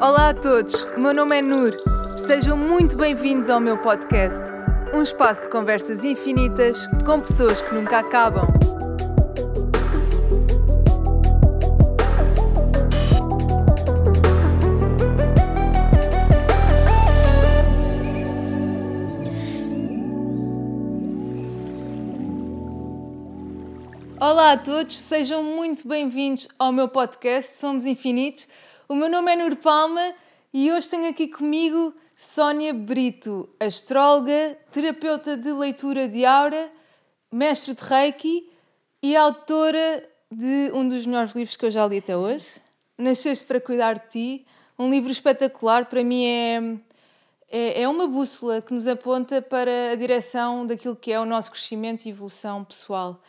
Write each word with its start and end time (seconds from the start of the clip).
Olá 0.00 0.30
a 0.30 0.34
todos, 0.34 0.72
o 0.96 0.98
meu 0.98 1.12
nome 1.12 1.36
é 1.36 1.42
Nur. 1.42 1.76
Sejam 2.16 2.56
muito 2.56 2.96
bem-vindos 2.96 3.50
ao 3.50 3.60
meu 3.60 3.76
podcast. 3.76 4.40
Um 4.94 5.02
espaço 5.02 5.42
de 5.42 5.50
conversas 5.50 6.02
infinitas 6.02 6.86
com 7.04 7.20
pessoas 7.20 7.60
que 7.60 7.74
nunca 7.74 7.98
acabam. 7.98 8.48
Olá 24.18 24.52
a 24.52 24.56
todos, 24.56 24.96
sejam 24.96 25.42
muito 25.42 25.86
bem-vindos 25.86 26.48
ao 26.58 26.72
meu 26.72 26.88
podcast 26.88 27.56
Somos 27.56 27.84
Infinitos. 27.84 28.48
O 28.90 28.96
meu 28.96 29.08
nome 29.08 29.32
é 29.32 29.36
Nur 29.36 29.54
Palma 29.54 30.12
e 30.52 30.72
hoje 30.72 30.88
tenho 30.88 31.08
aqui 31.08 31.28
comigo 31.28 31.94
Sónia 32.16 32.74
Brito, 32.74 33.48
astróloga, 33.60 34.58
terapeuta 34.72 35.36
de 35.36 35.52
leitura 35.52 36.08
de 36.08 36.26
aura, 36.26 36.68
mestre 37.30 37.72
de 37.72 37.84
Reiki 37.84 38.50
e 39.00 39.14
autora 39.14 40.02
de 40.28 40.72
um 40.74 40.88
dos 40.88 41.06
melhores 41.06 41.36
livros 41.36 41.56
que 41.56 41.66
eu 41.66 41.70
já 41.70 41.86
li 41.86 41.98
até 41.98 42.16
hoje, 42.16 42.60
Nasceste 42.98 43.44
para 43.44 43.60
Cuidar 43.60 43.92
de 43.94 44.08
Ti, 44.08 44.46
um 44.76 44.90
livro 44.90 45.12
espetacular, 45.12 45.86
para 45.86 46.02
mim 46.02 46.24
é, 46.24 46.60
é, 47.48 47.82
é 47.82 47.88
uma 47.88 48.08
bússola 48.08 48.60
que 48.60 48.74
nos 48.74 48.88
aponta 48.88 49.40
para 49.40 49.92
a 49.92 49.94
direção 49.94 50.66
daquilo 50.66 50.96
que 50.96 51.12
é 51.12 51.20
o 51.20 51.24
nosso 51.24 51.52
crescimento 51.52 52.06
e 52.06 52.08
evolução 52.08 52.64
pessoal. 52.64 53.22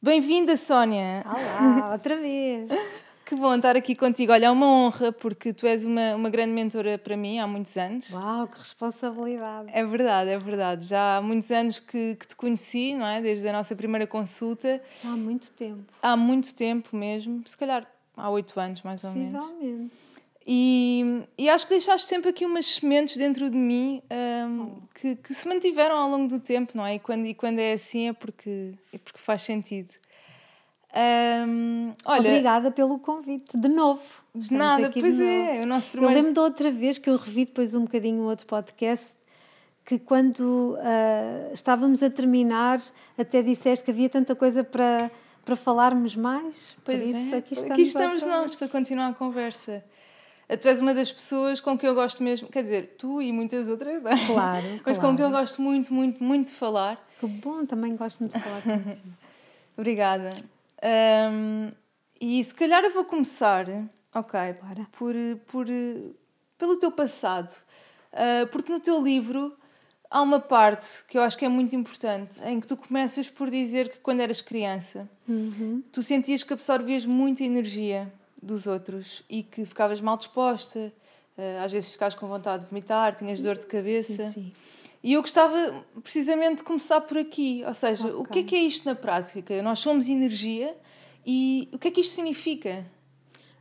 Bem-vinda, 0.00 0.56
Sónia! 0.56 1.24
Olá, 1.26 1.94
outra 1.94 2.14
vez! 2.16 2.70
Que 3.30 3.36
bom 3.36 3.54
estar 3.54 3.76
aqui 3.76 3.94
contigo. 3.94 4.32
Olha, 4.32 4.46
é 4.46 4.50
uma 4.50 4.66
honra 4.66 5.12
porque 5.12 5.52
tu 5.52 5.64
és 5.64 5.84
uma, 5.84 6.16
uma 6.16 6.28
grande 6.28 6.50
mentora 6.50 6.98
para 6.98 7.16
mim 7.16 7.38
há 7.38 7.46
muitos 7.46 7.76
anos. 7.76 8.10
Uau, 8.10 8.48
que 8.48 8.58
responsabilidade! 8.58 9.70
É 9.72 9.84
verdade, 9.84 10.30
é 10.30 10.36
verdade. 10.36 10.88
Já 10.88 11.18
há 11.18 11.22
muitos 11.22 11.48
anos 11.52 11.78
que, 11.78 12.16
que 12.16 12.26
te 12.26 12.34
conheci, 12.34 12.92
não 12.92 13.06
é? 13.06 13.20
Desde 13.20 13.46
a 13.46 13.52
nossa 13.52 13.76
primeira 13.76 14.04
consulta. 14.04 14.82
Há 15.04 15.10
muito 15.10 15.52
tempo. 15.52 15.84
Há 16.02 16.16
muito 16.16 16.52
tempo 16.56 16.96
mesmo. 16.96 17.40
Se 17.46 17.56
calhar 17.56 17.86
há 18.16 18.30
oito 18.30 18.58
anos, 18.58 18.82
mais 18.82 19.04
ou 19.04 19.12
menos. 19.12 19.44
Possivelmente. 19.44 19.92
E, 20.44 21.22
e 21.38 21.48
acho 21.48 21.68
que 21.68 21.74
deixaste 21.74 22.08
sempre 22.08 22.30
aqui 22.30 22.44
umas 22.44 22.66
sementes 22.66 23.16
dentro 23.16 23.48
de 23.48 23.56
mim 23.56 24.02
um, 24.10 24.72
que, 24.92 25.14
que 25.14 25.32
se 25.32 25.46
mantiveram 25.46 25.94
ao 25.94 26.10
longo 26.10 26.26
do 26.26 26.40
tempo, 26.40 26.72
não 26.74 26.84
é? 26.84 26.96
E 26.96 26.98
quando, 26.98 27.26
e 27.26 27.34
quando 27.34 27.60
é 27.60 27.74
assim 27.74 28.08
é 28.08 28.12
porque, 28.12 28.72
é 28.92 28.98
porque 28.98 29.20
faz 29.20 29.42
sentido. 29.42 29.94
Um, 30.92 31.92
olha, 32.04 32.30
Obrigada 32.30 32.70
pelo 32.70 32.98
convite, 32.98 33.56
de 33.56 33.68
novo. 33.68 34.02
De 34.34 34.52
nada, 34.52 34.90
pois 34.92 35.16
de 35.16 35.22
é, 35.22 35.52
novo. 35.52 35.62
o 35.62 35.66
nosso 35.66 35.86
Eu 35.88 35.90
primeiro. 35.92 36.14
lembro 36.14 36.32
da 36.32 36.42
outra 36.42 36.70
vez 36.70 36.98
que 36.98 37.08
eu 37.08 37.16
revi 37.16 37.44
depois 37.44 37.74
um 37.74 37.82
bocadinho 37.82 38.22
o 38.22 38.26
outro 38.26 38.46
podcast, 38.46 39.06
que 39.84 39.98
quando 39.98 40.76
ah, 40.80 41.50
estávamos 41.52 42.02
a 42.02 42.10
terminar, 42.10 42.80
até 43.16 43.42
disseste 43.42 43.84
que 43.84 43.90
havia 43.90 44.08
tanta 44.08 44.34
coisa 44.34 44.64
para, 44.64 45.10
para 45.44 45.56
falarmos 45.56 46.16
mais. 46.16 46.76
Pois 46.84 47.02
isso, 47.08 47.34
é, 47.34 47.38
aqui 47.38 47.54
estamos, 47.54 47.72
aqui 47.72 47.82
estamos 47.82 48.24
nós 48.24 48.54
para 48.54 48.68
continuar 48.68 49.08
a 49.08 49.14
conversa. 49.14 49.84
Tu 50.60 50.66
és 50.66 50.80
uma 50.80 50.92
das 50.92 51.12
pessoas 51.12 51.60
com 51.60 51.78
que 51.78 51.86
eu 51.86 51.94
gosto 51.94 52.24
mesmo, 52.24 52.48
quer 52.48 52.62
dizer, 52.64 52.96
tu 52.98 53.22
e 53.22 53.32
muitas 53.32 53.68
outras, 53.68 54.02
não 54.02 54.10
é? 54.10 54.26
Claro, 54.26 54.66
Mas 54.84 54.98
com 54.98 55.14
que 55.14 55.22
eu 55.22 55.28
claro. 55.28 55.44
gosto 55.44 55.62
muito, 55.62 55.94
muito, 55.94 56.24
muito 56.24 56.48
de 56.48 56.54
falar. 56.54 57.00
Que 57.20 57.26
bom, 57.28 57.64
também 57.64 57.94
gosto 57.94 58.18
muito 58.18 58.36
de 58.36 58.42
falar 58.42 58.60
contigo. 58.62 59.00
Obrigada. 59.76 60.34
Ahm, 60.82 61.70
e 62.20 62.42
se 62.44 62.54
calhar 62.54 62.82
eu 62.84 62.90
vou 62.92 63.04
começar, 63.04 63.66
ok, 64.14 64.38
Bora. 64.62 64.86
por, 64.92 65.14
por, 65.46 65.66
pelo 66.58 66.76
teu 66.78 66.90
passado. 66.92 67.54
Ah, 68.12 68.46
porque 68.50 68.72
no 68.72 68.80
teu 68.80 69.02
livro 69.02 69.56
há 70.10 70.20
uma 70.22 70.40
parte 70.40 71.04
que 71.06 71.16
eu 71.16 71.22
acho 71.22 71.38
que 71.38 71.44
é 71.44 71.48
muito 71.48 71.74
importante, 71.76 72.40
em 72.44 72.58
que 72.60 72.66
tu 72.66 72.76
começas 72.76 73.28
por 73.30 73.48
dizer 73.50 73.88
que 73.88 73.98
quando 73.98 74.20
eras 74.20 74.40
criança, 74.42 75.08
Uhum. 75.28 75.82
tu 75.92 76.02
sentias 76.02 76.42
que 76.42 76.52
absorvias 76.52 77.06
muita 77.06 77.44
energia 77.44 78.12
dos 78.42 78.66
outros 78.66 79.22
e 79.30 79.42
que 79.44 79.64
ficavas 79.64 80.00
mal 80.00 80.16
disposta, 80.16 80.92
ah, 81.38 81.64
às 81.64 81.70
vezes 81.72 81.92
ficavas 81.92 82.14
com 82.14 82.26
vontade 82.26 82.64
de 82.64 82.70
vomitar, 82.70 83.14
tinhas 83.14 83.40
dor 83.42 83.56
de 83.56 83.66
cabeça. 83.66 84.24
Sim, 84.24 84.32
sim. 84.32 84.52
E 85.02 85.14
eu 85.14 85.22
gostava 85.22 85.84
precisamente 86.02 86.58
de 86.58 86.62
começar 86.62 87.00
por 87.00 87.16
aqui, 87.16 87.62
ou 87.66 87.72
seja, 87.72 88.08
o 88.08 88.24
que 88.24 88.40
é 88.40 88.42
que 88.42 88.54
é 88.54 88.60
isto 88.60 88.84
na 88.84 88.94
prática? 88.94 89.62
Nós 89.62 89.78
somos 89.78 90.08
energia 90.08 90.76
e 91.24 91.68
o 91.72 91.78
que 91.78 91.88
é 91.88 91.90
que 91.90 92.00
isto 92.02 92.14
significa? 92.14 92.84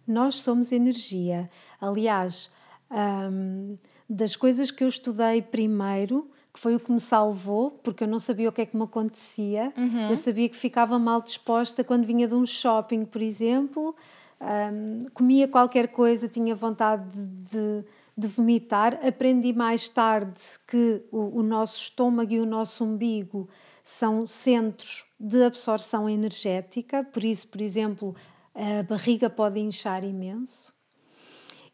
Nós 0.06 0.36
somos 0.36 0.72
energia. 0.72 1.50
Aliás, 1.80 2.52
hum, 2.92 3.78
das 4.10 4.36
coisas 4.36 4.70
que 4.70 4.84
eu 4.84 4.88
estudei 4.88 5.42
primeiro, 5.42 6.30
que 6.54 6.60
foi 6.60 6.76
o 6.76 6.80
que 6.80 6.92
me 6.92 7.00
salvou, 7.00 7.72
porque 7.72 8.04
eu 8.04 8.08
não 8.08 8.20
sabia 8.20 8.50
o 8.50 8.52
que 8.52 8.62
é 8.62 8.66
que 8.66 8.76
me 8.76 8.84
acontecia, 8.84 9.72
eu 10.10 10.16
sabia 10.16 10.50
que 10.50 10.58
ficava 10.58 11.00
mal 11.00 11.22
disposta 11.22 11.84
quando 11.84 12.06
vinha 12.06 12.28
de 12.28 12.36
um 12.36 12.46
shopping, 12.46 13.06
por 13.06 13.22
exemplo, 13.22 13.96
hum, 14.42 15.04
comia 15.14 15.48
qualquer 15.48 15.88
coisa, 15.90 16.28
tinha 16.28 16.54
vontade 16.56 17.08
de, 17.12 17.52
de 17.52 17.86
vomitar. 18.28 19.00
Aprendi 19.06 19.54
mais 19.54 19.88
tarde 19.88 20.42
que 20.68 21.04
o, 21.12 21.40
o 21.40 21.44
nosso 21.44 21.76
estômago 21.82 22.34
e 22.34 22.40
o 22.40 22.46
nosso 22.46 22.84
umbigo 22.84 23.50
são 23.84 24.26
centros 24.26 25.06
de 25.20 25.44
absorção 25.44 26.10
energética, 26.10 27.04
por 27.04 27.24
isso, 27.24 27.48
por 27.48 27.60
exemplo, 27.60 28.16
a 28.54 28.84
barriga 28.84 29.30
pode 29.30 29.60
inchar 29.60 30.04
imenso. 30.04 30.74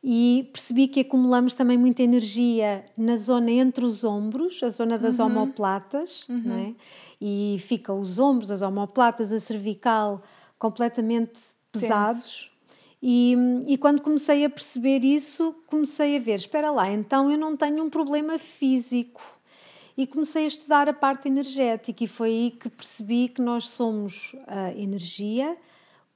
E 0.08 0.50
percebi 0.54 0.88
que 0.88 1.00
acumulamos 1.00 1.56
também 1.56 1.78
muita 1.78 2.04
energia 2.04 2.86
na 2.96 3.18
zona 3.18 3.50
entre 3.50 3.84
os 3.84 4.04
ombros, 4.04 4.62
a 4.62 4.70
zona 4.70 5.00
das 5.00 5.20
omoplatas, 5.20 6.26
não 6.30 6.56
é? 6.56 6.76
e 7.20 7.58
fica 7.60 7.92
os 7.92 8.20
ombros, 8.20 8.52
as 8.52 8.62
omoplatas, 8.62 9.34
a 9.34 9.40
cervical 9.40 10.22
completamente 10.60 11.40
pesados. 11.72 12.52
E, 13.08 13.38
e 13.68 13.78
quando 13.78 14.02
comecei 14.02 14.44
a 14.44 14.50
perceber 14.50 15.04
isso, 15.04 15.56
comecei 15.68 16.16
a 16.16 16.20
ver: 16.20 16.38
espera 16.38 16.72
lá, 16.72 16.92
então 16.92 17.30
eu 17.30 17.38
não 17.38 17.56
tenho 17.56 17.84
um 17.84 17.90
problema 17.90 18.40
físico. 18.40 19.22
E 19.96 20.08
comecei 20.08 20.46
a 20.46 20.48
estudar 20.48 20.90
a 20.90 20.94
parte 20.94 21.28
energética, 21.28 22.04
e 22.04 22.08
foi 22.08 22.30
aí 22.30 22.52
que 22.52 22.68
percebi 22.68 23.30
que 23.30 23.44
nós 23.44 23.70
somos 23.70 24.36
a 24.48 24.72
energia, 24.72 25.56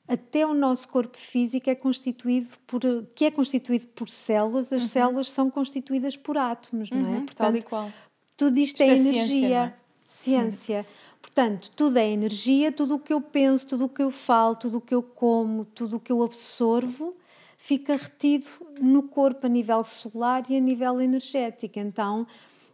até 0.08 0.46
o 0.48 0.56
nosso 0.56 0.90
corpo 0.90 1.16
físico 1.16 1.70
é 1.70 1.76
constituído 1.76 2.50
por 2.66 2.82
que 3.14 3.26
é 3.26 3.32
constituído 3.32 3.86
por 3.88 4.10
células, 4.10 4.74
as 4.74 4.86
células 4.86 5.30
são 5.30 5.52
constituídas 5.52 6.18
por 6.18 6.40
átomos, 6.40 6.90
não 6.90 7.06
é? 7.06 7.18
Uhum, 7.20 7.26
tal 7.28 7.56
e 7.56 7.62
qual. 7.62 7.92
tudo 8.36 8.58
isto, 8.58 8.82
Isto 8.82 8.90
é, 8.90 8.94
é 8.94 8.98
ciência, 8.98 9.16
energia. 9.16 9.60
não 9.60 9.66
é? 9.66 9.74
Ciência. 10.04 10.86
Portanto, 11.34 11.70
tudo 11.76 11.98
é 11.98 12.10
energia, 12.10 12.72
tudo 12.72 12.96
o 12.96 13.00
que 13.00 13.14
eu 13.14 13.22
penso, 13.22 13.68
tudo 13.68 13.86
o 13.86 13.90
que 13.90 14.02
eu 14.02 14.10
falo, 14.10 14.56
tudo 14.56 14.80
o 14.80 14.82
que 14.82 14.94
eu 14.94 15.04
como, 15.04 15.64
tudo 15.64 15.98
o 15.98 16.00
que 16.00 16.12
eu 16.12 16.24
absorvo, 16.24 17.16
fica 17.56 17.96
retido 17.96 18.48
no 18.82 19.04
corpo 19.04 19.46
a 19.46 19.50
nível 19.50 19.84
celular 19.84 20.44
e 20.50 20.58
a 20.58 20.60
nível 20.60 21.00
energético. 21.00 21.80
Então, 21.80 22.26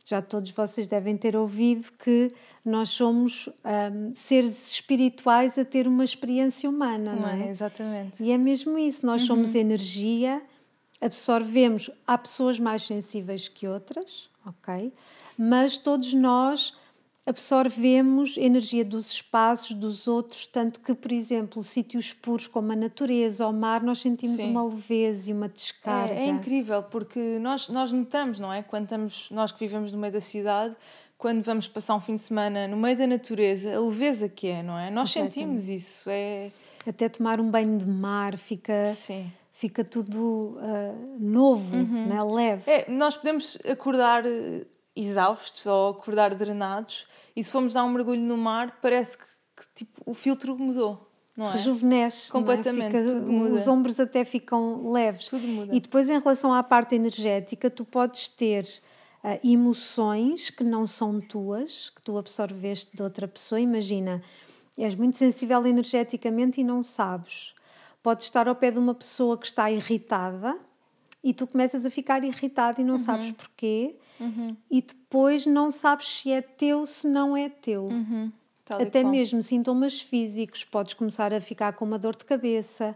já 0.05 0.21
todos 0.21 0.51
vocês 0.51 0.88
devem 0.88 1.17
ter 1.17 1.35
ouvido 1.35 1.91
que 1.99 2.31
nós 2.63 2.89
somos 2.89 3.47
hum, 3.47 4.11
seres 4.13 4.71
espirituais 4.71 5.57
a 5.59 5.65
ter 5.65 5.88
uma 5.88 6.05
experiência 6.05 6.69
humana, 6.69 7.13
não 7.13 7.27
é? 7.27 7.49
Exatamente. 7.49 8.23
E 8.23 8.31
é 8.31 8.38
mesmo 8.38 8.77
isso, 8.77 9.05
nós 9.05 9.23
somos 9.23 9.53
energia, 9.53 10.41
absorvemos, 11.01 11.89
há 12.07 12.17
pessoas 12.17 12.57
mais 12.57 12.83
sensíveis 12.83 13.47
que 13.47 13.67
outras, 13.67 14.29
ok? 14.45 14.94
Mas 15.38 15.75
todos 15.75 16.13
nós 16.13 16.73
absorvemos 17.25 18.38
energia 18.38 18.86
dos 18.86 19.12
espaços 19.12 19.74
dos 19.74 20.08
outros, 20.08 20.46
tanto 20.46 20.80
que, 20.80 20.94
por 20.94 21.12
exemplo, 21.12 21.63
sítios 21.63 22.13
puros 22.13 22.47
como 22.47 22.72
a 22.72 22.75
natureza 22.75 23.46
ou 23.46 23.52
o 23.52 23.53
mar, 23.53 23.81
nós 23.81 24.00
sentimos 24.00 24.36
Sim. 24.36 24.52
uma 24.52 24.63
leveza 24.63 25.31
e 25.31 25.34
uma 25.34 25.50
descarga. 25.50 26.13
É, 26.13 26.25
é 26.25 26.27
incrível 26.27 26.83
porque 26.83 27.39
nós, 27.39 27.68
nós 27.69 27.92
notamos, 27.92 28.39
não 28.39 28.54
é? 28.54 28.62
Quando 28.62 28.83
estamos, 28.83 29.30
nós 29.31 29.51
que 29.51 29.60
vivemos 29.60 29.92
no 29.92 29.98
meio 29.98 30.13
da 30.13 30.22
cidade, 30.22 30.75
quando 31.18 31.42
vamos 31.44 31.68
passar 31.68 31.95
um 31.95 32.00
fim 32.00 32.16
de 32.16 32.22
semana 32.22 32.68
no 32.68 32.77
meio 32.77 32.95
da 32.95 33.07
natureza, 33.07 33.75
a 33.75 33.80
leveza 33.80 34.30
que 34.30 34.48
é, 34.48 34.62
não 34.62 34.78
é? 34.78 34.92
Nós 34.92 35.10
sentimos 35.10 35.68
isso. 35.68 36.07
É, 36.07 36.51
Até 36.86 37.10
tomar 37.10 37.42
um 37.42 37.50
banho 37.50 37.75
de 37.75 37.88
mar 37.88 38.38
fica, 38.38 38.86
sim. 38.86 39.31
fica 39.51 39.83
tudo 39.83 40.60
ah, 40.62 40.94
novo, 41.19 41.75
né? 41.75 42.21
leve. 42.24 42.69
É, 42.69 42.86
nós 42.88 43.18
podemos 43.18 43.57
acordar 43.68 44.24
eh, 44.28 44.68
exaustos 44.95 45.65
ou 45.65 45.89
acordar 45.89 46.33
drenados 46.36 47.06
e 47.36 47.44
se 47.44 47.51
formos 47.51 47.74
dar 47.74 47.83
um 47.83 47.89
mergulho 47.89 48.21
no 48.21 48.38
mar, 48.38 48.80
parece 48.81 49.18
que, 49.18 49.24
que, 49.57 49.65
tipo, 49.75 50.01
o 50.06 50.13
filtro 50.13 50.57
mudou, 50.57 51.09
não 51.36 51.47
é? 51.47 51.51
rejuvenesce. 51.51 52.30
é? 52.30 52.31
Completamente, 52.31 52.97
Fica- 52.97 53.06
tudo 53.19 53.31
muda. 53.31 53.53
Os 53.56 53.68
ombros 53.68 54.00
até 54.00 54.24
ficam 54.24 54.92
leves. 54.92 55.27
Tudo 55.27 55.45
muda. 55.47 55.75
E 55.75 55.80
depois, 55.80 56.09
em 56.09 56.19
relação 56.19 56.53
à 56.53 56.63
parte 56.63 56.95
energética, 56.95 57.69
tu 57.69 57.83
podes 57.83 58.30
ter 58.30 58.68
ah, 59.24 59.38
emoções 59.44 60.50
que 60.50 60.63
não 60.63 60.88
são 60.88 61.19
tuas, 61.19 61.89
que 61.89 62.01
tu 62.01 62.18
absorveste 62.18 62.95
de 62.95 63.03
outra 63.03 63.27
pessoa. 63.27 63.59
Imagina, 63.59 64.21
és 64.77 64.95
muito 64.95 65.18
sensível 65.18 65.65
energeticamente 65.65 66.62
e 66.62 66.63
não 66.63 66.81
sabes. 66.81 67.53
Podes 68.01 68.25
estar 68.25 68.47
ao 68.47 68.56
pé 68.56 68.71
de 68.71 68.77
uma 68.80 68.94
pessoa 68.94 69.38
que 69.38 69.45
está 69.47 69.69
irritada 69.71 70.56
e 71.25 71.33
tu 71.33 71.48
começas 71.48 71.88
a 71.88 71.89
ficar 71.89 72.24
irritado 72.24 72.80
e 72.80 72.83
não 72.83 73.00
sabes 73.00 73.31
porquê, 73.31 73.95
e 74.69 74.80
depois 74.80 75.48
não 75.48 75.72
sabes 75.72 76.07
se 76.07 76.31
é 76.31 76.39
teu, 76.39 76.86
se 76.86 77.07
não 77.07 77.36
é 77.36 77.50
teu. 77.50 77.89
E 78.80 78.83
Até 78.83 79.01
qual. 79.01 79.12
mesmo 79.12 79.42
sintomas 79.42 80.00
físicos, 80.00 80.63
podes 80.63 80.94
começar 80.94 81.33
a 81.33 81.42
ficar 81.42 81.74
com 81.74 81.83
uma 81.83 81.98
dor 81.98 82.16
de 82.16 82.25
cabeça, 82.25 82.95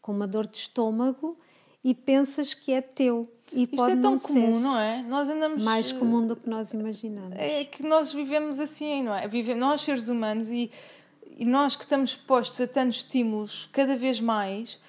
com 0.00 0.10
uma 0.10 0.26
dor 0.26 0.46
de 0.46 0.56
estômago 0.56 1.38
e 1.84 1.94
pensas 1.94 2.54
que 2.54 2.72
é 2.72 2.80
teu. 2.80 3.30
E 3.52 3.64
Isto 3.64 3.84
é 3.84 3.96
tão 3.96 4.18
comum, 4.18 4.58
não 4.58 4.78
é? 4.78 5.02
Nós 5.02 5.28
andamos. 5.28 5.62
Mais 5.62 5.92
eh, 5.92 5.98
comum 5.98 6.26
do 6.26 6.34
que 6.34 6.48
nós 6.48 6.72
imaginamos. 6.72 7.36
É 7.38 7.62
que 7.64 7.82
nós 7.82 8.12
vivemos 8.12 8.58
assim, 8.58 9.02
não 9.02 9.14
é? 9.14 9.28
Vivemos, 9.28 9.60
nós, 9.60 9.82
seres 9.82 10.08
humanos, 10.08 10.50
e, 10.50 10.70
e 11.38 11.44
nós 11.44 11.76
que 11.76 11.84
estamos 11.84 12.10
expostos 12.10 12.58
a 12.60 12.66
tantos 12.66 12.98
estímulos 12.98 13.68
cada 13.70 13.96
vez 13.96 14.20
mais, 14.20 14.80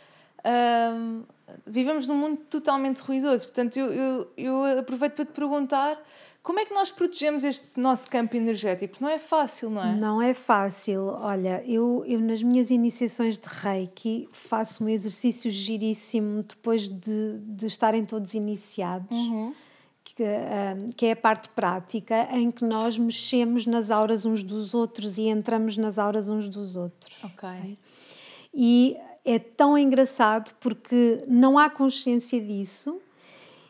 hum, 0.96 1.24
vivemos 1.66 2.08
num 2.08 2.16
mundo 2.16 2.38
totalmente 2.50 3.00
ruidoso. 3.00 3.46
Portanto, 3.46 3.78
eu, 3.78 3.92
eu, 3.92 4.32
eu 4.38 4.80
aproveito 4.80 5.14
para 5.14 5.26
te 5.26 5.32
perguntar 5.32 5.98
como 6.44 6.60
é 6.60 6.66
que 6.66 6.74
nós 6.74 6.92
protegemos 6.92 7.44
este 7.44 7.78
nosso 7.80 8.10
campo 8.10 8.36
energético? 8.38 8.98
Não 9.02 9.10
é 9.10 9.18
fácil, 9.18 9.70
não 9.70 9.84
é? 9.84 9.96
Não 9.96 10.22
é 10.22 10.34
fácil. 10.34 11.08
Olha, 11.08 11.62
eu, 11.66 12.04
eu 12.08 12.20
nas 12.22 12.42
minhas 12.42 12.70
iniciações 12.72 13.38
de 13.38 13.48
Reiki 13.50 14.30
faço 14.32 14.84
um 14.84 14.88
exercício 14.90 15.52
giríssimo 15.52 16.44
depois 16.44 16.88
de, 16.88 17.38
de 17.40 17.66
estarem 17.66 18.06
todos 18.06 18.34
iniciados, 18.34 19.08
Uhum. 19.12 19.54
que, 20.06 20.24
ah, 20.24 20.76
que 20.96 21.06
é 21.08 21.12
a 21.12 21.16
parte 21.18 21.50
prática, 21.50 22.30
em 22.32 22.50
que 22.50 22.64
nós 22.64 22.98
mexemos 22.98 23.66
nas 23.66 23.92
auras 23.92 24.26
uns 24.26 24.42
dos 24.42 24.74
outros 24.74 25.18
e 25.18 25.24
entramos 25.24 25.76
nas 25.76 26.00
auras 26.00 26.30
uns 26.30 26.48
dos 26.48 26.78
outros. 26.78 27.14
Ok. 27.26 27.78
E 28.54 28.96
é 29.28 29.38
tão 29.38 29.78
engraçado 29.78 30.56
porque 30.60 31.24
não 31.28 31.60
há 31.60 31.70
consciência 31.70 32.40
disso 32.40 33.00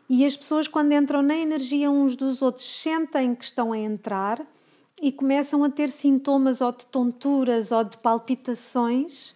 e 0.09 0.25
as 0.25 0.37
pessoas, 0.37 0.67
quando 0.67 0.93
entram 0.93 1.21
na 1.21 1.35
energia 1.35 1.91
uns 1.91 2.15
dos 2.15 2.41
outros, 2.41 2.65
sentem 2.65 3.35
que 3.35 3.43
estão 3.43 3.73
a 3.73 3.77
entrar 3.77 4.41
e 5.01 5.11
começam 5.11 5.63
a 5.63 5.69
ter 5.69 5.89
sintomas 5.89 6.61
ou 6.61 6.71
de 6.71 6.85
tonturas 6.87 7.71
ou 7.71 7.83
de 7.83 7.97
palpitações. 7.97 9.35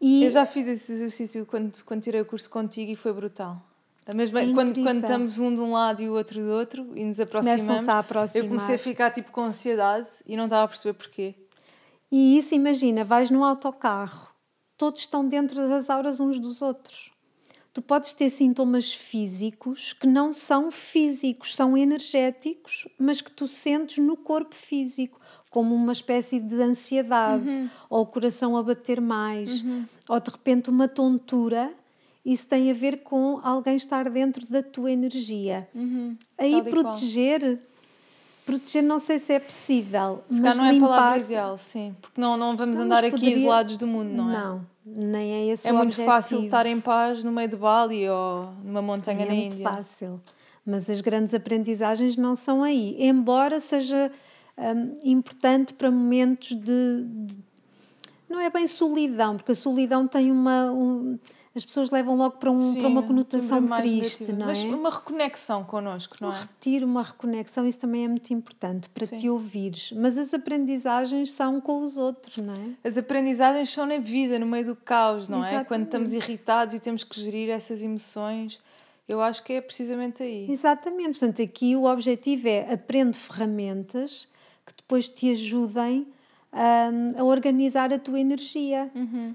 E 0.00 0.24
Eu 0.24 0.32
já 0.32 0.44
fiz 0.44 0.66
esse 0.66 0.92
exercício 0.92 1.46
quando, 1.46 1.72
quando 1.84 2.02
tirei 2.02 2.20
o 2.20 2.24
curso 2.24 2.50
contigo 2.50 2.90
e 2.90 2.96
foi 2.96 3.12
brutal. 3.12 3.62
A 4.06 4.14
mesma, 4.14 4.40
É 4.40 4.52
quando, 4.52 4.74
quando 4.82 5.02
estamos 5.02 5.38
um 5.38 5.54
de 5.54 5.60
um 5.60 5.72
lado 5.72 6.02
e 6.02 6.10
o 6.10 6.12
outro 6.12 6.42
do 6.42 6.50
outro 6.50 6.86
e 6.94 7.04
nos 7.04 7.18
aproximamos, 7.20 7.88
a 7.88 7.92
eu 7.92 7.98
aproximar. 7.98 8.48
comecei 8.48 8.74
a 8.74 8.78
ficar 8.78 9.10
tipo 9.10 9.30
com 9.30 9.42
ansiedade 9.44 10.08
e 10.26 10.36
não 10.36 10.44
estava 10.44 10.64
a 10.64 10.68
perceber 10.68 10.92
porquê. 10.94 11.34
E 12.12 12.36
isso, 12.36 12.54
imagina, 12.54 13.02
vais 13.02 13.30
num 13.30 13.42
autocarro, 13.42 14.33
todos 14.84 15.00
estão 15.00 15.26
dentro 15.26 15.66
das 15.66 15.88
auras 15.88 16.20
uns 16.20 16.38
dos 16.38 16.60
outros. 16.60 17.10
Tu 17.72 17.80
podes 17.80 18.12
ter 18.12 18.28
sintomas 18.28 18.92
físicos 18.92 19.94
que 19.94 20.06
não 20.06 20.30
são 20.30 20.70
físicos, 20.70 21.56
são 21.56 21.74
energéticos, 21.74 22.86
mas 22.98 23.22
que 23.22 23.32
tu 23.32 23.48
sentes 23.48 23.96
no 23.96 24.14
corpo 24.14 24.54
físico, 24.54 25.18
como 25.50 25.74
uma 25.74 25.92
espécie 25.92 26.38
de 26.38 26.54
ansiedade, 26.62 27.48
ou 27.88 28.02
o 28.02 28.06
coração 28.06 28.58
a 28.58 28.62
bater 28.62 29.00
mais, 29.00 29.62
ou 30.06 30.20
de 30.20 30.30
repente 30.30 30.68
uma 30.68 30.86
tontura. 30.86 31.72
Isso 32.22 32.46
tem 32.46 32.70
a 32.70 32.74
ver 32.74 33.02
com 33.02 33.40
alguém 33.42 33.76
estar 33.76 34.10
dentro 34.10 34.46
da 34.50 34.62
tua 34.62 34.90
energia. 34.92 35.66
Aí 36.38 36.50
Tal 36.50 36.60
e 36.60 36.70
qual. 36.82 36.94
Proteger, 38.44 38.82
não 38.82 38.98
sei 38.98 39.18
se 39.18 39.32
é 39.32 39.38
possível, 39.40 40.22
Se 40.30 40.40
mas 40.40 40.56
não 40.58 40.64
é 40.64 40.76
a 40.76 40.80
palavra 40.80 41.16
limpar- 41.16 41.20
ideal, 41.24 41.56
sim. 41.58 41.94
Porque 42.00 42.20
não, 42.20 42.36
não 42.36 42.56
vamos 42.56 42.78
Não, 42.78 42.84
andar 42.84 43.04
aqui 43.04 43.12
poderia- 43.12 43.36
isolados 43.36 43.76
do 43.76 43.86
mundo, 43.86 44.10
não 44.12 44.30
é? 44.30 44.32
Não, 44.34 44.66
nem 44.84 45.32
é 45.32 45.46
esse 45.52 45.66
É 45.66 45.72
o 45.72 45.74
muito 45.76 45.88
objetivo. 45.88 46.06
fácil 46.06 46.42
estar 46.42 46.66
em 46.66 46.80
paz 46.80 47.24
no 47.24 47.32
meio 47.32 47.48
de 47.48 47.56
Bali 47.56 48.08
ou 48.08 48.50
numa 48.64 48.82
montanha 48.82 49.24
é 49.24 49.28
na 49.28 49.34
muito 49.34 49.54
Índia. 49.56 49.68
fácil. 49.70 50.20
Mas 50.66 50.88
as 50.88 51.00
grandes 51.00 51.34
aprendizagens 51.34 52.16
não 52.16 52.34
são 52.34 52.62
aí. 52.62 52.96
Embora 52.98 53.60
seja 53.60 54.10
hum, 54.56 54.96
importante 55.04 55.74
para 55.74 55.90
momentos 55.90 56.50
de, 56.56 57.04
de- 57.06 57.38
Não 58.28 58.40
é 58.40 58.48
bem 58.50 58.66
solidão, 58.66 59.36
porque 59.36 59.52
a 59.52 59.54
solidão 59.54 60.06
tem 60.08 60.30
uma. 60.32 60.70
um- 60.72 61.18
as 61.56 61.64
pessoas 61.64 61.90
levam 61.90 62.16
logo 62.16 62.36
para, 62.38 62.50
um, 62.50 62.60
Sim, 62.60 62.80
para 62.80 62.88
uma 62.88 63.00
um 63.00 63.06
conotação 63.06 63.66
triste, 63.78 64.22
negativo. 64.24 64.32
não 64.38 64.44
é? 64.44 64.48
Mas 64.48 64.64
uma 64.64 64.90
reconexão 64.90 65.62
connosco, 65.64 66.16
não 66.20 66.28
Um 66.30 66.32
é? 66.32 66.40
retiro, 66.40 66.84
uma 66.86 67.02
reconexão, 67.02 67.66
isso 67.66 67.78
também 67.78 68.04
é 68.04 68.08
muito 68.08 68.32
importante 68.34 68.88
para 68.88 69.06
Sim. 69.06 69.16
te 69.18 69.28
ouvires. 69.30 69.92
Mas 69.92 70.18
as 70.18 70.34
aprendizagens 70.34 71.30
são 71.32 71.60
com 71.60 71.80
os 71.82 71.96
outros, 71.96 72.38
não 72.38 72.52
é? 72.54 72.88
As 72.88 72.98
aprendizagens 72.98 73.70
são 73.70 73.86
na 73.86 73.98
vida, 73.98 74.38
no 74.38 74.46
meio 74.46 74.66
do 74.66 74.74
caos, 74.76 75.28
não 75.28 75.38
é? 75.38 75.40
Exatamente. 75.50 75.68
Quando 75.68 75.84
estamos 75.84 76.12
irritados 76.12 76.74
e 76.74 76.80
temos 76.80 77.04
que 77.04 77.20
gerir 77.20 77.48
essas 77.50 77.82
emoções. 77.82 78.58
Eu 79.08 79.20
acho 79.20 79.42
que 79.44 79.52
é 79.52 79.60
precisamente 79.60 80.22
aí. 80.22 80.50
Exatamente. 80.50 81.18
Portanto, 81.18 81.42
aqui 81.42 81.76
o 81.76 81.84
objetivo 81.84 82.48
é 82.48 82.72
aprende 82.72 83.16
ferramentas 83.18 84.26
que 84.66 84.72
depois 84.76 85.08
te 85.08 85.30
ajudem 85.30 86.06
hum, 86.54 87.10
a 87.18 87.24
organizar 87.24 87.92
a 87.92 87.98
tua 87.98 88.20
energia. 88.20 88.90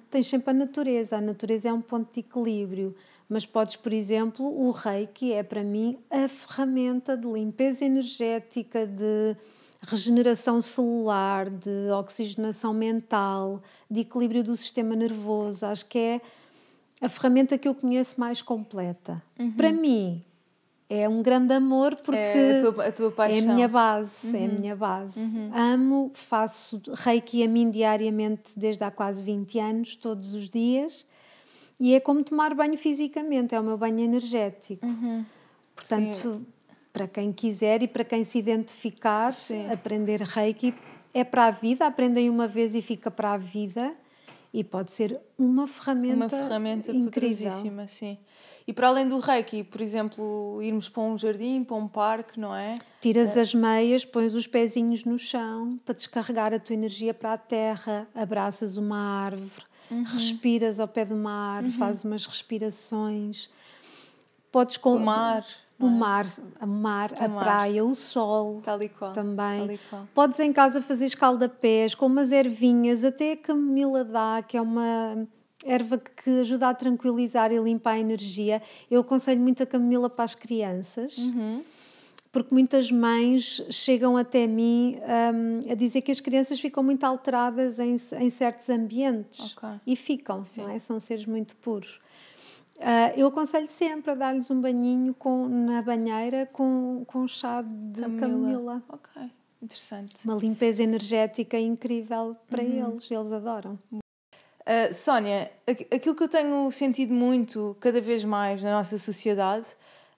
Tens 0.10 0.28
sempre 0.28 0.52
a 0.52 0.54
natureza. 0.54 1.18
A 1.18 1.22
natureza 1.22 1.70
é 1.70 1.74
um 1.74 1.82
ponto 1.82 2.14
de 2.14 2.22
equilíbrio. 2.22 2.96
Mas 3.28 3.46
podes, 3.46 3.76
por 3.76 3.94
exemplo, 3.94 4.46
o 4.46 4.72
reiki 4.72 5.34
é 5.34 5.44
para 5.44 5.64
mim 5.64 5.98
a 6.10 6.28
ferramenta 6.28 7.16
de 7.16 7.28
limpeza 7.28 7.86
energética, 7.86 8.88
de 8.88 9.36
regeneração 9.82 10.62
celular, 10.62 11.50
de 11.50 11.92
oxigenação 11.92 12.74
mental, 12.74 13.62
de 13.90 14.02
equilíbrio 14.02 14.44
do 14.44 14.56
sistema 14.58 14.96
nervoso. 14.96 15.66
Acho 15.66 15.86
que 15.86 16.00
é 16.00 16.22
a 17.02 17.08
ferramenta 17.08 17.58
que 17.58 17.68
eu 17.68 17.76
conheço 17.76 18.20
mais 18.20 18.42
completa. 18.42 19.22
Para 19.56 19.72
mim, 19.72 20.24
é 20.90 21.08
um 21.08 21.22
grande 21.22 21.54
amor 21.54 21.96
porque 21.98 22.18
É 22.18 22.58
a 22.58 22.60
tua, 22.72 22.86
a 22.88 22.92
tua 22.92 23.08
é 23.08 23.12
paixão. 23.12 23.52
a 23.52 23.56
minha 23.56 23.68
base, 23.68 24.36
é 24.36 24.46
a 24.46 24.48
minha 24.48 24.76
base. 24.76 25.20
Amo, 25.54 26.12
faço 26.16 26.82
reiki 26.96 27.44
a 27.44 27.48
mim 27.48 27.70
diariamente 27.70 28.54
desde 28.58 28.84
há 28.84 28.90
quase 28.90 29.22
20 29.24 29.60
anos, 29.60 29.96
todos 29.96 30.34
os 30.34 30.50
dias, 30.50 31.06
e 31.80 31.94
é 31.94 32.00
como 32.00 32.24
tomar 32.24 32.54
banho 32.56 32.78
fisicamente, 32.78 33.54
é 33.54 33.60
o 33.60 33.64
meu 33.64 33.78
banho 33.78 34.00
energético. 34.00 34.86
Portanto, 35.76 36.46
para 36.92 37.08
quem 37.08 37.32
quiser 37.32 37.84
e 37.84 37.88
para 37.88 38.04
quem 38.04 38.24
se 38.24 38.38
identificar, 38.40 39.32
Sim. 39.32 39.70
aprender 39.72 40.22
reiki 40.22 40.74
é 41.14 41.24
para 41.24 41.46
a 41.46 41.52
vida, 41.52 41.86
aprendem 41.88 42.30
uma 42.30 42.48
vez 42.48 42.76
e 42.76 42.82
fica 42.82 43.10
para 43.12 43.32
a 43.34 43.38
vida. 43.38 43.94
E 44.52 44.64
pode 44.64 44.92
ser 44.92 45.20
uma 45.38 45.68
ferramenta, 45.68 46.16
Uma 46.16 46.30
ferramenta 46.30 46.92
incrível. 46.92 47.12
poderosíssima, 47.12 47.88
sim. 47.88 48.18
E 48.70 48.74
para 48.74 48.88
além 48.90 49.08
do 49.08 49.18
reiki, 49.18 49.64
por 49.64 49.82
exemplo, 49.82 50.60
irmos 50.62 50.88
para 50.88 51.02
um 51.02 51.18
jardim, 51.18 51.64
para 51.64 51.76
um 51.76 51.88
parque, 51.88 52.40
não 52.40 52.56
é? 52.56 52.76
Tiras 53.02 53.36
as 53.36 53.52
meias, 53.52 54.06
pões 54.06 54.36
os 54.36 54.46
pezinhos 54.46 55.04
no 55.06 55.18
chão 55.18 55.80
para 55.84 55.96
descarregar 55.96 56.54
a 56.54 56.60
tua 56.60 56.76
energia 56.76 57.12
para 57.12 57.34
a 57.34 57.38
terra, 57.40 58.08
abraças 58.14 58.78
uma 58.78 59.24
árvore, 59.26 59.66
Uhum. 59.90 60.04
respiras 60.04 60.80
ao 60.80 60.88
pé 60.88 61.04
de 61.04 61.14
uma 61.14 61.32
árvore, 61.56 61.74
fazes 61.74 62.04
umas 62.04 62.28
respirações. 62.28 63.50
Podes 64.52 64.78
com 64.78 64.96
O 64.98 65.00
mar, 65.00 65.44
o 65.80 65.88
mar, 65.88 66.26
o 66.62 66.68
mar, 66.68 67.10
a 67.20 67.28
mar. 67.28 67.44
praia, 67.44 67.84
o 67.84 67.96
sol. 67.96 68.62
Tal 68.64 68.84
e 68.84 68.90
qual. 68.90 69.14
Também. 69.14 69.80
Podes 70.14 70.40
em 70.40 70.54
casa 70.54 70.80
fazer 70.80 71.06
escaldapés 71.08 71.96
com 71.96 72.06
umas 72.06 72.32
ervinhas, 72.32 73.04
até 73.04 73.32
a 73.32 73.38
camomila 73.38 74.04
dá, 74.04 74.44
que 74.48 74.56
é 74.56 74.62
uma 74.62 75.28
erva 75.66 75.98
que 75.98 76.30
ajuda 76.42 76.70
a 76.70 76.74
tranquilizar 76.74 77.52
e 77.52 77.58
limpar 77.58 77.92
a 77.94 78.00
energia. 78.00 78.62
Eu 78.90 79.02
aconselho 79.02 79.42
muito 79.42 79.64
a 79.64 79.66
camomila 79.66 80.10
para 80.10 80.26
as 80.26 80.36
crianças. 80.36 81.18
Uhum. 81.18 81.64
Porque 82.32 82.54
muitas 82.54 82.92
mães 82.92 83.60
chegam 83.72 84.16
até 84.16 84.46
mim 84.46 84.98
hum, 85.34 85.72
a 85.72 85.74
dizer 85.74 86.02
que 86.02 86.12
as 86.12 86.20
crianças 86.20 86.60
ficam 86.60 86.84
muito 86.84 87.04
alteradas 87.04 87.80
em, 87.80 87.96
em 88.20 88.30
certos 88.30 88.70
ambientes. 88.70 89.40
Ok. 89.58 89.68
E 89.88 89.96
ficam, 89.96 90.44
é? 90.72 90.78
São 90.78 91.00
seres 91.00 91.26
muito 91.26 91.56
puros. 91.56 92.00
Ah, 92.80 93.12
eu 93.18 93.28
aconselho 93.28 93.68
sempre 93.68 94.12
a 94.12 94.16
dar-lhes 94.16 94.50
um 94.52 94.62
banhinho 94.62 95.14
com, 95.14 95.48
na 95.50 95.82
banheira 95.82 96.48
com, 96.54 97.04
com 97.08 97.28
chá 97.28 97.62
de 97.64 98.02
camomila. 98.18 98.82
Ok, 98.88 99.22
interessante. 99.62 100.24
Uma 100.24 100.36
limpeza 100.36 100.84
energética 100.84 101.60
incrível 101.60 102.38
para 102.48 102.62
Uhum. 102.64 102.92
eles, 102.92 103.10
eles 103.10 103.32
adoram. 103.34 103.78
Uh, 104.70 104.94
Sónia, 104.94 105.52
aqu- 105.66 105.88
aquilo 105.96 106.14
que 106.14 106.22
eu 106.22 106.28
tenho 106.28 106.70
sentido 106.72 107.12
muito, 107.12 107.76
cada 107.80 108.00
vez 108.00 108.24
mais 108.24 108.62
na 108.62 108.70
nossa 108.72 109.00
sociedade, 109.00 109.66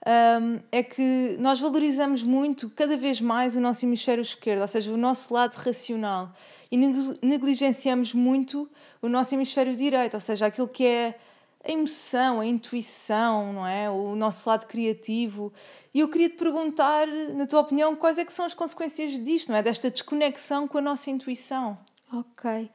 um, 0.05 0.60
é 0.70 0.84
que 0.84 1.38
nós 1.39 1.58
valorizamos 1.62 2.22
muito, 2.22 2.70
cada 2.72 2.98
vez 2.98 3.22
mais, 3.22 3.55
o 3.55 3.62
nosso 3.62 3.86
hemisfério 3.86 4.22
esquerdo, 4.22 4.60
ou 4.60 4.67
seja, 4.67 4.91
o 4.91 4.98
nosso 4.98 5.34
lado 5.34 5.55
racional, 5.55 6.34
e 6.70 6.75
negli- 6.75 7.17
negligenciamos 7.22 8.13
muito 8.13 8.70
o 9.01 9.08
nosso 9.08 9.34
hemisfério 9.34 9.74
direito, 9.74 10.15
ou 10.15 10.20
seja, 10.20 10.48
aquilo 10.48 10.67
que 10.67 10.86
é 10.86 11.17
a 11.63 11.72
emoção, 11.72 12.41
a 12.41 12.46
intuição, 12.46 13.53
não 13.53 13.65
é? 13.65 13.89
O 13.89 14.15
nosso 14.17 14.50
lado 14.50 14.65
criativo. 14.65 15.53
E 15.93 16.01
eu 16.01 16.10
queria 16.10 16.27
te 16.27 16.36
perguntar, 16.36 17.08
na 17.08 17.46
tua 17.46 17.62
opinião, 17.62 17.96
quais 17.96 18.17
é 18.17 18.25
que 18.25 18.34
são 18.34 18.43
as 18.43 18.53
consequências 18.53 19.22
disto, 19.22 19.50
não 19.50 19.55
é? 19.55 19.63
Desta 19.63 19.89
desconexão 19.89 20.67
com 20.67 20.79
a 20.79 20.81
nossa 20.81 21.10
intuição. 21.10 21.77
Ok. 22.12 22.70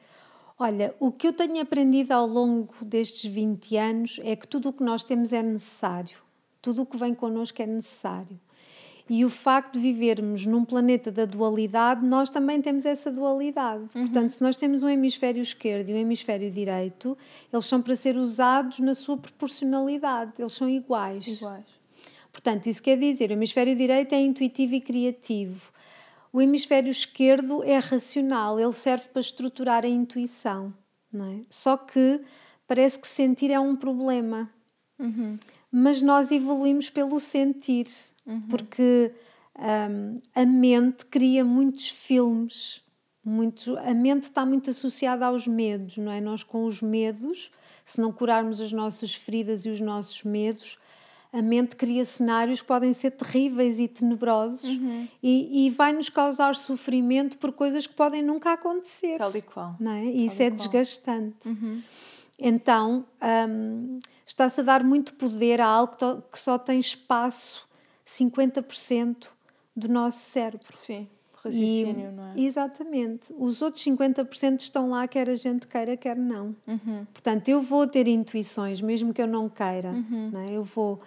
Olha, 0.58 0.94
o 0.98 1.12
que 1.12 1.28
eu 1.28 1.32
tenho 1.32 1.60
aprendido 1.60 2.12
ao 2.12 2.26
longo 2.26 2.72
destes 2.82 3.30
20 3.30 3.76
anos 3.76 4.20
é 4.24 4.34
que 4.34 4.48
tudo 4.48 4.70
o 4.70 4.72
que 4.72 4.82
nós 4.82 5.04
temos 5.04 5.32
é 5.32 5.42
necessário. 5.42 6.16
tudo 6.62 6.82
o 6.82 6.86
que 6.86 6.96
vem 6.96 7.14
connosco 7.14 7.62
é 7.62 7.66
necessário. 7.66 8.40
E 9.08 9.24
o 9.24 9.30
facto 9.30 9.74
de 9.74 9.78
vivermos 9.78 10.44
num 10.46 10.64
planeta 10.64 11.12
da 11.12 11.24
dualidade, 11.24 12.04
nós 12.04 12.28
também 12.28 12.60
temos 12.60 12.84
essa 12.84 13.08
dualidade. 13.08 13.84
Uhum. 13.94 14.02
Portanto, 14.02 14.30
se 14.30 14.42
nós 14.42 14.56
temos 14.56 14.82
um 14.82 14.88
hemisfério 14.88 15.40
esquerdo 15.40 15.90
e 15.90 15.94
um 15.94 15.96
hemisfério 15.96 16.50
direito, 16.50 17.16
eles 17.52 17.66
são 17.66 17.80
para 17.80 17.94
ser 17.94 18.16
usados 18.16 18.80
na 18.80 18.96
sua 18.96 19.16
proporcionalidade, 19.16 20.32
eles 20.36 20.54
são 20.54 20.68
iguais. 20.68 21.24
Iguais. 21.24 21.64
Portanto, 22.32 22.66
isso 22.66 22.82
quer 22.82 22.98
dizer, 22.98 23.30
o 23.30 23.34
hemisfério 23.34 23.76
direito 23.76 24.12
é 24.12 24.20
intuitivo 24.20 24.74
e 24.74 24.80
criativo. 24.80 25.70
O 26.32 26.40
hemisfério 26.40 26.90
esquerdo 26.90 27.62
é 27.64 27.78
racional, 27.78 28.60
ele 28.60 28.72
serve 28.72 29.08
para 29.08 29.20
estruturar 29.20 29.84
a 29.84 29.88
intuição. 29.88 30.72
Não 31.12 31.30
é? 31.30 31.40
Só 31.48 31.76
que 31.76 32.20
parece 32.66 32.98
que 32.98 33.06
sentir 33.06 33.50
é 33.50 33.58
um 33.58 33.76
problema. 33.76 34.50
Uhum. 34.98 35.36
Mas 35.70 36.02
nós 36.02 36.30
evoluímos 36.30 36.90
pelo 36.90 37.20
sentir 37.20 37.86
uhum. 38.26 38.40
porque 38.48 39.12
um, 39.58 40.20
a 40.34 40.44
mente 40.44 41.04
cria 41.06 41.44
muitos 41.44 41.88
filmes, 41.88 42.82
muito, 43.24 43.76
a 43.78 43.94
mente 43.94 44.24
está 44.24 44.44
muito 44.46 44.70
associada 44.70 45.26
aos 45.26 45.46
medos, 45.46 45.96
não 45.96 46.12
é? 46.12 46.20
Nós 46.20 46.42
com 46.42 46.64
os 46.64 46.80
medos, 46.80 47.50
se 47.84 48.00
não 48.00 48.12
curarmos 48.12 48.60
as 48.60 48.72
nossas 48.72 49.14
feridas 49.14 49.64
e 49.64 49.68
os 49.68 49.80
nossos 49.80 50.22
medos, 50.22 50.78
a 51.32 51.42
mente 51.42 51.76
cria 51.76 52.04
cenários 52.04 52.60
que 52.60 52.66
podem 52.66 52.92
ser 52.92 53.10
terríveis 53.12 53.78
e 53.78 53.88
tenebrosos 53.88 54.64
uhum. 54.64 55.08
e, 55.22 55.66
e 55.66 55.70
vai 55.70 55.92
nos 55.92 56.08
causar 56.08 56.54
sofrimento 56.54 57.36
por 57.38 57.52
coisas 57.52 57.86
que 57.86 57.94
podem 57.94 58.22
nunca 58.22 58.52
acontecer. 58.52 59.18
Tal 59.18 59.34
e 59.34 59.42
qual. 59.42 59.76
Não 59.78 59.92
é? 59.92 60.04
E 60.04 60.26
isso 60.26 60.42
é 60.42 60.50
qual. 60.50 60.56
desgastante. 60.56 61.48
Uhum. 61.48 61.82
Então, 62.38 63.04
um, 63.48 63.98
está-se 64.26 64.60
a 64.60 64.64
dar 64.64 64.84
muito 64.84 65.14
poder 65.14 65.60
a 65.60 65.66
algo 65.66 65.96
que 66.30 66.38
só 66.38 66.58
tem 66.58 66.78
espaço 66.78 67.66
50% 68.06 69.28
do 69.74 69.88
nosso 69.88 70.18
cérebro. 70.18 70.76
Sim, 70.76 71.08
raciocínio, 71.46 72.10
e, 72.10 72.12
não 72.12 72.32
é? 72.32 72.40
Exatamente. 72.40 73.34
Os 73.38 73.62
outros 73.62 73.84
50% 73.84 74.60
estão 74.60 74.90
lá, 74.90 75.08
quer 75.08 75.28
a 75.28 75.34
gente 75.34 75.66
queira, 75.66 75.96
quer 75.96 76.16
não. 76.16 76.54
Uhum. 76.66 77.06
Portanto, 77.12 77.48
eu 77.48 77.60
vou 77.60 77.86
ter 77.86 78.06
intuições, 78.06 78.80
mesmo 78.80 79.12
que 79.12 79.22
eu 79.22 79.26
não 79.26 79.48
queira. 79.48 79.90
Uhum. 79.90 80.30
Não 80.32 80.40
é? 80.40 80.52
Eu 80.52 80.62
vou. 80.62 81.00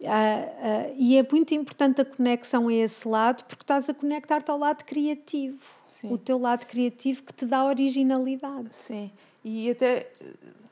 Uh, 0.00 0.04
uh, 0.04 0.94
e 0.98 1.16
é 1.16 1.26
muito 1.30 1.54
importante 1.54 2.00
a 2.00 2.04
conexão 2.04 2.68
a 2.68 2.74
esse 2.74 3.06
lado, 3.06 3.44
porque 3.44 3.62
estás 3.62 3.88
a 3.88 3.94
conectar-te 3.94 4.50
ao 4.50 4.58
lado 4.58 4.84
criativo. 4.84 5.64
Sim. 5.88 6.12
O 6.12 6.18
teu 6.18 6.38
lado 6.38 6.66
criativo 6.66 7.22
que 7.22 7.32
te 7.32 7.46
dá 7.46 7.64
originalidade. 7.64 8.74
Sim. 8.74 9.10
E 9.44 9.70
até, 9.70 10.10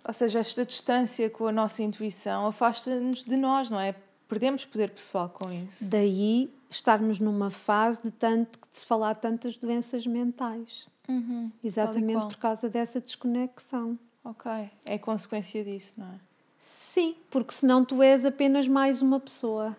ou 0.06 0.12
seja, 0.12 0.40
esta 0.40 0.66
distância 0.66 1.30
com 1.30 1.46
a 1.46 1.52
nossa 1.52 1.82
intuição 1.82 2.46
afasta-nos 2.46 3.22
de 3.22 3.36
nós, 3.36 3.70
não 3.70 3.78
é? 3.78 3.94
perdemos 4.32 4.64
poder 4.64 4.88
pessoal 4.88 5.28
com 5.28 5.52
isso. 5.52 5.84
Daí 5.84 6.48
estarmos 6.74 7.18
numa 7.18 7.50
fase 7.50 8.02
de 8.02 8.10
tanto 8.10 8.58
de 8.70 8.78
se 8.78 8.86
falar 8.86 9.14
tantas 9.14 9.56
doenças 9.56 10.06
mentais. 10.06 10.86
Uhum, 11.08 11.50
Exatamente 11.62 12.26
por 12.26 12.36
causa 12.36 12.68
dessa 12.68 13.00
desconexão. 13.00 13.98
Ok, 14.24 14.50
é 14.86 14.98
consequência 14.98 15.64
disso, 15.64 15.94
não 15.98 16.06
é? 16.06 16.20
Sim, 16.58 17.16
porque 17.28 17.52
senão 17.52 17.84
tu 17.84 18.02
és 18.02 18.24
apenas 18.24 18.68
mais 18.68 19.02
uma 19.02 19.18
pessoa, 19.18 19.76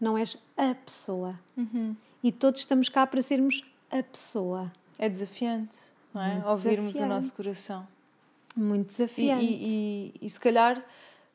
não 0.00 0.18
és 0.18 0.36
a 0.56 0.74
pessoa. 0.74 1.36
Uhum. 1.56 1.94
E 2.22 2.32
todos 2.32 2.60
estamos 2.60 2.88
cá 2.88 3.06
para 3.06 3.22
sermos 3.22 3.62
a 3.90 4.02
pessoa. 4.02 4.72
É 4.98 5.08
desafiante, 5.08 5.76
não 6.12 6.20
é? 6.22 6.34
Muito 6.34 6.48
Ouvirmos 6.48 6.92
desafiante. 6.92 7.12
o 7.12 7.14
nosso 7.14 7.34
coração. 7.34 7.88
Muito 8.56 8.88
desafiante. 8.88 9.44
E, 9.44 9.48
e, 9.48 10.12
e, 10.22 10.26
e 10.26 10.30
se 10.30 10.40
calhar 10.40 10.84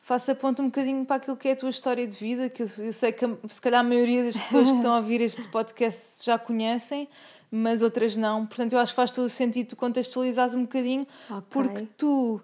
faça 0.02 0.34
ponto 0.34 0.62
um 0.62 0.66
bocadinho 0.66 1.06
para 1.06 1.18
aquilo 1.18 1.38
que 1.38 1.48
é 1.48 1.52
a 1.52 1.56
tua 1.56 1.70
história 1.70 2.06
de 2.08 2.16
vida, 2.16 2.50
que 2.50 2.64
eu, 2.64 2.68
eu 2.80 2.94
sei 2.94 3.12
que 3.12 3.26
se 3.50 3.62
calhar 3.62 3.82
a 3.82 3.84
maioria 3.84 4.24
das 4.24 4.36
pessoas 4.36 4.70
que 4.70 4.78
estão 4.78 4.94
a 4.94 4.98
ouvir 5.00 5.22
este 5.22 5.48
podcast 5.48 6.26
já 6.26 6.38
conhecem, 6.40 7.08
mas 7.52 7.82
outras 7.82 8.16
não. 8.16 8.46
Portanto, 8.46 8.74
eu 8.74 8.80
acho 8.80 8.92
que 8.92 8.96
faz 8.96 9.12
todo 9.12 9.26
o 9.26 9.30
sentido 9.30 9.70
tu 9.70 9.76
contextualizares 9.76 10.54
um 10.56 10.64
bocadinho, 10.64 11.06
okay. 11.30 11.44
porque 11.50 11.88
tu, 11.98 12.42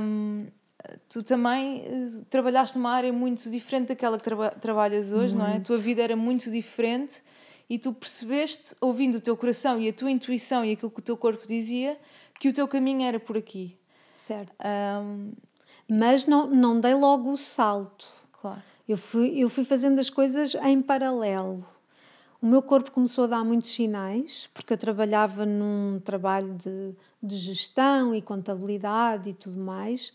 um, 0.00 0.46
tu 1.08 1.22
também 1.22 1.84
uh, 1.86 2.24
trabalhaste 2.30 2.76
numa 2.76 2.92
área 2.92 3.12
muito 3.12 3.50
diferente 3.50 3.88
daquela 3.88 4.16
que 4.16 4.24
traba 4.24 4.50
trabalhas 4.50 5.12
hoje, 5.12 5.36
muito. 5.36 5.48
não 5.48 5.54
é? 5.54 5.58
A 5.58 5.60
tua 5.60 5.76
vida 5.76 6.02
era 6.02 6.16
muito 6.16 6.50
diferente 6.50 7.22
e 7.68 7.78
tu 7.78 7.92
percebeste, 7.92 8.74
ouvindo 8.80 9.16
o 9.16 9.20
teu 9.20 9.36
coração 9.36 9.80
e 9.80 9.88
a 9.88 9.92
tua 9.92 10.10
intuição 10.10 10.64
e 10.64 10.72
aquilo 10.72 10.90
que 10.90 11.00
o 11.00 11.02
teu 11.02 11.16
corpo 11.16 11.46
dizia, 11.46 11.98
que 12.40 12.48
o 12.48 12.52
teu 12.52 12.66
caminho 12.66 13.02
era 13.02 13.20
por 13.20 13.36
aqui. 13.36 13.78
Certo. 14.14 14.52
Um, 15.04 15.32
mas 15.88 16.26
não, 16.26 16.46
não 16.46 16.80
dei 16.80 16.94
logo 16.94 17.32
o 17.32 17.36
salto. 17.36 18.06
Claro. 18.32 18.62
Eu 18.88 18.96
fui, 18.96 19.38
eu 19.38 19.48
fui 19.48 19.64
fazendo 19.64 19.98
as 19.98 20.10
coisas 20.10 20.54
em 20.54 20.80
paralelo. 20.80 21.66
O 22.40 22.46
meu 22.46 22.62
corpo 22.62 22.92
começou 22.92 23.24
a 23.24 23.26
dar 23.26 23.44
muitos 23.44 23.70
sinais, 23.70 24.48
porque 24.54 24.72
eu 24.72 24.78
trabalhava 24.78 25.44
num 25.44 26.00
trabalho 26.04 26.54
de, 26.54 26.94
de 27.22 27.36
gestão 27.36 28.14
e 28.14 28.22
contabilidade 28.22 29.30
e 29.30 29.34
tudo 29.34 29.58
mais. 29.58 30.12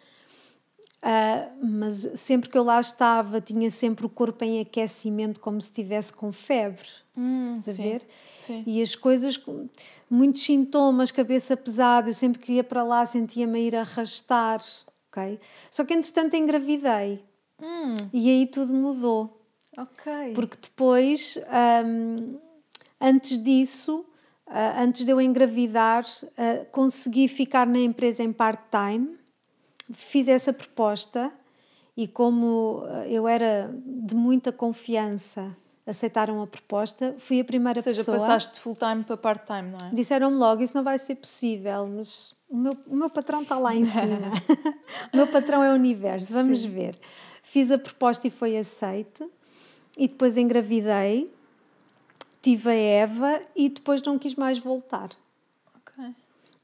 Uh, 1.03 1.65
mas 1.65 2.09
sempre 2.15 2.49
que 2.49 2.57
eu 2.57 2.63
lá 2.63 2.79
estava, 2.79 3.41
tinha 3.41 3.69
sempre 3.69 4.05
o 4.05 4.09
corpo 4.09 4.41
em 4.45 4.61
aquecimento, 4.61 5.41
como 5.41 5.61
se 5.61 5.67
estivesse 5.67 6.13
com 6.13 6.31
febre. 6.31 6.87
Hum, 7.17 7.59
sim, 7.61 7.73
ver? 7.73 8.07
Sim. 8.37 8.63
E 8.65 8.81
as 8.81 8.95
coisas, 8.95 9.37
muitos 10.09 10.43
sintomas, 10.43 11.11
cabeça 11.11 11.57
pesada, 11.57 12.09
eu 12.09 12.13
sempre 12.13 12.41
que 12.41 12.53
ia 12.53 12.63
para 12.63 12.83
lá 12.83 13.05
sentia-me 13.05 13.59
a 13.59 13.61
ir 13.61 13.75
arrastar 13.75 14.63
ok? 15.13 15.39
Só 15.69 15.85
que 15.85 15.93
entretanto 15.93 16.35
engravidei 16.35 17.23
hum. 17.61 17.93
e 18.11 18.29
aí 18.29 18.47
tudo 18.47 18.73
mudou. 18.73 19.41
Ok. 19.77 20.33
Porque 20.33 20.57
depois, 20.61 21.37
um, 21.85 22.37
antes 22.99 23.37
disso, 23.37 24.05
uh, 24.47 24.81
antes 24.81 25.05
de 25.05 25.11
eu 25.11 25.21
engravidar, 25.21 26.05
uh, 26.05 26.65
consegui 26.71 27.27
ficar 27.27 27.67
na 27.67 27.79
empresa 27.79 28.23
em 28.23 28.31
part-time, 28.31 29.17
fiz 29.91 30.27
essa 30.27 30.53
proposta 30.53 31.31
e 31.95 32.07
como 32.07 32.83
ah, 32.85 33.07
eu 33.07 33.27
era 33.27 33.71
de 33.85 34.15
muita 34.15 34.51
confiança 34.51 35.55
aceitaram 35.85 36.41
a 36.41 36.47
proposta, 36.47 37.13
fui 37.17 37.41
a 37.41 37.43
primeira 37.43 37.75
pessoa... 37.75 37.91
Ou 37.91 37.95
seja, 37.95 38.11
pessoa, 38.11 38.17
passaste 38.17 38.53
de 38.53 38.59
full-time 38.59 39.03
para 39.03 39.17
part-time, 39.17 39.69
não 39.71 39.87
é? 39.87 39.89
Disseram-me 39.93 40.37
logo, 40.37 40.63
isso 40.63 40.75
não 40.75 40.83
vai 40.83 40.97
ser 40.97 41.15
possível, 41.15 41.87
mas 41.87 42.33
o 42.53 42.55
meu, 42.55 42.77
o 42.85 42.95
meu 42.95 43.09
patrão 43.09 43.41
está 43.41 43.57
lá 43.57 43.75
em 43.75 43.83
cima. 43.83 44.31
o 45.11 45.17
meu 45.17 45.25
patrão 45.25 45.63
é 45.63 45.71
o 45.71 45.73
universo, 45.73 46.31
vamos 46.31 46.61
Sim. 46.61 46.69
ver. 46.69 46.99
Fiz 47.41 47.71
a 47.71 47.79
proposta 47.79 48.27
e 48.27 48.29
foi 48.29 48.55
aceite. 48.55 49.27
E 49.97 50.07
depois 50.07 50.37
engravidei, 50.37 51.33
tive 52.43 52.69
a 52.69 52.73
Eva 52.73 53.41
e 53.55 53.69
depois 53.69 54.01
não 54.03 54.19
quis 54.19 54.35
mais 54.35 54.59
voltar. 54.59 55.09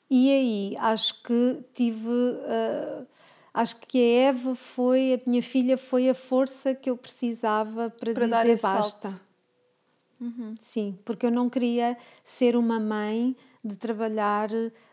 E 0.09 0.31
aí 0.31 0.75
acho 0.79 1.21
que 1.21 1.59
tive. 1.73 2.07
Uh, 2.07 3.05
acho 3.53 3.75
que 3.77 3.97
a 3.97 4.29
Eva 4.29 4.55
foi, 4.55 5.13
a 5.13 5.29
minha 5.29 5.43
filha 5.43 5.77
foi 5.77 6.09
a 6.09 6.15
força 6.15 6.73
que 6.73 6.89
eu 6.89 6.97
precisava 6.97 7.91
para, 7.91 8.13
para 8.13 8.25
dizer 8.27 8.59
basta. 8.59 9.21
Uhum. 10.19 10.55
Sim, 10.59 10.97
porque 11.05 11.25
eu 11.25 11.31
não 11.31 11.47
queria 11.49 11.95
ser 12.23 12.55
uma 12.55 12.79
mãe 12.79 13.35
de 13.63 13.75
trabalhar 13.75 14.49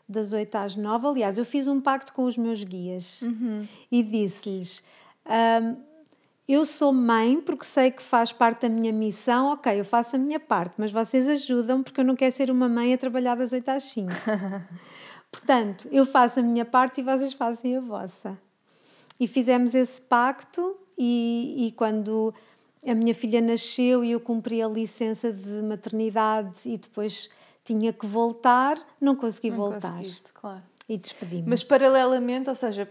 das 0.09 0.33
8 0.33 0.55
às 0.57 0.77
9. 0.77 1.07
Aliás, 1.07 1.39
eu 1.39 1.45
fiz 1.45 1.67
um 1.67 1.81
pacto 1.81 2.13
com 2.13 2.25
os 2.25 2.37
meus 2.37 2.63
guias 2.63 3.23
uhum. 3.23 3.67
e 3.91 4.03
disse-lhes: 4.03 4.83
um, 5.27 5.77
Eu 6.49 6.65
sou 6.65 6.93
mãe 6.93 7.41
porque 7.41 7.65
sei 7.65 7.91
que 7.91 8.03
faz 8.03 8.33
parte 8.33 8.63
da 8.63 8.69
minha 8.69 8.93
missão, 8.93 9.53
ok, 9.53 9.79
eu 9.79 9.85
faço 9.85 10.17
a 10.17 10.19
minha 10.19 10.41
parte, 10.41 10.75
mas 10.77 10.93
vocês 10.93 11.29
ajudam 11.29 11.83
porque 11.83 12.01
eu 12.01 12.05
não 12.05 12.17
quero 12.17 12.33
ser 12.33 12.51
uma 12.51 12.69
mãe 12.69 12.93
a 12.93 12.99
trabalhar 12.99 13.37
das 13.37 13.53
8 13.53 13.69
às 13.69 13.85
5. 13.85 14.11
Portanto, 15.31 15.89
eu 15.93 16.07
faço 16.07 16.41
a 16.41 16.43
minha 16.43 16.65
parte 16.65 17.01
e 17.01 17.05
vocês 17.05 17.33
fazem 17.33 17.77
a 17.77 17.81
vossa. 17.81 18.39
E 19.19 19.27
fizemos 19.27 19.75
esse 19.75 20.01
pacto, 20.01 20.77
e, 20.99 21.67
e 21.67 21.73
quando 21.73 22.33
a 22.87 22.95
minha 22.95 23.15
filha 23.15 23.41
nasceu 23.41 24.05
e 24.05 24.13
eu 24.13 24.21
cumpri 24.21 24.63
a 24.63 24.69
licença 24.69 25.33
de 25.33 25.63
maternidade 25.63 26.53
e 26.65 26.79
depois 26.79 27.29
tinha 27.67 27.93
que 27.93 28.07
voltar, 28.07 28.79
não 29.01 29.15
consegui 29.17 29.51
não 29.51 29.57
voltar. 29.59 30.01
claro. 30.35 30.63
E 30.89 30.97
despedi-me. 30.97 31.45
Mas 31.49 31.65
paralelamente, 31.65 32.49
ou 32.49 32.55
seja, 32.55 32.89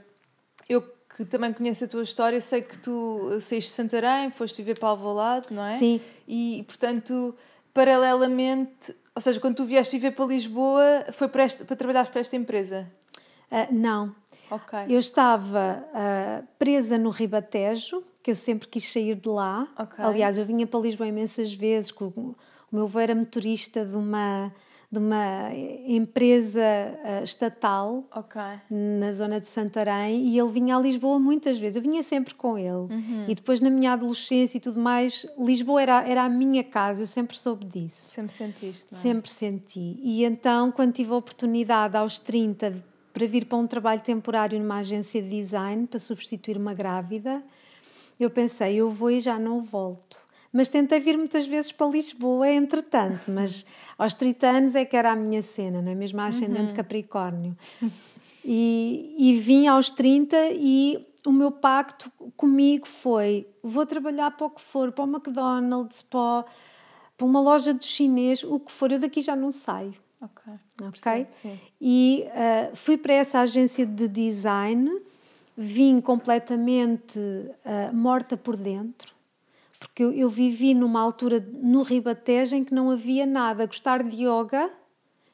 eu 0.68 0.82
que 1.16 1.24
também 1.24 1.54
conheço 1.54 1.86
a 1.86 1.88
tua 1.88 2.04
história, 2.04 2.42
sei 2.42 2.62
que 2.62 2.78
tu 2.78 3.40
saíste 3.40 3.70
de 3.70 3.76
Santarém, 3.76 4.30
foste 4.30 4.58
viver 4.58 4.78
para 4.78 4.90
Alvalade, 4.90 5.48
não 5.50 5.66
é? 5.66 5.72
Sim. 5.72 6.02
E, 6.28 6.64
portanto, 6.68 7.34
paralelamente, 7.74 8.94
ou 9.16 9.22
seja, 9.22 9.40
quando 9.40 9.56
tu 9.56 9.66
vieste 9.66 9.98
viver 9.98 10.12
para 10.12 10.26
Lisboa, 10.26 11.06
foi 11.14 11.30
para, 11.30 11.44
esta, 11.44 11.64
para 11.64 11.76
trabalhar 11.76 12.06
para 12.10 12.20
esta 12.20 12.36
empresa? 12.36 12.92
Uh, 13.50 13.74
não. 13.74 14.14
Ok. 14.52 14.78
Eu 14.90 15.00
estava 15.00 15.86
uh, 15.90 16.48
presa 16.60 16.98
no 16.98 17.12
Ribatejo, 17.12 18.04
que 18.22 18.32
eu 18.32 18.36
sempre 18.36 18.68
quis 18.68 18.92
sair 18.92 19.16
de 19.16 19.30
lá. 19.30 19.68
Okay. 19.80 20.04
Aliás, 20.04 20.38
eu 20.38 20.44
vinha 20.44 20.68
para 20.68 20.80
Lisboa 20.82 21.08
imensas 21.08 21.54
vezes, 21.54 21.92
o 21.92 22.36
meu 22.72 22.84
avô 22.84 23.00
era 23.00 23.16
motorista 23.16 23.86
de 23.86 23.96
uma 23.96 24.52
de 24.92 25.00
uma 25.00 25.52
empresa 25.88 26.62
uh, 26.62 27.24
estatal 27.24 28.04
Ok. 28.16 28.42
na 28.70 29.12
zona 29.12 29.42
de 29.42 29.48
Santarém 29.48 30.28
e 30.28 30.40
ele 30.40 30.52
vinha 30.52 30.78
a 30.78 30.80
Lisboa 30.80 31.20
muitas 31.20 31.58
vezes. 31.58 31.76
Eu 31.76 31.82
vinha 31.82 32.04
sempre 32.04 32.34
com 32.34 32.58
ele. 32.58 32.88
E 33.28 33.36
depois, 33.36 33.60
na 33.60 33.70
minha 33.70 33.94
adolescência 33.94 34.58
e 34.58 34.62
tudo 34.62 34.80
mais, 34.80 35.26
Lisboa 35.38 35.82
era, 35.82 36.08
era 36.08 36.24
a 36.24 36.30
minha 36.30 36.64
casa, 36.64 37.02
eu 37.04 37.08
sempre 37.08 37.38
soube 37.38 37.66
disso. 37.66 38.14
Sempre 38.14 38.34
sentiste, 38.34 38.88
não 38.92 39.00
é? 39.00 39.02
Sempre 39.02 39.32
senti. 39.32 40.00
E 40.02 40.24
então, 40.24 40.72
quando 40.72 40.94
tive 40.94 41.12
a 41.12 41.16
oportunidade 41.16 41.98
aos 41.98 42.20
30 42.20 42.74
para 43.12 43.26
vir 43.26 43.46
para 43.46 43.58
um 43.58 43.66
trabalho 43.68 44.02
temporário 44.02 44.60
numa 44.60 44.78
agência 44.78 45.22
de 45.22 45.30
design 45.30 45.88
para 45.88 46.00
substituir 46.00 46.58
uma 46.58 46.74
grávida, 46.74 47.42
eu 48.20 48.30
pensei, 48.30 48.76
eu 48.76 48.90
vou 48.90 49.12
e 49.12 49.20
já 49.20 49.38
não 49.40 49.62
volto. 49.62 50.24
Mas 50.56 50.70
tentei 50.70 51.02
vir 51.02 51.18
muitas 51.18 51.46
vezes 51.46 51.74
para 51.74 51.86
Lisboa, 51.86 52.50
entretanto, 52.50 53.30
mas 53.30 53.66
aos 53.98 54.14
30 54.14 54.48
anos 54.48 54.76
é 54.76 54.86
que 54.86 54.96
era 54.96 55.12
a 55.12 55.16
minha 55.16 55.42
cena, 55.42 55.82
não 55.82 55.92
é? 55.92 55.96
Mesmo 55.96 56.22
a 56.22 56.28
ascendente 56.28 56.72
Capricórnio. 56.72 57.58
E, 58.46 59.16
e 59.20 59.34
vim 59.34 59.68
aos 59.68 59.90
30 59.90 60.38
e 60.54 61.06
o 61.26 61.32
meu 61.34 61.52
pacto 61.52 62.10
comigo 62.38 62.88
foi: 62.88 63.46
vou 63.62 63.86
trabalhar 63.86 64.32
para 64.32 64.46
o 64.46 64.50
que 64.50 64.62
for, 64.62 64.94
para 64.94 65.04
o 65.04 65.08
McDonald's, 65.08 66.04
para, 66.04 66.46
para 67.18 67.28
uma 67.28 67.42
loja 67.42 67.74
de 67.74 67.84
chinês, 67.84 68.42
o 68.42 68.58
que 68.58 68.72
for, 68.72 68.94
eu 68.94 69.00
daqui 69.00 69.20
já 69.20 69.36
não 69.36 69.52
saio. 69.52 69.94
Ok. 70.22 70.54
Ok? 70.82 70.92
Percebo, 70.92 71.28
sim. 71.32 71.60
E 71.82 72.26
ah, 72.32 72.70
fui 72.74 72.98
para 72.98 73.14
essa 73.14 73.42
agência 73.42 73.86
de 73.86 74.08
design, 74.08 75.02
vim 75.58 76.00
completamente 76.00 77.20
ah, 77.66 77.92
morta 77.92 78.38
por 78.38 78.56
dentro, 78.56 79.15
porque 79.88 80.04
eu, 80.04 80.12
eu 80.12 80.30
vivi 80.30 80.74
numa 80.74 81.00
altura 81.02 81.46
no 81.54 81.82
Ribatejo 81.84 82.56
em 82.56 82.64
que 82.64 82.74
não 82.74 82.90
havia 82.92 83.26
nada. 83.26 83.66
Gostar 83.66 84.04
de 84.04 84.26
yoga 84.26 84.70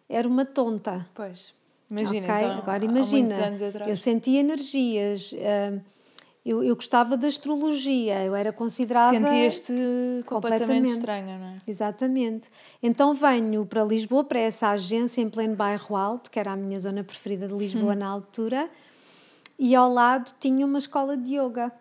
era 0.10 0.28
uma 0.28 0.46
tonta. 0.46 1.08
Pois. 1.14 1.54
Imagina, 1.90 2.28
Ok? 2.28 2.46
então, 2.46 2.58
Agora 2.58 2.86
imagina, 2.86 3.36
eu 3.86 3.96
sentia 3.98 4.40
energias, 4.40 5.36
ah, 5.38 5.78
eu, 6.46 6.64
eu 6.64 6.74
gostava 6.76 7.18
da 7.18 7.28
astrologia, 7.28 8.24
eu 8.24 8.34
era 8.34 8.54
considerada. 8.54 9.10
Sentias-te 9.18 9.74
completamente 10.26 10.26
completamente. 10.26 10.90
estranha, 10.92 11.38
não 11.38 11.46
é? 11.48 11.58
Exatamente. 11.68 12.50
Então 12.82 13.14
venho 13.14 13.66
para 13.66 13.84
Lisboa, 13.84 14.24
para 14.24 14.40
essa 14.40 14.70
agência 14.70 15.22
em 15.22 15.30
pleno 15.30 15.56
bairro 15.56 15.96
Alto, 15.96 16.32
que 16.32 16.40
era 16.40 16.52
a 16.54 16.56
minha 16.56 16.80
zona 16.80 17.04
preferida 17.04 17.46
de 17.48 17.54
Hum. 17.54 17.58
Lisboa 17.58 17.94
na 17.94 18.08
altura, 18.08 18.70
e 19.60 19.76
ao 19.76 19.92
lado 19.92 20.32
tinha 20.40 20.66
uma 20.66 20.78
escola 20.80 21.18
de 21.18 21.36
yoga. 21.38 21.72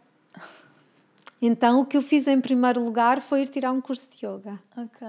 Então 1.41 1.81
o 1.81 1.87
que 1.87 1.97
eu 1.97 2.03
fiz 2.03 2.27
em 2.27 2.41
primeiro 2.41 2.83
lugar 2.85 3.21
foi 3.21 3.43
ir 3.43 3.49
tirar 3.49 3.73
um 3.73 3.81
curso 3.81 4.09
de 4.11 4.27
yoga. 4.27 4.59
Ok. 4.77 5.09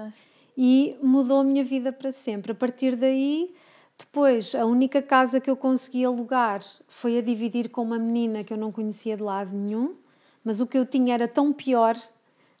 E 0.56 0.96
mudou 1.02 1.40
a 1.40 1.44
minha 1.44 1.64
vida 1.64 1.92
para 1.92 2.12
sempre. 2.12 2.52
A 2.52 2.54
partir 2.54 2.96
daí, 2.96 3.54
depois, 3.98 4.54
a 4.54 4.64
única 4.64 5.00
casa 5.00 5.40
que 5.40 5.50
eu 5.50 5.56
consegui 5.56 6.04
alugar 6.04 6.62
foi 6.88 7.18
a 7.18 7.22
dividir 7.22 7.68
com 7.68 7.82
uma 7.82 7.98
menina 7.98 8.42
que 8.42 8.52
eu 8.52 8.56
não 8.56 8.72
conhecia 8.72 9.16
de 9.16 9.22
lado 9.22 9.54
nenhum, 9.54 9.94
mas 10.44 10.60
o 10.60 10.66
que 10.66 10.76
eu 10.76 10.84
tinha 10.84 11.14
era 11.14 11.28
tão 11.28 11.52
pior. 11.52 11.96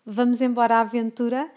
Vamos 0.04 0.40
embora 0.40 0.76
à 0.76 0.80
aventura. 0.80 1.50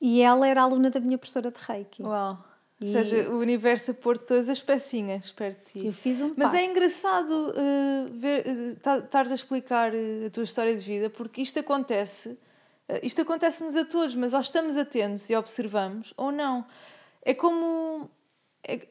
E 0.00 0.20
ela 0.20 0.46
era 0.46 0.62
aluna 0.62 0.90
da 0.90 1.00
minha 1.00 1.18
professora 1.18 1.50
de 1.50 1.58
Reiki. 1.60 2.02
Uau. 2.02 2.38
Ou 2.80 2.86
seja, 2.86 3.28
o 3.30 3.38
universo 3.40 3.90
a 3.90 3.94
pôr 3.94 4.16
todas 4.16 4.48
as 4.48 4.62
pecinhas 4.62 5.32
perto 5.32 5.58
de 5.74 5.80
ti. 5.80 5.86
Eu 5.88 5.92
fiz 5.92 6.20
um 6.20 6.32
Mas 6.36 6.54
é 6.54 6.58
pacto. 6.58 6.70
engraçado 6.70 7.52
eh, 7.56 8.06
ver, 8.12 8.46
eh, 8.46 8.74
ta- 8.80 8.98
estares 8.98 9.32
a 9.32 9.34
explicar 9.34 9.92
eh, 9.92 10.26
a 10.26 10.30
tua 10.30 10.44
história 10.44 10.76
de 10.76 10.84
vida, 10.84 11.10
porque 11.10 11.42
isto 11.42 11.58
acontece, 11.58 12.38
eh, 12.88 13.00
isto 13.02 13.20
acontece-nos 13.20 13.74
a 13.74 13.84
todos, 13.84 14.14
mas 14.14 14.32
ou 14.32 14.38
estamos 14.40 14.76
atentos 14.76 15.28
e 15.28 15.34
observamos, 15.34 16.14
ou 16.16 16.30
não. 16.30 16.64
É 17.22 17.34
como. 17.34 18.08
É, 18.62 18.86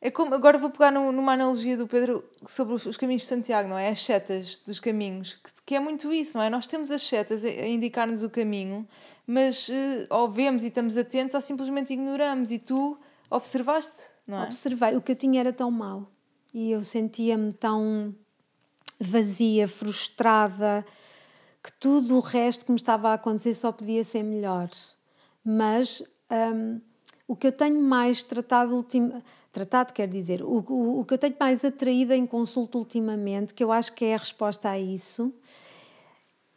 é 0.00 0.10
como 0.10 0.34
agora 0.34 0.56
vou 0.58 0.70
pegar 0.70 0.92
num- 0.92 1.10
numa 1.10 1.32
analogia 1.32 1.76
do 1.76 1.86
Pedro 1.86 2.24
sobre 2.46 2.74
os, 2.74 2.86
os 2.86 2.96
caminhos 2.96 3.22
de 3.22 3.28
Santiago, 3.28 3.68
não 3.68 3.76
é? 3.76 3.88
As 3.88 4.00
setas 4.02 4.58
dos 4.64 4.78
caminhos, 4.78 5.34
que, 5.42 5.50
que 5.66 5.74
é 5.74 5.80
muito 5.80 6.12
isso, 6.12 6.38
não 6.38 6.44
é? 6.44 6.48
Nós 6.50 6.66
temos 6.66 6.90
as 6.90 7.02
setas 7.02 7.44
a, 7.44 7.48
a 7.48 7.66
indicar-nos 7.66 8.22
o 8.22 8.30
caminho, 8.30 8.86
mas 9.26 9.68
eh, 9.68 10.06
ou 10.10 10.28
vemos 10.28 10.62
e 10.62 10.68
estamos 10.68 10.96
atentos 10.96 11.34
ou 11.34 11.40
simplesmente 11.40 11.92
ignoramos. 11.92 12.52
E 12.52 12.58
tu 12.58 12.96
observaste, 13.28 14.06
não 14.26 14.42
é? 14.42 14.44
Observei, 14.44 14.96
o 14.96 15.00
que 15.02 15.12
eu 15.12 15.16
tinha 15.16 15.40
era 15.40 15.52
tão 15.52 15.70
mau 15.70 16.10
e 16.54 16.70
eu 16.70 16.84
sentia-me 16.84 17.52
tão 17.52 18.14
vazia, 19.00 19.66
frustrada, 19.68 20.84
que 21.62 21.72
tudo 21.72 22.16
o 22.16 22.20
resto 22.20 22.64
que 22.64 22.70
me 22.70 22.76
estava 22.76 23.10
a 23.10 23.14
acontecer 23.14 23.54
só 23.54 23.70
podia 23.72 24.02
ser 24.04 24.22
melhor. 24.22 24.70
Mas 25.44 26.02
hum, 26.30 26.80
o 27.28 27.36
que 27.36 27.46
eu 27.46 27.52
tenho 27.52 27.80
mais 27.80 28.22
tratado, 28.22 28.74
ultim... 28.74 29.12
tratado 29.52 29.92
quer 29.92 30.08
dizer, 30.08 30.42
o, 30.42 30.64
o, 30.66 31.00
o 31.00 31.04
que 31.04 31.12
eu 31.12 31.18
tenho 31.18 31.36
mais 31.38 31.62
atraído 31.62 32.14
em 32.14 32.26
consulta 32.26 32.78
ultimamente, 32.78 33.52
que 33.52 33.62
eu 33.62 33.70
acho 33.70 33.92
que 33.92 34.06
é 34.06 34.14
a 34.14 34.18
resposta 34.18 34.70
a 34.70 34.80
isso, 34.80 35.30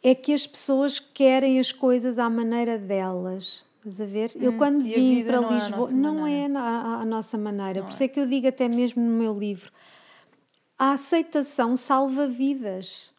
é 0.02 0.14
que 0.14 0.32
as 0.32 0.46
pessoas 0.46 0.98
querem 0.98 1.60
as 1.60 1.70
coisas 1.70 2.18
à 2.18 2.28
maneira 2.30 2.78
delas. 2.78 3.64
Estás 3.84 4.00
a 4.00 4.04
ver? 4.06 4.32
eu 4.36 4.56
quando 4.56 4.82
vim 4.82 5.24
para 5.24 5.40
não 5.40 5.50
é 5.50 5.54
Lisboa, 5.54 5.76
nossa 5.76 5.94
não 5.94 6.14
maneira. 6.20 6.54
é 6.54 6.58
a, 6.58 7.00
a 7.00 7.04
nossa 7.04 7.36
maneira. 7.36 7.82
Por 7.82 7.90
isso 7.90 8.02
é 8.02 8.08
que 8.08 8.18
eu 8.18 8.26
digo 8.26 8.48
até 8.48 8.66
mesmo 8.66 9.02
no 9.02 9.16
meu 9.16 9.34
livro, 9.34 9.70
a 10.78 10.92
aceitação 10.92 11.76
salva 11.76 12.26
vidas. 12.26 13.12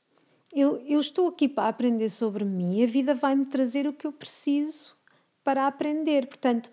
Eu, 0.56 0.78
eu 0.88 1.00
estou 1.00 1.28
aqui 1.28 1.48
para 1.48 1.68
aprender 1.68 2.10
sobre 2.10 2.46
mim 2.46 2.84
a 2.84 2.88
vida 2.88 3.14
vai-me 3.14 3.46
trazer 3.46 3.88
o 3.88 3.94
que 3.94 4.08
eu 4.08 4.12
preciso 4.12 4.96
para 5.44 5.68
aprender. 5.68 6.28
Portanto, 6.28 6.72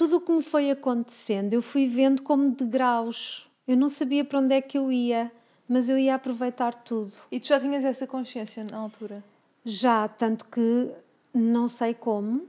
tudo 0.00 0.16
o 0.16 0.20
que 0.22 0.32
me 0.32 0.40
foi 0.40 0.70
acontecendo, 0.70 1.52
eu 1.52 1.60
fui 1.60 1.86
vendo 1.86 2.22
como 2.22 2.52
degraus. 2.52 3.46
Eu 3.68 3.76
não 3.76 3.90
sabia 3.90 4.24
para 4.24 4.38
onde 4.38 4.54
é 4.54 4.60
que 4.62 4.78
eu 4.78 4.90
ia, 4.90 5.30
mas 5.68 5.90
eu 5.90 5.98
ia 5.98 6.14
aproveitar 6.14 6.74
tudo. 6.74 7.12
E 7.30 7.38
tu 7.38 7.48
já 7.48 7.60
tinhas 7.60 7.84
essa 7.84 8.06
consciência 8.06 8.64
na 8.64 8.78
altura? 8.78 9.22
Já, 9.62 10.08
tanto 10.08 10.46
que 10.46 10.90
não 11.34 11.68
sei 11.68 11.92
como, 11.92 12.46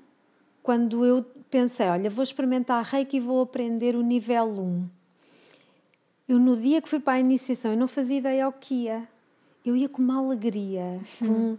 quando 0.63 1.03
eu 1.03 1.25
pensei, 1.49 1.87
olha, 1.87 2.09
vou 2.09 2.23
experimentar 2.23 2.85
Reiki 2.85 3.17
e 3.17 3.19
vou 3.19 3.41
aprender 3.41 3.97
o 3.97 4.01
nível 4.01 4.45
1. 4.45 4.89
Eu 6.29 6.39
no 6.39 6.55
dia 6.55 6.81
que 6.81 6.87
fui 6.87 7.01
para 7.01 7.15
a 7.15 7.19
iniciação, 7.19 7.71
eu 7.71 7.77
não 7.77 7.87
fazia 7.89 8.19
ideia 8.19 8.45
ao 8.45 8.53
que 8.53 8.85
ia. 8.85 9.05
Eu 9.65 9.75
ia 9.75 9.89
com 9.89 10.01
uma 10.01 10.19
alegria, 10.19 11.01
com... 11.19 11.57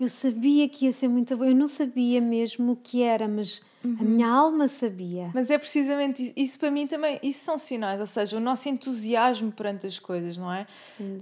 eu 0.00 0.08
sabia 0.08 0.68
que 0.68 0.84
ia 0.86 0.92
ser 0.92 1.08
muito 1.08 1.36
bom, 1.36 1.44
eu 1.44 1.54
não 1.54 1.68
sabia 1.68 2.20
mesmo 2.20 2.72
o 2.72 2.76
que 2.76 3.02
era, 3.02 3.26
mas 3.26 3.60
a 3.84 4.02
minha 4.02 4.28
alma 4.28 4.66
sabia. 4.68 5.30
Mas 5.34 5.50
é 5.50 5.56
precisamente 5.58 6.22
isso. 6.22 6.32
Isso 6.36 6.58
para 6.58 6.70
mim 6.70 6.86
também, 6.86 7.18
isso 7.22 7.44
são 7.44 7.56
sinais, 7.56 8.00
ou 8.00 8.06
seja, 8.06 8.36
o 8.36 8.40
nosso 8.40 8.68
entusiasmo 8.68 9.50
perante 9.52 9.86
as 9.86 9.98
coisas, 9.98 10.36
não 10.36 10.52
é? 10.52 10.66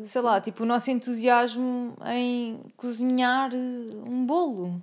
Sei 0.04 0.20
lá, 0.22 0.40
tipo 0.40 0.62
o 0.62 0.66
nosso 0.66 0.90
entusiasmo 0.90 1.94
em 2.06 2.58
cozinhar 2.76 3.50
eh, 3.54 4.10
um 4.10 4.24
bolo. 4.26 4.82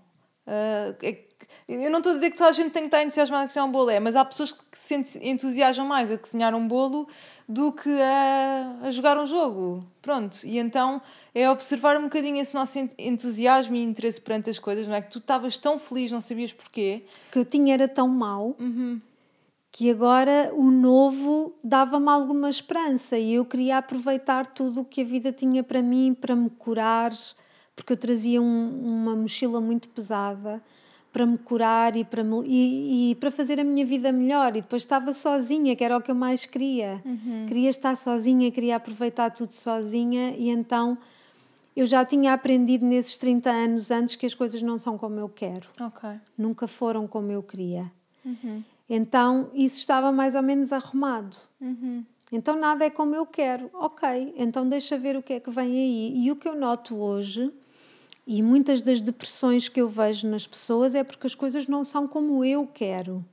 Que- 0.99 1.27
eu 1.67 1.89
não 1.91 1.99
estou 1.99 2.11
a 2.11 2.15
dizer 2.15 2.31
que 2.31 2.37
toda 2.37 2.49
a 2.49 2.53
gente 2.53 2.71
tem 2.71 2.83
que 2.83 2.87
estar 2.87 3.01
entusiasmada 3.03 3.43
a 3.43 3.47
cozinhar 3.47 3.67
um 3.67 3.71
bolo, 3.71 3.89
é, 3.89 3.99
mas 3.99 4.15
há 4.15 4.23
pessoas 4.25 4.51
que 4.53 4.77
se 4.77 4.95
ent- 4.95 5.15
entusiasmam 5.21 5.87
mais 5.87 6.11
a 6.11 6.17
cozinhar 6.17 6.53
um 6.55 6.67
bolo 6.67 7.07
do 7.47 7.71
que 7.71 7.89
a, 8.01 8.77
a 8.83 8.91
jogar 8.91 9.17
um 9.17 9.25
jogo. 9.25 9.83
Pronto, 10.01 10.39
e 10.43 10.57
então 10.59 11.01
é 11.33 11.49
observar 11.49 11.97
um 11.97 12.03
bocadinho 12.03 12.37
esse 12.41 12.53
nosso 12.53 12.77
ent- 12.79 12.93
entusiasmo 12.97 13.75
e 13.75 13.83
interesse 13.83 14.19
perante 14.21 14.49
as 14.49 14.59
coisas, 14.59 14.87
não 14.87 14.95
é? 14.95 15.01
Que 15.01 15.09
tu 15.11 15.19
estavas 15.19 15.57
tão 15.57 15.77
feliz, 15.79 16.11
não 16.11 16.21
sabias 16.21 16.51
porquê. 16.53 17.03
que 17.31 17.39
eu 17.39 17.45
tinha 17.45 17.73
era 17.73 17.87
tão 17.87 18.07
mau 18.07 18.55
que 19.71 19.89
agora 19.89 20.51
o 20.53 20.69
novo 20.69 21.53
dava-me 21.63 22.07
alguma 22.09 22.47
esperança 22.49 23.17
e 23.17 23.33
eu 23.33 23.43
queria 23.43 23.77
aproveitar 23.79 24.45
tudo 24.45 24.81
o 24.81 24.85
que 24.85 25.01
a 25.01 25.03
vida 25.03 25.31
tinha 25.31 25.63
para 25.63 25.81
mim, 25.81 26.13
para 26.13 26.35
me 26.35 26.47
curar, 26.49 27.11
porque 27.75 27.93
eu 27.93 27.97
trazia 27.97 28.39
um- 28.39 28.81
uma 28.85 29.15
mochila 29.15 29.59
muito 29.59 29.89
pesada 29.89 30.61
para 31.13 31.25
me 31.27 31.37
curar 31.37 31.95
e 31.95 32.03
para, 32.03 32.23
me- 32.23 32.43
e, 32.45 33.11
e 33.11 33.15
para 33.15 33.29
fazer 33.29 33.59
a 33.59 33.63
minha 33.63 33.85
vida 33.85 34.11
melhor. 34.11 34.49
E 34.57 34.61
depois 34.61 34.81
estava 34.81 35.13
sozinha, 35.13 35.75
que 35.75 35.83
era 35.83 35.95
o 35.95 36.01
que 36.01 36.09
eu 36.11 36.15
mais 36.15 36.45
queria. 36.47 37.01
Queria 37.47 37.69
estar 37.69 37.95
sozinha, 37.95 38.49
queria 38.51 38.75
aproveitar 38.77 39.29
tudo 39.29 39.51
sozinha 39.51 40.33
e 40.35 40.49
então 40.49 40.97
eu 41.75 41.85
já 41.85 42.03
tinha 42.03 42.33
aprendido 42.33 42.83
nesses 42.85 43.15
30 43.15 43.49
anos 43.51 43.91
antes 43.91 44.15
que 44.15 44.25
as 44.25 44.33
coisas 44.33 44.61
não 44.61 44.77
são 44.79 44.97
como 44.97 45.19
eu 45.19 45.29
quero 45.29 45.69
Ok. 45.81 46.09
nunca 46.37 46.67
foram 46.67 47.07
como 47.07 47.31
eu 47.31 47.41
queria. 47.43 47.91
Então 48.89 49.49
isso 49.53 49.77
estava 49.77 50.11
mais 50.11 50.35
ou 50.35 50.41
menos 50.41 50.73
arrumado. 50.73 51.35
Então 52.31 52.57
nada 52.59 52.83
é 52.85 52.89
como 52.89 53.13
eu 53.15 53.25
quero. 53.25 53.69
Ok, 53.73 54.33
então 54.37 54.67
deixa 54.67 54.97
ver 54.97 55.15
o 55.15 55.21
que 55.21 55.33
é 55.33 55.39
que 55.39 55.49
vem 55.51 55.65
aí. 55.71 56.13
E 56.25 56.31
o 56.31 56.35
que 56.35 56.47
eu 56.47 56.55
noto 56.55 56.95
hoje, 56.97 57.51
e 58.25 58.41
muitas 58.41 58.81
das 58.81 59.01
depressões 59.01 59.67
que 59.67 59.81
eu 59.81 59.87
vejo 59.87 60.27
nas 60.27 60.47
pessoas, 60.47 60.95
é 60.95 61.03
porque 61.03 61.27
as 61.27 61.35
coisas 61.35 61.67
não 61.67 61.83
são 61.83 62.07
como 62.07 62.43
eu 62.43 62.67
quero. 62.73 63.23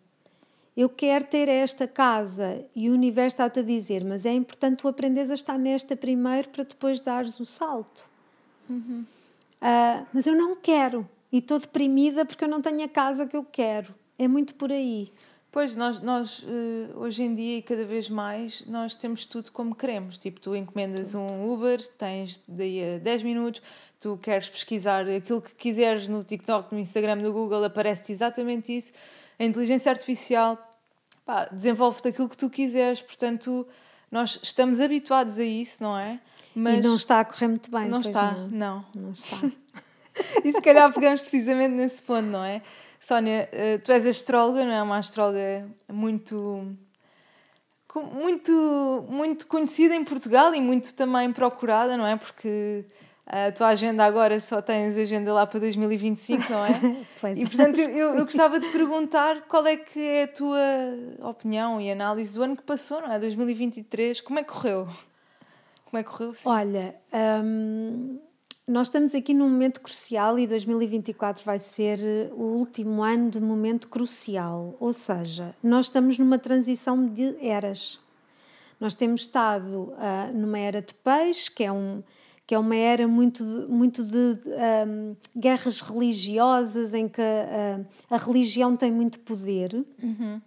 Eu 0.77 0.89
quero 0.89 1.25
ter 1.25 1.49
esta 1.49 1.87
casa 1.87 2.65
e 2.75 2.89
o 2.89 2.95
universo 2.95 3.35
está-te 3.35 3.61
a 3.61 3.63
dizer, 3.63 4.05
mas 4.05 4.25
é 4.25 4.33
importante 4.33 4.79
tu 4.79 4.89
aprenderes 4.89 5.31
a 5.31 5.35
estar 5.35 5.59
nesta 5.59 5.97
primeiro 5.97 6.49
para 6.49 6.65
depois 6.65 7.01
dares 7.01 7.39
o 7.39 7.45
salto. 7.45 8.09
Ah, 9.61 10.05
mas 10.13 10.27
eu 10.27 10.35
não 10.35 10.57
quero 10.57 11.09
e 11.31 11.39
estou 11.39 11.59
deprimida 11.59 12.25
porque 12.25 12.45
eu 12.45 12.49
não 12.49 12.61
tenho 12.61 12.83
a 12.83 12.89
casa 12.89 13.27
que 13.27 13.37
eu 13.37 13.45
quero. 13.45 13.95
É 14.19 14.27
muito 14.27 14.55
por 14.55 14.73
aí. 14.73 15.11
Pois, 15.53 15.75
nós, 15.75 16.01
nós 16.01 16.45
eh, 16.47 16.93
hoje 16.95 17.25
em 17.25 17.35
dia 17.35 17.59
e 17.59 17.63
cada 17.63 17.85
vez 17.85 18.09
mais, 18.09 18.65
nós 18.67 18.95
temos 18.95 19.25
tudo 19.25 19.51
como 19.51 19.75
queremos. 19.75 20.17
Tipo, 20.17 20.41
tu 20.41 20.55
encomendas 20.55 21.11
tudo. 21.11 21.23
um 21.23 21.53
Uber, 21.53 21.81
tens 21.99 22.41
daí 22.47 22.97
a 22.97 22.99
10 22.99 23.23
minutos, 23.25 23.61
tu 23.99 24.17
queres 24.17 24.49
pesquisar 24.49 25.09
aquilo 25.09 25.43
que 25.43 25.53
quiseres 25.55 26.07
no 26.07 26.23
TikTok, 26.23 26.73
no 26.73 26.79
Instagram, 26.79 27.17
no 27.17 27.33
Google, 27.33 27.65
aparece-te 27.65 28.13
exatamente 28.13 28.77
isso. 28.77 28.93
A 29.39 29.45
inteligência 29.45 29.91
artificial 29.91 30.57
desenvolve-te 31.53 32.09
aquilo 32.09 32.29
que 32.29 32.37
tu 32.37 32.49
quiseres, 32.49 33.03
portanto, 33.03 33.67
nós 34.11 34.39
estamos 34.43 34.81
habituados 34.81 35.39
a 35.39 35.45
isso, 35.45 35.83
não 35.83 35.97
é? 35.97 36.21
Mas 36.55 36.85
e 36.85 36.89
não 36.89 36.97
está 36.97 37.21
a 37.21 37.25
correr 37.25 37.49
muito 37.49 37.71
bem. 37.71 37.89
Não 37.89 38.01
está, 38.01 38.33
não. 38.33 38.49
Não, 38.49 38.85
não 38.97 39.11
está. 39.13 39.37
e 40.45 40.53
se 40.53 40.61
calhar 40.61 40.93
pegamos 40.93 41.21
precisamente 41.21 41.75
nesse 41.75 42.03
ponto, 42.03 42.27
não 42.27 42.45
é? 42.45 42.63
Sónia, 43.01 43.49
eh, 43.51 43.79
tu 43.79 43.91
és 43.93 44.07
astróloga, 44.07 44.63
não 44.63 44.73
é? 44.73 44.83
Uma 44.83 44.99
astróloga 44.99 45.67
muito 45.89 46.77
muito 48.15 49.07
muito 49.09 49.47
conhecida 49.47 49.97
em 49.97 50.05
Portugal 50.05 50.55
e 50.55 50.61
muito 50.61 50.95
também 50.95 51.33
procurada, 51.33 51.97
não 51.97 52.07
é? 52.07 52.17
Porque 52.17 52.85
a 53.27 53.51
tua 53.53 53.69
agenda 53.69 54.05
agora 54.05 54.39
só 54.39 54.61
tens 54.61 54.99
agenda 54.99 55.33
lá 55.33 55.47
para 55.47 55.61
2025, 55.61 56.53
não 56.53 56.67
é? 56.67 57.07
pois 57.19 57.39
e 57.39 57.47
portanto 57.47 57.79
eu, 57.79 58.15
eu 58.15 58.25
gostava 58.25 58.61
de 58.61 58.69
perguntar 58.69 59.41
qual 59.49 59.67
é 59.67 59.77
que 59.77 59.99
é 59.99 60.25
a 60.25 60.29
tua 60.29 60.59
opinião 61.23 61.81
e 61.81 61.91
análise 61.91 62.35
do 62.35 62.43
ano 62.43 62.55
que 62.55 62.63
passou, 62.63 63.01
não 63.01 63.11
é? 63.11 63.19
2023, 63.19 64.21
como 64.21 64.39
é 64.39 64.43
que 64.43 64.53
correu? 64.53 64.87
Como 65.87 65.99
é 65.99 66.03
que 66.05 66.11
correu? 66.11 66.35
Sim. 66.35 66.49
Olha, 66.51 66.95
hum, 67.43 68.21
nós 68.71 68.87
estamos 68.87 69.17
aqui 69.17 69.35
num 69.35 69.49
momento 69.49 69.81
crucial 69.81 70.39
e 70.39 70.47
2024 70.47 71.45
vai 71.45 71.59
ser 71.59 71.99
eh, 71.99 72.31
o 72.33 72.57
último 72.57 73.03
ano 73.03 73.29
de 73.29 73.41
momento 73.41 73.89
crucial, 73.89 74.77
ou 74.79 74.93
seja, 74.93 75.53
nós 75.61 75.87
estamos 75.87 76.17
numa 76.21 76.39
transição 76.39 77.05
de 77.05 77.37
eras. 77.45 77.99
Nós 78.79 78.95
temos 78.95 79.23
estado 79.23 79.93
uh, 79.93 80.33
numa 80.33 80.59
era 80.59 80.81
de 80.81 80.95
peixe, 80.95 81.51
que 81.51 81.65
é, 81.65 81.73
um, 81.73 82.01
que 82.47 82.55
é 82.55 82.59
uma 82.59 82.77
era 82.77 83.09
muito 83.09 83.45
de, 83.45 83.67
muito 83.67 84.05
de 84.05 84.39
um, 84.87 85.17
guerras 85.37 85.81
religiosas, 85.81 86.95
em 86.95 87.09
que 87.09 87.21
uh, 87.21 87.85
a 88.09 88.17
religião 88.17 88.77
tem 88.77 88.93
muito 88.93 89.19
poder. 89.21 89.85
Uhum. 90.01 90.41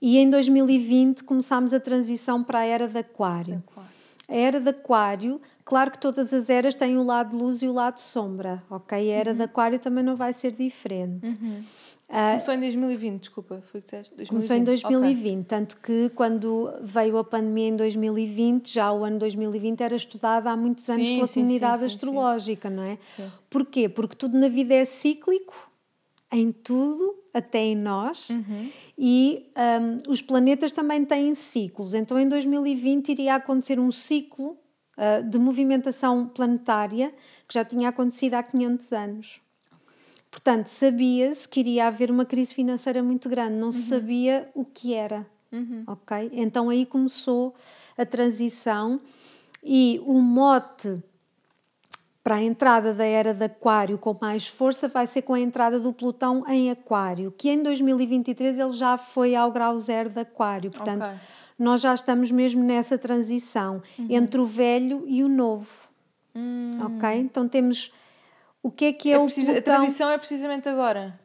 E 0.00 0.18
em 0.18 0.28
2020 0.28 1.24
começámos 1.24 1.72
a 1.72 1.80
transição 1.80 2.44
para 2.44 2.60
a 2.60 2.64
era 2.66 2.86
de 2.86 2.98
Aquário. 2.98 3.64
Aquário. 3.66 3.89
A 4.30 4.34
era 4.34 4.60
de 4.60 4.68
Aquário, 4.68 5.40
claro 5.64 5.90
que 5.90 5.98
todas 5.98 6.32
as 6.32 6.48
eras 6.48 6.74
têm 6.76 6.96
o 6.96 7.02
lado 7.02 7.30
de 7.30 7.36
luz 7.36 7.60
e 7.62 7.66
o 7.66 7.72
lado 7.72 7.94
de 7.94 8.02
sombra, 8.02 8.62
ok? 8.70 8.96
A 8.96 9.16
era 9.16 9.32
uhum. 9.32 9.36
de 9.36 9.42
Aquário 9.42 9.78
também 9.80 10.04
não 10.04 10.14
vai 10.14 10.32
ser 10.32 10.54
diferente. 10.54 11.26
Uhum. 11.26 11.64
Uh, 12.08 12.30
começou 12.30 12.54
em 12.54 12.60
2020, 12.60 13.20
desculpa, 13.20 13.62
foi 13.66 13.80
o 13.80 13.82
que 13.82 13.90
disseste? 13.90 14.14
2020. 14.16 14.30
Começou 14.30 14.56
em 14.56 14.64
2020, 14.64 15.32
okay. 15.32 15.44
tanto 15.44 15.76
que 15.76 16.08
quando 16.10 16.72
veio 16.82 17.18
a 17.18 17.24
pandemia 17.24 17.68
em 17.68 17.76
2020, 17.76 18.72
já 18.72 18.92
o 18.92 19.04
ano 19.04 19.18
2020 19.18 19.80
era 19.80 19.94
estudado 19.94 20.46
há 20.48 20.56
muitos 20.56 20.88
anos 20.88 21.06
sim, 21.06 21.14
pela 21.16 21.26
sim, 21.28 21.40
comunidade 21.40 21.78
sim, 21.78 21.86
astrológica, 21.86 22.70
não 22.70 22.82
é? 22.82 22.98
Sim. 23.06 23.30
Porquê? 23.48 23.88
Porque 23.88 24.16
tudo 24.16 24.38
na 24.38 24.48
vida 24.48 24.74
é 24.74 24.84
cíclico, 24.84 25.70
em 26.32 26.50
tudo, 26.50 27.19
até 27.32 27.60
em 27.60 27.76
nós, 27.76 28.30
uhum. 28.30 28.70
e 28.98 29.50
um, 29.56 30.10
os 30.10 30.20
planetas 30.20 30.72
também 30.72 31.04
têm 31.04 31.34
ciclos. 31.34 31.94
Então, 31.94 32.18
em 32.18 32.28
2020 32.28 33.10
iria 33.10 33.36
acontecer 33.36 33.78
um 33.78 33.90
ciclo 33.90 34.56
uh, 34.96 35.28
de 35.28 35.38
movimentação 35.38 36.26
planetária 36.26 37.12
que 37.46 37.54
já 37.54 37.64
tinha 37.64 37.88
acontecido 37.88 38.34
há 38.34 38.42
500 38.42 38.92
anos. 38.92 39.40
Portanto, 40.30 40.68
sabia-se 40.68 41.48
que 41.48 41.60
iria 41.60 41.86
haver 41.86 42.10
uma 42.10 42.24
crise 42.24 42.54
financeira 42.54 43.02
muito 43.02 43.28
grande, 43.28 43.56
não 43.56 43.66
uhum. 43.66 43.72
se 43.72 43.82
sabia 43.82 44.48
o 44.54 44.64
que 44.64 44.94
era. 44.94 45.26
Uhum. 45.52 45.82
Ok? 45.86 46.30
Então 46.32 46.68
aí 46.68 46.86
começou 46.86 47.54
a 47.98 48.06
transição 48.06 49.00
e 49.62 50.00
o 50.04 50.20
mote 50.20 51.02
para 52.22 52.36
a 52.36 52.42
entrada 52.42 52.92
da 52.92 53.04
era 53.04 53.32
de 53.32 53.44
Aquário 53.44 53.96
com 53.96 54.16
mais 54.20 54.46
força 54.46 54.88
vai 54.88 55.06
ser 55.06 55.22
com 55.22 55.34
a 55.34 55.40
entrada 55.40 55.80
do 55.80 55.92
Plutão 55.92 56.44
em 56.46 56.70
Aquário, 56.70 57.32
que 57.36 57.48
em 57.48 57.62
2023 57.62 58.58
ele 58.58 58.72
já 58.72 58.98
foi 58.98 59.34
ao 59.34 59.50
grau 59.50 59.78
zero 59.78 60.10
de 60.10 60.20
Aquário. 60.20 60.70
Portanto, 60.70 61.04
okay. 61.04 61.16
nós 61.58 61.80
já 61.80 61.94
estamos 61.94 62.30
mesmo 62.30 62.62
nessa 62.62 62.98
transição 62.98 63.82
uhum. 63.98 64.06
entre 64.10 64.40
o 64.40 64.44
velho 64.44 65.04
e 65.06 65.24
o 65.24 65.28
novo. 65.28 65.88
Hum. 66.34 66.72
Ok? 66.82 67.08
Então 67.18 67.48
temos. 67.48 67.90
O 68.62 68.70
que 68.70 68.84
é 68.86 68.92
que 68.92 69.10
é, 69.10 69.14
é 69.14 69.18
o 69.18 69.26
Plutão? 69.26 69.56
A 69.56 69.62
transição 69.62 70.10
é 70.10 70.18
precisamente 70.18 70.68
agora. 70.68 71.18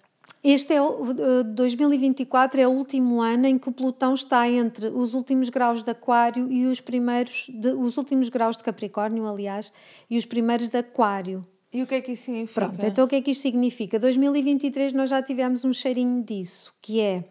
Este 0.48 0.76
é 0.76 0.82
o 0.82 1.12
2024 1.44 2.62
é 2.62 2.68
o 2.68 2.70
último 2.70 3.20
ano 3.20 3.48
em 3.48 3.58
que 3.58 3.68
o 3.68 3.72
Plutão 3.72 4.14
está 4.14 4.48
entre 4.48 4.90
os 4.90 5.16
últimos 5.16 5.50
graus 5.50 5.84
de 5.84 5.90
Aquário 5.90 6.52
e 6.52 6.68
os 6.68 6.80
primeiros 6.80 7.48
de, 7.50 7.70
os 7.70 7.98
últimos 7.98 8.30
graus 8.30 8.56
de 8.56 8.64
Capricórnio, 8.64 9.28
aliás, 9.28 9.74
e 10.08 10.20
os 10.20 10.26
primeiros 10.28 10.70
de 10.70 10.78
Aquário. 10.78 11.44
E 11.74 11.82
o 11.82 11.88
que 11.88 11.96
é 11.96 12.02
que 12.02 12.12
isso 12.12 12.26
significa? 12.26 12.68
Pronto, 12.68 12.86
então 12.86 13.06
o 13.06 13.08
que 13.08 13.16
é 13.16 13.22
que 13.22 13.32
isto 13.32 13.42
significa? 13.42 13.98
2023 13.98 14.94
nós 14.94 15.10
já 15.10 15.20
tivemos 15.20 15.66
um 15.66 15.74
cheirinho 15.74 16.22
disso, 16.22 16.72
que 16.80 17.02
é 17.02 17.24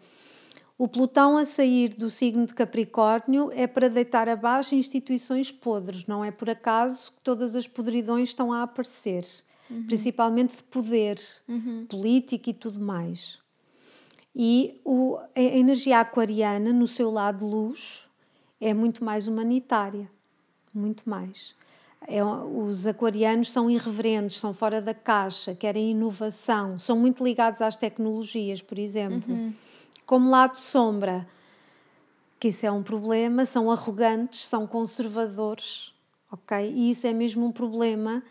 o 0.77 0.85
Plutão 0.85 1.37
a 1.37 1.45
sair 1.45 1.93
do 1.93 2.09
signo 2.09 2.45
de 2.45 2.53
Capricórnio 2.53 3.49
é 3.55 3.65
para 3.65 3.87
deitar 3.87 4.27
abaixo 4.27 4.75
instituições 4.75 5.53
podres, 5.53 6.05
não 6.05 6.21
é 6.21 6.31
por 6.31 6.49
acaso 6.49 7.13
que 7.13 7.23
todas 7.23 7.55
as 7.55 7.65
podridões 7.65 8.27
estão 8.27 8.51
a 8.51 8.63
aparecer 8.63 9.23
uhum. 9.69 9.85
principalmente 9.87 10.57
de 10.57 10.63
poder 10.63 11.19
uhum. 11.47 11.85
político 11.87 12.49
e 12.49 12.53
tudo 12.53 12.79
mais. 12.79 13.39
E 14.35 14.81
o, 14.83 15.17
a 15.33 15.41
energia 15.41 15.99
aquariana, 15.99 16.73
no 16.73 16.87
seu 16.87 17.09
lado 17.09 17.45
luz, 17.45 18.07
é 18.59 18.73
muito 18.73 19.03
mais 19.03 19.27
humanitária. 19.27 20.09
Muito 20.73 21.09
mais. 21.09 21.55
É, 22.07 22.23
os 22.23 22.85
aquarianos 22.85 23.49
são 23.49 23.69
irreverentes, 23.69 24.37
são 24.37 24.53
fora 24.53 24.81
da 24.81 24.93
caixa, 24.93 25.55
querem 25.55 25.91
inovação, 25.91 26.77
são 26.77 26.97
muito 26.99 27.23
ligados 27.23 27.61
às 27.61 27.77
tecnologias, 27.77 28.61
por 28.61 28.77
exemplo. 28.77 29.33
Uhum. 29.33 29.53
Como 30.05 30.29
lado 30.29 30.57
sombra, 30.57 31.25
que 32.39 32.49
isso 32.49 32.65
é 32.65 32.71
um 32.71 32.83
problema, 32.83 33.45
são 33.45 33.71
arrogantes, 33.71 34.45
são 34.45 34.67
conservadores, 34.67 35.93
ok? 36.31 36.71
E 36.71 36.91
isso 36.91 37.07
é 37.07 37.13
mesmo 37.13 37.45
um 37.45 37.51
problema 37.51 38.21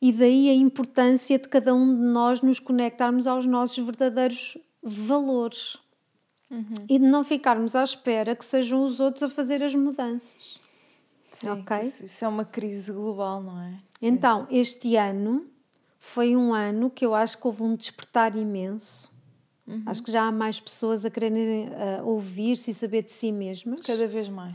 e 0.00 0.12
daí 0.12 0.50
a 0.50 0.54
importância 0.54 1.38
de 1.38 1.48
cada 1.48 1.74
um 1.74 1.94
de 1.94 2.02
nós 2.02 2.40
nos 2.42 2.60
conectarmos 2.60 3.26
aos 3.26 3.46
nossos 3.46 3.84
verdadeiros 3.84 4.58
valores 4.82 5.78
uhum. 6.50 6.86
e 6.88 6.98
de 6.98 7.04
não 7.04 7.24
ficarmos 7.24 7.74
à 7.74 7.82
espera 7.82 8.36
que 8.36 8.44
sejam 8.44 8.84
os 8.84 9.00
outros 9.00 9.22
a 9.22 9.28
fazer 9.28 9.62
as 9.62 9.74
mudanças. 9.74 10.60
Sim, 11.32 11.50
okay? 11.50 11.80
isso, 11.80 12.04
isso 12.04 12.24
é 12.24 12.28
uma 12.28 12.44
crise 12.44 12.92
global, 12.92 13.42
não 13.42 13.60
é? 13.60 13.74
Então, 14.00 14.46
este 14.50 14.96
ano 14.96 15.46
foi 15.98 16.36
um 16.36 16.54
ano 16.54 16.90
que 16.90 17.04
eu 17.04 17.14
acho 17.14 17.38
que 17.38 17.46
houve 17.46 17.62
um 17.62 17.74
despertar 17.74 18.36
imenso. 18.36 19.12
Uhum. 19.66 19.82
Acho 19.86 20.02
que 20.02 20.12
já 20.12 20.22
há 20.22 20.32
mais 20.32 20.60
pessoas 20.60 21.04
a 21.04 21.10
quererem 21.10 21.68
uh, 21.68 22.06
ouvir-se 22.06 22.70
e 22.70 22.74
saber 22.74 23.02
de 23.02 23.12
si 23.12 23.32
mesmas. 23.32 23.82
Cada 23.82 24.06
vez 24.06 24.28
mais. 24.28 24.54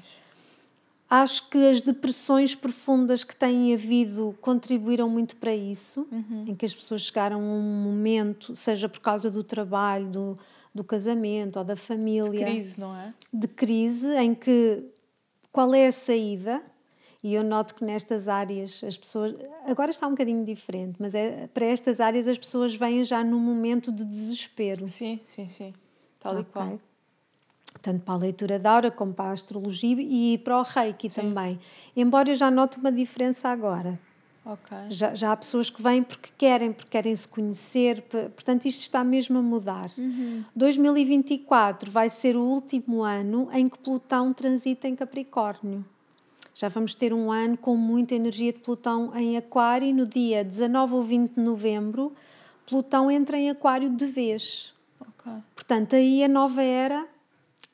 Acho 1.13 1.50
que 1.50 1.58
as 1.67 1.82
depressões 1.82 2.56
profundas 2.56 3.26
que 3.26 3.36
têm 3.36 3.74
havido 3.74 4.34
contribuíram 4.39 5.10
muito 5.10 5.36
para 5.36 5.54
isso, 5.54 6.08
uhum. 6.10 6.43
em 6.47 6.56
que 6.56 6.65
as 6.65 6.74
pessoas 6.74 7.02
chegaram 7.02 7.41
a 7.41 7.43
um 7.43 7.84
momento, 7.84 8.56
seja 8.56 8.88
por 8.88 9.02
causa 9.02 9.30
do 9.30 9.43
trabalho, 9.43 10.08
do, 10.08 10.36
do 10.74 10.86
casamento 10.86 11.60
ou 11.60 11.65
da 11.65 11.76
família. 11.76 12.32
De 12.32 12.38
crise, 12.38 12.80
não 12.80 12.95
é? 12.95 13.13
De 13.34 13.45
crise, 13.45 14.08
em 14.15 14.34
que 14.34 14.86
qual 15.52 15.76
é 15.76 15.88
a 15.88 15.91
saída? 15.91 16.63
E 17.21 17.34
eu 17.34 17.43
noto 17.43 17.76
que 17.76 17.84
nestas 17.84 18.30
áreas 18.30 18.82
as 18.82 18.97
pessoas. 18.97 19.36
Agora 19.65 19.91
está 19.91 20.08
um 20.08 20.12
bocadinho 20.12 20.45
diferente, 20.45 20.95
mas 20.97 21.13
é, 21.13 21.45
para 21.47 21.65
estas 21.65 22.00
áreas 22.00 22.26
as 22.26 22.38
pessoas 22.38 22.74
vêm 22.74 23.04
já 23.04 23.21
num 23.21 23.38
momento 23.38 23.91
de 23.91 24.06
desespero. 24.06 24.88
Sim, 24.88 25.19
sim, 25.26 25.45
sim. 25.50 25.74
Tal 26.21 26.38
okay. 26.38 26.43
e 26.43 26.54
qual 26.54 26.80
tanto 27.81 28.03
para 28.03 28.13
a 28.13 28.17
leitura 28.17 28.60
da 28.60 28.71
aura 28.71 28.91
como 28.91 29.13
para 29.13 29.29
a 29.29 29.34
astrologia 29.34 29.97
e 29.99 30.38
para 30.39 30.60
o 30.60 30.63
reiki 30.63 31.10
Sim. 31.10 31.21
também. 31.21 31.60
Embora 31.95 32.29
eu 32.29 32.36
já 32.36 32.49
note 32.51 32.77
uma 32.77 32.91
diferença 32.91 33.49
agora. 33.49 33.99
Okay. 34.43 34.89
Já, 34.89 35.13
já 35.13 35.31
há 35.31 35.38
pessoas 35.38 35.69
que 35.69 35.81
vêm 35.81 36.01
porque 36.01 36.31
querem, 36.36 36.73
porque 36.73 36.89
querem 36.89 37.15
se 37.15 37.27
conhecer, 37.27 38.01
portanto, 38.01 38.65
isto 38.65 38.79
está 38.79 39.03
mesmo 39.03 39.38
a 39.38 39.41
mudar. 39.41 39.91
Uhum. 39.97 40.43
2024 40.55 41.91
vai 41.91 42.10
ser 42.10 42.36
o 42.36 42.41
último 42.41 43.03
ano 43.03 43.49
em 43.53 43.67
que 43.67 43.77
Plutão 43.77 44.34
transita 44.34 44.88
em 44.88 44.95
Capricórnio. 44.95 45.86
Já 46.55 46.69
vamos 46.69 46.95
ter 46.95 47.13
um 47.13 47.31
ano 47.31 47.55
com 47.55 47.77
muita 47.77 48.15
energia 48.15 48.51
de 48.51 48.60
Plutão 48.60 49.15
em 49.15 49.38
Aquário 49.38 49.88
e 49.88 49.93
no 49.93 50.07
dia 50.07 50.43
19 50.43 50.95
ou 50.95 51.03
20 51.03 51.36
de 51.36 51.39
novembro, 51.39 52.13
Plutão 52.65 53.12
entra 53.12 53.38
em 53.38 53.49
Aquário 53.49 53.89
de 53.89 54.05
vez. 54.07 54.73
Okay. 54.99 55.34
Portanto, 55.53 55.95
aí 55.95 56.23
a 56.23 56.27
nova 56.27 56.63
era 56.63 57.07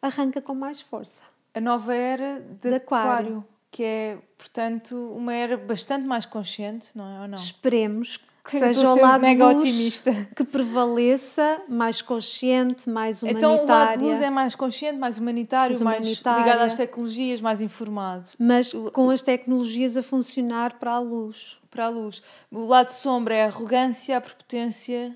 arranca 0.01 0.41
com 0.41 0.53
mais 0.53 0.81
força. 0.81 1.23
A 1.53 1.59
nova 1.59 1.93
era 1.93 2.39
de, 2.39 2.69
de 2.69 2.75
aquário. 2.75 3.09
aquário. 3.09 3.45
que 3.71 3.83
é, 3.83 4.17
portanto, 4.37 4.95
uma 5.15 5.33
era 5.33 5.57
bastante 5.57 6.05
mais 6.05 6.25
consciente, 6.25 6.89
não 6.95 7.05
é? 7.05 7.21
Ou 7.21 7.27
não? 7.27 7.35
Esperemos 7.35 8.19
que 8.43 8.51
seja 8.57 8.91
o 8.91 9.01
lado 9.01 9.21
mega 9.21 9.45
luz 9.47 9.57
otimista. 9.57 10.13
que 10.35 10.43
prevaleça, 10.43 11.61
mais 11.67 12.01
consciente, 12.01 12.89
mais 12.89 13.21
humanitário. 13.21 13.55
Então 13.55 13.65
o 13.65 13.67
lado 13.67 14.05
luz 14.05 14.21
é 14.21 14.29
mais 14.29 14.55
consciente, 14.55 14.97
mais 14.97 15.17
humanitário, 15.17 15.83
mais, 15.83 16.23
mais 16.23 16.39
ligado 16.39 16.61
às 16.61 16.75
tecnologias, 16.75 17.41
mais 17.41 17.59
informado. 17.59 18.29
Mas 18.39 18.73
com 18.93 19.09
as 19.09 19.21
tecnologias 19.21 19.97
a 19.97 20.03
funcionar 20.03 20.79
para 20.79 20.93
a 20.93 20.99
luz. 20.99 21.57
Para 21.69 21.85
a 21.85 21.89
luz. 21.89 22.23
O 22.51 22.65
lado 22.65 22.89
sombra 22.89 23.35
é 23.35 23.43
a 23.43 23.47
arrogância, 23.47 24.17
a 24.17 24.21
prepotência. 24.21 25.15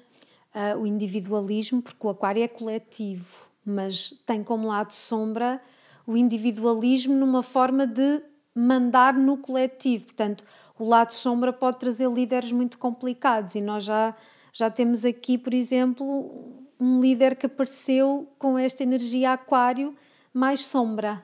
Uh, 0.53 0.79
o 0.79 0.85
individualismo, 0.85 1.81
porque 1.81 2.05
o 2.05 2.09
aquário 2.09 2.43
é 2.43 2.47
coletivo, 2.49 3.50
mas 3.65 4.13
tem 4.25 4.43
como 4.43 4.67
lado 4.67 4.91
sombra 4.91 5.61
o 6.05 6.17
individualismo 6.17 7.15
numa 7.15 7.43
forma 7.43 7.85
de 7.85 8.21
mandar 8.53 9.13
no 9.13 9.37
coletivo. 9.37 10.05
Portanto, 10.05 10.43
o 10.77 10.85
lado 10.85 11.11
sombra 11.11 11.53
pode 11.53 11.79
trazer 11.79 12.09
líderes 12.09 12.51
muito 12.51 12.77
complicados 12.77 13.55
e 13.55 13.61
nós 13.61 13.83
já, 13.83 14.15
já 14.51 14.69
temos 14.69 15.05
aqui, 15.05 15.37
por 15.37 15.53
exemplo, 15.53 16.59
um 16.79 16.99
líder 16.99 17.35
que 17.35 17.45
apareceu 17.45 18.27
com 18.37 18.57
esta 18.57 18.83
energia 18.83 19.33
aquário 19.33 19.95
mais 20.33 20.65
sombra, 20.65 21.23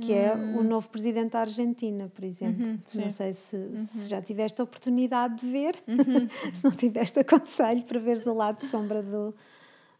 que 0.00 0.12
é 0.12 0.32
o 0.34 0.60
hum. 0.60 0.62
novo 0.62 0.88
presidente 0.90 1.32
da 1.32 1.40
Argentina, 1.40 2.10
por 2.14 2.22
exemplo. 2.22 2.64
Uhum, 2.64 2.78
não 2.94 3.10
sei 3.10 3.32
se, 3.32 3.56
uhum. 3.56 3.86
se, 3.86 4.08
já 4.08 4.22
tiveste 4.22 4.60
a 4.60 4.64
oportunidade 4.64 5.36
de 5.36 5.50
ver, 5.50 5.74
uhum. 5.88 6.28
se 6.54 6.62
não 6.62 6.70
tiveste 6.70 7.18
aconselho 7.18 7.82
para 7.82 7.98
veres 7.98 8.26
o 8.26 8.34
lado 8.34 8.64
sombra 8.64 9.02
do, 9.02 9.34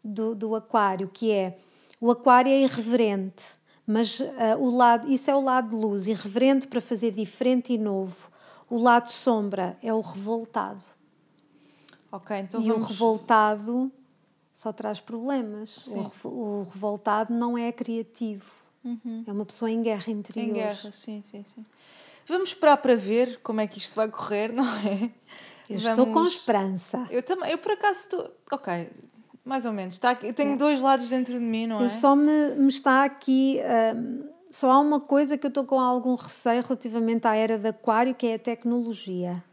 do, 0.03 0.35
do 0.35 0.55
aquário, 0.55 1.09
que 1.11 1.31
é 1.31 1.57
o 1.99 2.11
aquário 2.11 2.51
é 2.51 2.61
irreverente, 2.61 3.43
mas 3.85 4.19
uh, 4.19 4.25
o 4.59 4.69
lado, 4.69 5.11
isso 5.11 5.29
é 5.29 5.35
o 5.35 5.41
lado 5.41 5.69
de 5.69 5.75
luz, 5.75 6.07
irreverente 6.07 6.67
para 6.67 6.79
fazer 6.79 7.11
diferente 7.11 7.73
e 7.73 7.77
novo. 7.77 8.29
O 8.69 8.77
lado 8.77 9.09
sombra 9.09 9.77
é 9.81 9.93
o 9.93 9.99
revoltado. 9.99 10.83
Ok, 12.11 12.37
então 12.37 12.61
e 12.61 12.67
vamos... 12.67 12.83
o 12.83 12.87
revoltado 12.87 13.91
só 14.53 14.71
traz 14.71 14.99
problemas. 14.99 15.77
O, 16.23 16.27
o, 16.27 16.63
revoltado 16.71 17.33
não 17.33 17.57
é 17.57 17.71
criativo. 17.71 18.51
Uhum. 18.83 19.23
É 19.25 19.31
uma 19.31 19.45
pessoa 19.45 19.69
em 19.71 19.81
guerra 19.81 20.11
interior. 20.11 20.49
Em 20.49 20.53
guerra, 20.53 20.91
sim, 20.91 21.23
sim, 21.29 21.43
sim. 21.43 21.65
Vamos 22.25 22.49
esperar 22.49 22.77
para 22.77 22.95
ver 22.95 23.39
como 23.41 23.59
é 23.61 23.67
que 23.67 23.79
isto 23.79 23.95
vai 23.95 24.09
correr, 24.09 24.51
não 24.53 24.65
é? 24.65 25.11
Eu 25.69 25.79
Vamos... 25.79 25.85
estou 25.85 26.07
com 26.07 26.25
esperança. 26.25 27.07
Eu 27.09 27.23
também. 27.23 27.51
Eu 27.51 27.57
por 27.57 27.71
acaso 27.71 27.99
estou. 28.01 28.31
Ok, 28.51 28.89
mais 29.43 29.65
ou 29.65 29.73
menos. 29.73 29.95
Está 29.95 30.11
aqui, 30.11 30.31
tenho 30.33 30.53
é. 30.53 30.57
dois 30.57 30.81
lados 30.81 31.09
dentro 31.09 31.33
de 31.33 31.39
mim, 31.39 31.67
não 31.67 31.79
é? 31.79 31.85
Eu 31.85 31.89
só 31.89 32.15
me, 32.15 32.55
me 32.55 32.69
está 32.69 33.03
aqui. 33.03 33.59
Um, 33.95 34.23
só 34.49 34.71
há 34.71 34.79
uma 34.79 34.99
coisa 34.99 35.37
que 35.37 35.45
eu 35.45 35.49
estou 35.49 35.63
com 35.63 35.79
algum 35.79 36.15
receio 36.15 36.63
relativamente 36.63 37.27
à 37.27 37.35
era 37.35 37.57
de 37.57 37.67
Aquário, 37.67 38.15
que 38.15 38.27
é 38.27 38.35
a 38.35 38.39
tecnologia. 38.39 39.43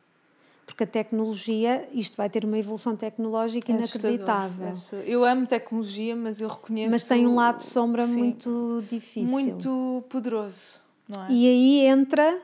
Porque 0.64 0.82
a 0.82 0.86
tecnologia, 0.86 1.86
isto 1.92 2.16
vai 2.16 2.28
ter 2.28 2.44
uma 2.44 2.58
evolução 2.58 2.96
tecnológica 2.96 3.70
é 3.70 3.76
inacreditável. 3.76 4.66
É 4.66 4.72
eu 5.04 5.24
amo 5.24 5.46
tecnologia, 5.46 6.16
mas 6.16 6.40
eu 6.40 6.48
reconheço. 6.48 6.90
Mas 6.90 7.04
tem 7.04 7.24
um 7.26 7.36
lado 7.36 7.58
de 7.58 7.64
sombra 7.64 8.04
sim, 8.04 8.18
muito 8.18 8.82
difícil. 8.90 9.30
Muito 9.30 10.02
poderoso, 10.08 10.80
não 11.08 11.24
é? 11.24 11.30
E 11.30 11.46
aí 11.46 11.86
entra 11.86 12.36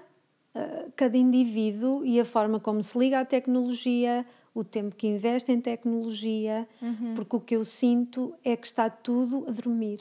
uh, 0.54 0.92
cada 0.94 1.16
indivíduo 1.16 2.04
e 2.04 2.20
a 2.20 2.24
forma 2.24 2.60
como 2.60 2.80
se 2.80 2.96
liga 2.96 3.18
à 3.18 3.24
tecnologia, 3.24 4.24
o 4.54 4.62
tempo 4.62 4.94
que 4.94 5.06
investe 5.06 5.50
em 5.50 5.60
tecnologia, 5.60 6.68
uhum. 6.80 7.14
porque 7.14 7.36
o 7.36 7.40
que 7.40 7.56
eu 7.56 7.64
sinto 7.64 8.34
é 8.44 8.56
que 8.56 8.66
está 8.66 8.90
tudo 8.90 9.44
a 9.48 9.50
dormir 9.50 10.00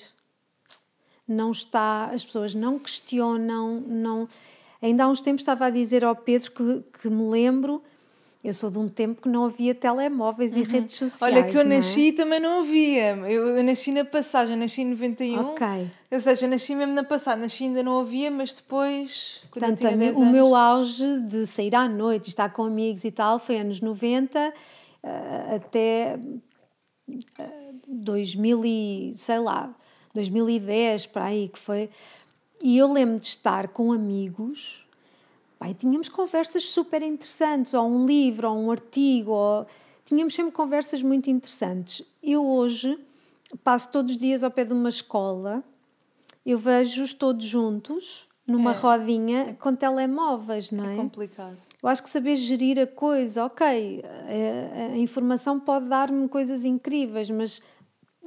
não 1.32 1.52
está, 1.52 2.06
as 2.06 2.26
pessoas 2.26 2.54
não 2.54 2.78
questionam, 2.78 3.80
não. 3.82 4.28
Ainda 4.82 5.06
há 5.06 5.08
uns 5.08 5.22
tempos 5.22 5.42
estava 5.42 5.68
a 5.68 5.70
dizer 5.70 6.04
ao 6.04 6.16
Pedro 6.16 6.52
que, 6.52 6.84
que 7.02 7.10
me 7.10 7.30
lembro, 7.30 7.82
eu 8.44 8.54
sou 8.54 8.72
de 8.72 8.80
um 8.80 8.88
tempo 8.88 9.22
que 9.22 9.30
não 9.30 9.46
havia 9.46 9.76
telemóveis 9.76 10.54
uhum. 10.54 10.60
e 10.60 10.64
redes 10.64 10.96
sociais. 10.96 11.22
Olha, 11.22 11.44
que 11.44 11.56
eu 11.56 11.64
nasci 11.64 12.08
e 12.08 12.12
também 12.12 12.40
não 12.40 12.62
havia. 12.62 13.16
Eu, 13.18 13.58
eu, 13.58 13.64
nasci 13.64 13.92
na 13.92 14.04
passagem, 14.04 14.56
nasci 14.56 14.82
em 14.82 14.86
91. 14.86 15.40
Ok. 15.52 15.68
Ou 16.12 16.20
seja, 16.20 16.48
nasci 16.48 16.74
mesmo 16.74 16.94
na 16.94 17.04
passagem, 17.04 17.42
nasci 17.42 17.66
ainda 17.66 17.84
não 17.84 18.00
havia, 18.00 18.32
mas 18.32 18.52
depois. 18.52 19.44
Portanto, 19.52 19.84
o 19.84 19.88
anos. 19.88 20.18
meu 20.18 20.56
auge 20.56 21.20
de 21.22 21.46
sair 21.46 21.76
à 21.76 21.88
noite, 21.88 22.30
estar 22.30 22.52
com 22.52 22.64
amigos 22.64 23.04
e 23.04 23.12
tal, 23.12 23.38
foi 23.38 23.60
anos 23.60 23.80
90 23.80 24.40
uh, 24.40 25.56
até 25.56 26.20
uh, 27.08 27.82
2000 27.88 28.66
e 28.66 29.14
sei 29.16 29.40
lá. 29.40 29.74
2010, 30.14 31.06
para 31.06 31.26
aí, 31.26 31.48
que 31.48 31.60
foi. 31.60 31.90
E 32.64 32.78
eu 32.78 32.92
lembro 32.92 33.20
de 33.20 33.26
estar 33.28 33.70
com 33.70 33.92
amigos, 33.92 34.81
pai, 35.62 35.76
tínhamos 35.76 36.10
conversas 36.10 36.64
super 36.64 37.04
interessantes, 37.04 37.76
ou 37.76 37.88
um 37.88 38.04
livro, 38.04 38.50
ou 38.50 38.58
um 38.58 38.72
artigo, 38.72 39.30
ou... 39.30 39.68
tínhamos 40.04 40.34
sempre 40.34 40.52
conversas 40.52 41.04
muito 41.04 41.30
interessantes. 41.30 42.04
Eu 42.24 42.44
hoje 42.44 42.98
passo 43.64 43.92
todos 43.92 44.14
os 44.14 44.18
dias 44.18 44.44
ao 44.44 44.50
pé 44.50 44.66
de 44.66 44.74
uma 44.74 44.90
escola, 44.90 45.64
eu 46.44 46.58
vejo-os 46.58 47.14
todos 47.14 47.46
juntos, 47.46 48.28
numa 48.48 48.72
é. 48.72 48.76
rodinha, 48.76 49.56
com 49.60 49.76
telemóveis, 49.76 50.72
não 50.72 50.84
é? 50.84 50.94
É 50.94 50.98
complicado. 50.98 51.56
Eu 51.84 51.90
acho 51.90 52.02
que 52.02 52.10
saber 52.10 52.36
gerir 52.38 52.80
a 52.80 52.88
coisa, 52.88 53.46
ok, 53.46 54.04
a, 54.04 54.94
a 54.94 54.98
informação 54.98 55.60
pode 55.60 55.88
dar-me 55.88 56.28
coisas 56.28 56.66
incríveis, 56.66 57.30
mas 57.30 57.62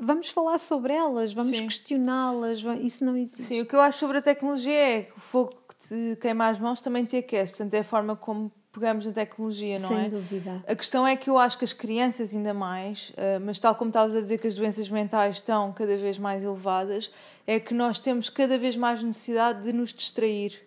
vamos 0.00 0.28
falar 0.30 0.58
sobre 0.58 0.92
elas, 0.92 1.32
vamos 1.32 1.58
questioná-las, 1.60 2.58
isso 2.80 3.04
não 3.04 3.16
existe. 3.16 3.42
Sim, 3.42 3.60
o 3.60 3.66
que 3.66 3.74
eu 3.74 3.80
acho 3.80 3.98
sobre 3.98 4.18
a 4.18 4.22
tecnologia 4.22 4.72
é 4.72 5.02
que 5.02 5.16
o 5.16 5.20
fogo 5.20 5.54
que 5.68 5.76
te 5.76 6.18
queima 6.20 6.48
as 6.48 6.58
mãos 6.58 6.80
também 6.80 7.04
te 7.04 7.16
aquece, 7.16 7.52
portanto 7.52 7.74
é 7.74 7.80
a 7.80 7.84
forma 7.84 8.16
como 8.16 8.50
pegamos 8.72 9.06
na 9.06 9.12
tecnologia, 9.12 9.78
não 9.78 9.88
Sem 9.88 9.96
é? 9.96 10.00
Sem 10.00 10.10
dúvida. 10.10 10.64
A 10.66 10.74
questão 10.74 11.06
é 11.06 11.14
que 11.14 11.30
eu 11.30 11.38
acho 11.38 11.56
que 11.56 11.64
as 11.64 11.72
crianças 11.72 12.34
ainda 12.34 12.52
mais, 12.52 13.12
eh, 13.16 13.38
mas 13.38 13.60
tal 13.60 13.74
como 13.76 13.88
estavas 13.88 14.16
a 14.16 14.20
dizer 14.20 14.38
que 14.38 14.48
as 14.48 14.56
doenças 14.56 14.90
mentais 14.90 15.36
estão 15.36 15.72
cada 15.72 15.96
vez 15.96 16.18
mais 16.18 16.42
elevadas, 16.42 17.10
é 17.46 17.60
que 17.60 17.72
nós 17.72 18.00
temos 18.00 18.28
cada 18.28 18.58
vez 18.58 18.76
mais 18.76 19.00
necessidade 19.00 19.62
de 19.62 19.72
nos 19.72 19.92
distrair 19.94 20.60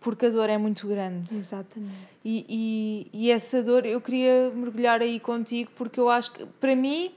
porque 0.00 0.26
a 0.26 0.30
dor 0.30 0.48
é 0.48 0.56
muito 0.56 0.86
grande. 0.86 1.34
Exatamente. 1.34 1.92
E, 2.24 3.08
e, 3.12 3.26
e 3.26 3.30
essa 3.30 3.60
dor, 3.60 3.84
eu 3.84 4.00
queria 4.00 4.52
mergulhar 4.54 5.00
aí 5.00 5.18
contigo, 5.18 5.70
porque 5.74 5.98
eu 5.98 6.08
acho 6.08 6.30
que, 6.30 6.46
para 6.60 6.76
mim, 6.76 7.12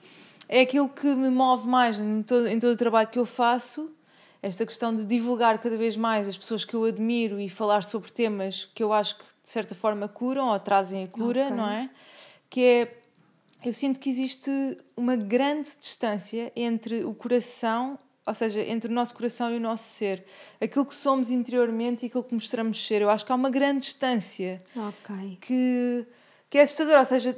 é 0.49 0.61
aquilo 0.61 0.89
que 0.89 1.07
me 1.15 1.29
move 1.29 1.67
mais 1.67 1.99
em 1.99 2.23
todo, 2.23 2.47
em 2.47 2.59
todo 2.59 2.73
o 2.73 2.77
trabalho 2.77 3.07
que 3.07 3.19
eu 3.19 3.25
faço, 3.25 3.91
esta 4.41 4.65
questão 4.65 4.95
de 4.95 5.05
divulgar 5.05 5.59
cada 5.59 5.77
vez 5.77 5.95
mais 5.95 6.27
as 6.27 6.37
pessoas 6.37 6.65
que 6.65 6.73
eu 6.73 6.85
admiro 6.85 7.39
e 7.39 7.47
falar 7.47 7.83
sobre 7.83 8.09
temas 8.11 8.69
que 8.73 8.81
eu 8.81 8.91
acho 8.91 9.17
que 9.17 9.25
de 9.25 9.49
certa 9.49 9.75
forma 9.75 10.07
curam 10.07 10.47
ou 10.47 10.59
trazem 10.59 11.03
a 11.03 11.07
cura, 11.07 11.45
okay. 11.45 11.55
não 11.55 11.69
é? 11.69 11.89
Que 12.49 12.61
é 12.61 12.99
eu 13.63 13.73
sinto 13.73 13.99
que 13.99 14.09
existe 14.09 14.49
uma 14.95 15.17
grande 15.17 15.69
distância 15.77 16.51
entre 16.55 17.03
o 17.03 17.13
coração, 17.13 17.99
ou 18.25 18.33
seja, 18.33 18.61
entre 18.61 18.89
o 18.89 18.93
nosso 18.93 19.13
coração 19.13 19.53
e 19.53 19.57
o 19.57 19.59
nosso 19.59 19.83
ser, 19.83 20.23
aquilo 20.61 20.85
que 20.85 20.95
somos 20.95 21.29
interiormente 21.29 22.03
e 22.03 22.05
aquilo 22.05 22.23
que 22.23 22.33
mostramos 22.33 22.85
ser. 22.87 23.01
Eu 23.01 23.09
acho 23.09 23.25
que 23.25 23.31
há 23.33 23.35
uma 23.35 23.49
grande 23.49 23.81
distância 23.81 24.61
okay. 24.73 25.37
que, 25.41 26.07
que 26.49 26.57
é 26.57 26.61
assustadora, 26.61 26.99
ou 26.99 27.05
seja, 27.05 27.35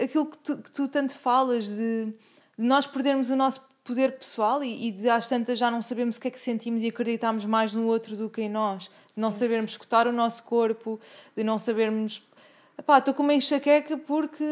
aquilo 0.00 0.26
que 0.26 0.38
tu, 0.38 0.58
que 0.58 0.70
tu 0.70 0.86
tanto 0.86 1.12
falas 1.16 1.66
de 1.66 2.14
de 2.58 2.64
nós 2.64 2.86
perdermos 2.86 3.30
o 3.30 3.36
nosso 3.36 3.60
poder 3.84 4.18
pessoal 4.18 4.62
e, 4.62 4.88
e 4.88 4.92
de 4.92 5.08
às 5.08 5.28
tantas 5.28 5.58
já 5.58 5.70
não 5.70 5.80
sabemos 5.80 6.16
o 6.16 6.20
que 6.20 6.28
é 6.28 6.30
que 6.30 6.38
sentimos 6.38 6.82
e 6.82 6.88
acreditamos 6.88 7.44
mais 7.44 7.72
no 7.72 7.86
outro 7.86 8.16
do 8.16 8.28
que 8.28 8.42
em 8.42 8.48
nós, 8.48 8.90
de 9.14 9.20
não 9.20 9.30
sabermos 9.30 9.70
escutar 9.70 10.06
o 10.06 10.12
nosso 10.12 10.42
corpo, 10.42 11.00
de 11.34 11.42
não 11.42 11.58
sabermos 11.58 12.22
pá, 12.84 12.98
estou 12.98 13.14
com 13.14 13.22
uma 13.22 13.34
enxaqueca 13.34 13.96
porque, 13.96 14.44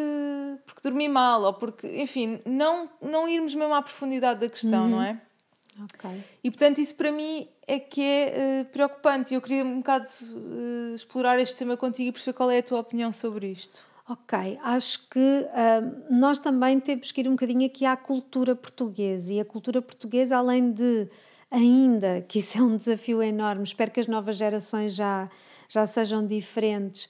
porque 0.64 0.80
dormi 0.82 1.08
mal, 1.08 1.42
ou 1.42 1.54
porque, 1.54 1.86
enfim, 2.00 2.40
não, 2.44 2.88
não 3.00 3.28
irmos 3.28 3.54
mesmo 3.54 3.74
à 3.74 3.82
profundidade 3.82 4.40
da 4.40 4.48
questão, 4.48 4.84
uhum. 4.84 4.90
não 4.90 5.02
é? 5.02 5.20
Okay. 5.94 6.24
E 6.42 6.50
portanto, 6.50 6.78
isso 6.78 6.94
para 6.94 7.12
mim 7.12 7.46
é 7.66 7.78
que 7.78 8.00
é 8.00 8.62
uh, 8.62 8.64
preocupante. 8.66 9.34
Eu 9.34 9.42
queria 9.42 9.62
um 9.62 9.78
bocado 9.78 10.08
uh, 10.08 10.94
explorar 10.94 11.38
este 11.38 11.56
tema 11.56 11.76
contigo 11.76 12.08
e 12.08 12.12
perceber 12.12 12.34
qual 12.34 12.50
é 12.50 12.58
a 12.58 12.62
tua 12.62 12.80
opinião 12.80 13.12
sobre 13.12 13.48
isto. 13.48 13.84
Ok, 14.08 14.56
acho 14.62 15.08
que 15.08 15.18
uh, 15.18 16.14
nós 16.14 16.38
também 16.38 16.78
temos 16.78 17.10
que 17.10 17.22
ir 17.22 17.28
um 17.28 17.32
bocadinho 17.32 17.66
aqui 17.66 17.84
à 17.84 17.96
cultura 17.96 18.54
portuguesa 18.54 19.34
e 19.34 19.40
a 19.40 19.44
cultura 19.44 19.82
portuguesa, 19.82 20.36
além 20.36 20.70
de 20.70 21.08
ainda, 21.50 22.20
que 22.28 22.38
isso 22.38 22.56
é 22.56 22.62
um 22.62 22.76
desafio 22.76 23.20
enorme, 23.20 23.64
espero 23.64 23.90
que 23.90 23.98
as 23.98 24.06
novas 24.06 24.36
gerações 24.36 24.94
já, 24.94 25.28
já 25.68 25.84
sejam 25.86 26.24
diferentes, 26.24 27.08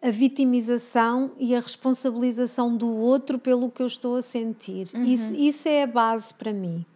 a 0.00 0.10
vitimização 0.10 1.32
e 1.36 1.56
a 1.56 1.60
responsabilização 1.60 2.74
do 2.74 2.96
outro 2.96 3.36
pelo 3.36 3.68
que 3.68 3.82
eu 3.82 3.86
estou 3.86 4.14
a 4.14 4.22
sentir. 4.22 4.88
Uhum. 4.94 5.02
Isso, 5.02 5.34
isso 5.34 5.68
é 5.68 5.82
a 5.82 5.86
base 5.88 6.32
para 6.32 6.52
mim. 6.52 6.86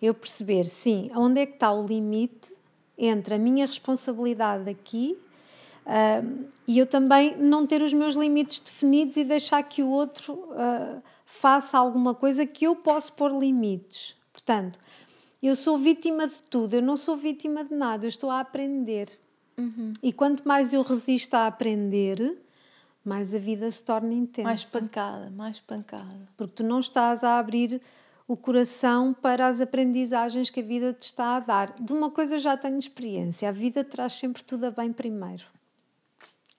Eu 0.00 0.14
perceber, 0.14 0.64
sim, 0.64 1.10
onde 1.14 1.40
é 1.40 1.46
que 1.46 1.52
está 1.54 1.70
o 1.70 1.86
limite 1.86 2.56
entre 2.96 3.34
a 3.34 3.38
minha 3.38 3.66
responsabilidade 3.66 4.68
aqui 4.70 5.18
Uh, 5.88 6.46
e 6.66 6.78
eu 6.78 6.86
também 6.86 7.34
não 7.38 7.66
ter 7.66 7.80
os 7.80 7.94
meus 7.94 8.14
limites 8.14 8.60
definidos 8.60 9.16
e 9.16 9.24
deixar 9.24 9.62
que 9.62 9.82
o 9.82 9.88
outro 9.88 10.34
uh, 10.34 11.02
faça 11.24 11.78
alguma 11.78 12.14
coisa 12.14 12.44
que 12.44 12.66
eu 12.66 12.76
posso 12.76 13.14
pôr 13.14 13.32
limites. 13.32 14.14
Portanto, 14.30 14.78
eu 15.42 15.56
sou 15.56 15.78
vítima 15.78 16.26
de 16.26 16.42
tudo, 16.42 16.74
eu 16.74 16.82
não 16.82 16.94
sou 16.94 17.16
vítima 17.16 17.64
de 17.64 17.74
nada, 17.74 18.04
eu 18.04 18.08
estou 18.08 18.30
a 18.30 18.40
aprender. 18.40 19.18
Uhum. 19.56 19.94
E 20.02 20.12
quanto 20.12 20.46
mais 20.46 20.74
eu 20.74 20.82
resisto 20.82 21.32
a 21.34 21.46
aprender, 21.46 22.36
mais 23.02 23.34
a 23.34 23.38
vida 23.38 23.70
se 23.70 23.82
torna 23.82 24.12
intensa. 24.12 24.46
Mais 24.46 24.64
pancada, 24.64 25.30
mais 25.30 25.60
pancada. 25.60 26.28
Porque 26.36 26.52
tu 26.56 26.64
não 26.64 26.80
estás 26.80 27.24
a 27.24 27.38
abrir 27.38 27.80
o 28.26 28.36
coração 28.36 29.14
para 29.14 29.46
as 29.46 29.62
aprendizagens 29.62 30.50
que 30.50 30.60
a 30.60 30.62
vida 30.62 30.92
te 30.92 31.04
está 31.04 31.36
a 31.36 31.40
dar. 31.40 31.74
De 31.80 31.94
uma 31.94 32.10
coisa 32.10 32.34
eu 32.34 32.38
já 32.38 32.58
tenho 32.58 32.78
experiência: 32.78 33.48
a 33.48 33.52
vida 33.52 33.82
traz 33.82 34.12
sempre 34.12 34.44
tudo 34.44 34.64
a 34.64 34.70
bem 34.70 34.92
primeiro. 34.92 35.44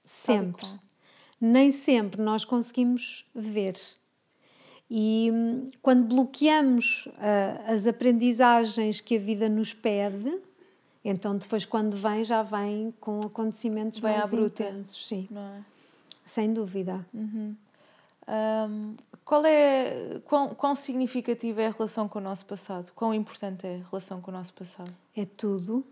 Sempre. 0.09 0.65
Nem 1.39 1.71
sempre 1.71 2.19
nós 2.19 2.43
conseguimos 2.43 3.23
ver. 3.33 3.77
E 4.89 5.29
hum, 5.31 5.69
quando 5.83 6.03
bloqueamos 6.03 7.05
uh, 7.05 7.71
as 7.71 7.85
aprendizagens 7.85 8.99
que 8.99 9.17
a 9.17 9.19
vida 9.19 9.47
nos 9.47 9.71
pede, 9.71 10.35
então 11.05 11.37
depois 11.37 11.63
quando 11.63 11.95
vem, 11.95 12.23
já 12.23 12.41
vem 12.41 12.91
com 12.99 13.19
acontecimentos 13.19 13.99
vem 13.99 14.17
mais 14.17 14.31
bruta, 14.31 14.63
intensos. 14.63 15.07
Sim. 15.07 15.27
É? 15.31 15.61
Sem 16.25 16.51
dúvida. 16.53 17.05
Uhum. 17.13 17.55
Um, 18.27 18.95
qual 19.23 19.45
é, 19.45 20.19
quão, 20.25 20.55
quão 20.55 20.73
significativa 20.73 21.61
é 21.61 21.67
a 21.67 21.71
relação 21.71 22.09
com 22.09 22.17
o 22.17 22.21
nosso 22.21 22.47
passado? 22.47 22.91
Quão 22.93 23.13
importante 23.13 23.67
é 23.67 23.75
a 23.75 23.87
relação 23.87 24.19
com 24.21 24.31
o 24.31 24.33
nosso 24.33 24.55
passado? 24.55 24.91
É 25.15 25.23
tudo, 25.23 25.85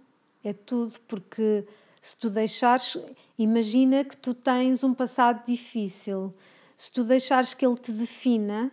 é 0.43 0.53
tudo, 0.53 0.99
porque 1.07 1.65
se 2.01 2.15
tu 2.15 2.29
deixares, 2.29 2.97
imagina 3.37 4.03
que 4.03 4.15
tu 4.15 4.33
tens 4.33 4.83
um 4.83 4.93
passado 4.93 5.45
difícil, 5.45 6.33
se 6.75 6.91
tu 6.91 7.03
deixares 7.03 7.53
que 7.53 7.65
ele 7.65 7.75
te 7.75 7.91
defina, 7.91 8.71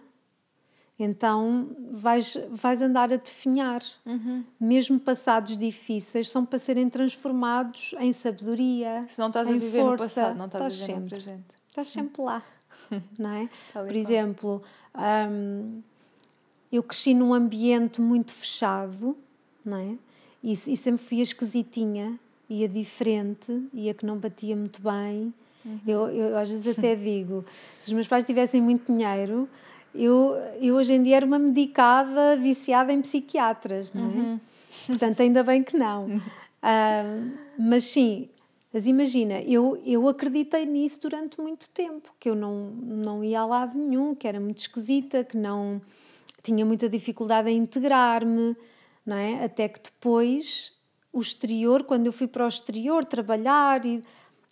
então 0.98 1.68
vais, 1.90 2.36
vais 2.50 2.80
andar 2.80 3.12
a 3.12 3.16
definhar. 3.16 3.82
Uhum. 4.06 4.44
Mesmo 4.60 5.00
passados 5.00 5.58
difíceis 5.58 6.30
são 6.30 6.44
para 6.44 6.58
serem 6.58 6.88
transformados 6.88 7.94
em 7.98 8.12
sabedoria. 8.12 9.04
Se 9.08 9.18
não 9.18 9.28
estás 9.28 9.48
a 9.48 9.52
viver 9.52 9.80
força, 9.80 9.90
no 9.90 9.98
passado, 9.98 10.38
não 10.38 10.46
estás, 10.46 10.72
estás 10.74 10.82
a 10.82 10.86
viver 10.86 10.92
sempre, 10.92 11.02
no 11.02 11.08
presente. 11.08 11.44
Estás 11.66 11.88
sempre 11.88 12.22
lá. 12.22 12.42
não 13.18 13.30
é? 13.30 13.48
Por 13.72 13.96
exemplo, 13.96 14.62
um, 15.30 15.82
eu 16.70 16.82
cresci 16.82 17.14
num 17.14 17.34
ambiente 17.34 18.00
muito 18.00 18.32
fechado, 18.32 19.16
não 19.64 19.78
é? 19.78 19.96
E, 20.42 20.52
e 20.52 20.76
sempre 20.76 21.02
fui 21.02 21.20
a 21.20 21.22
esquisitinha 21.22 22.20
e 22.54 22.64
a 22.64 22.68
diferente 22.68 23.62
e 23.72 23.90
a 23.90 23.94
que 23.94 24.06
não 24.06 24.16
batia 24.16 24.56
muito 24.56 24.80
bem. 24.80 25.34
Uhum. 25.64 25.80
Eu, 25.86 26.08
eu 26.08 26.38
às 26.38 26.48
vezes 26.48 26.66
até 26.66 26.94
digo: 26.96 27.44
se 27.76 27.88
os 27.88 27.92
meus 27.92 28.06
pais 28.06 28.24
tivessem 28.24 28.60
muito 28.62 28.92
dinheiro, 28.92 29.48
eu, 29.94 30.36
eu 30.60 30.76
hoje 30.76 30.94
em 30.94 31.02
dia 31.02 31.16
era 31.16 31.26
uma 31.26 31.38
medicada 31.38 32.36
viciada 32.36 32.92
em 32.92 33.00
psiquiatras, 33.00 33.92
não 33.92 34.04
é? 34.04 34.14
Uhum. 34.14 34.40
Portanto, 34.86 35.20
ainda 35.20 35.42
bem 35.42 35.62
que 35.62 35.76
não. 35.76 36.20
Uh, 36.64 37.30
mas 37.58 37.84
sim, 37.84 38.26
mas 38.72 38.86
imagina, 38.86 39.42
eu, 39.42 39.80
eu 39.84 40.08
acreditei 40.08 40.64
nisso 40.64 40.98
durante 41.02 41.38
muito 41.38 41.68
tempo, 41.68 42.10
que 42.18 42.30
eu 42.30 42.34
não, 42.34 42.70
não 42.70 43.22
ia 43.22 43.40
a 43.40 43.44
lado 43.44 43.76
nenhum, 43.76 44.14
que 44.14 44.26
era 44.26 44.40
muito 44.40 44.60
esquisita, 44.60 45.22
que 45.22 45.36
não 45.36 45.78
tinha 46.42 46.64
muita 46.64 46.88
dificuldade 46.88 47.50
em 47.50 47.58
integrar-me, 47.58 48.56
não 49.04 49.16
é? 49.16 49.44
Até 49.44 49.68
que 49.68 49.78
depois 49.78 50.73
o 51.14 51.20
exterior, 51.20 51.84
quando 51.84 52.06
eu 52.06 52.12
fui 52.12 52.26
para 52.26 52.44
o 52.44 52.48
exterior 52.48 53.04
trabalhar, 53.04 53.86
e, 53.86 54.02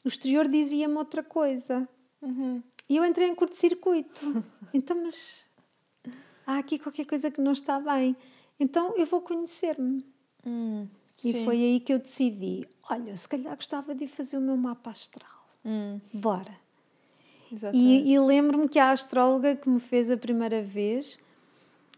o 0.05 0.09
exterior 0.09 0.47
dizia-me 0.47 0.95
outra 0.95 1.23
coisa. 1.23 1.87
Uhum. 2.23 2.63
E 2.89 2.97
eu 2.97 3.05
entrei 3.05 3.29
em 3.29 3.35
curto-circuito. 3.35 4.21
então, 4.73 5.03
mas 5.03 5.45
há 6.47 6.59
aqui 6.59 6.79
qualquer 6.79 7.05
coisa 7.05 7.31
que 7.31 7.41
não 7.41 7.53
está 7.53 7.81
bem. 7.81 8.17
Então 8.61 8.95
eu 8.97 9.05
vou 9.05 9.21
conhecer-me. 9.21 10.07
Hum, 10.47 10.87
e 11.25 11.45
foi 11.45 11.57
aí 11.57 11.81
que 11.81 11.93
eu 11.93 11.99
decidi: 11.99 12.67
olha, 12.89 13.17
se 13.17 13.29
calhar 13.29 13.57
gostava 13.57 13.95
de 13.95 14.07
fazer 14.07 14.39
o 14.39 14.41
meu 14.41 14.57
mapa 14.57 14.91
astral. 14.91 15.49
Hum. 15.65 16.01
Bora. 16.13 16.57
E, 17.75 18.13
e 18.13 18.19
lembro-me 18.19 18.69
que 18.69 18.79
a 18.79 18.93
astróloga 18.93 19.55
que 19.55 19.69
me 19.69 19.79
fez 19.79 20.11
a 20.11 20.17
primeira 20.17 20.63
vez 20.63 21.19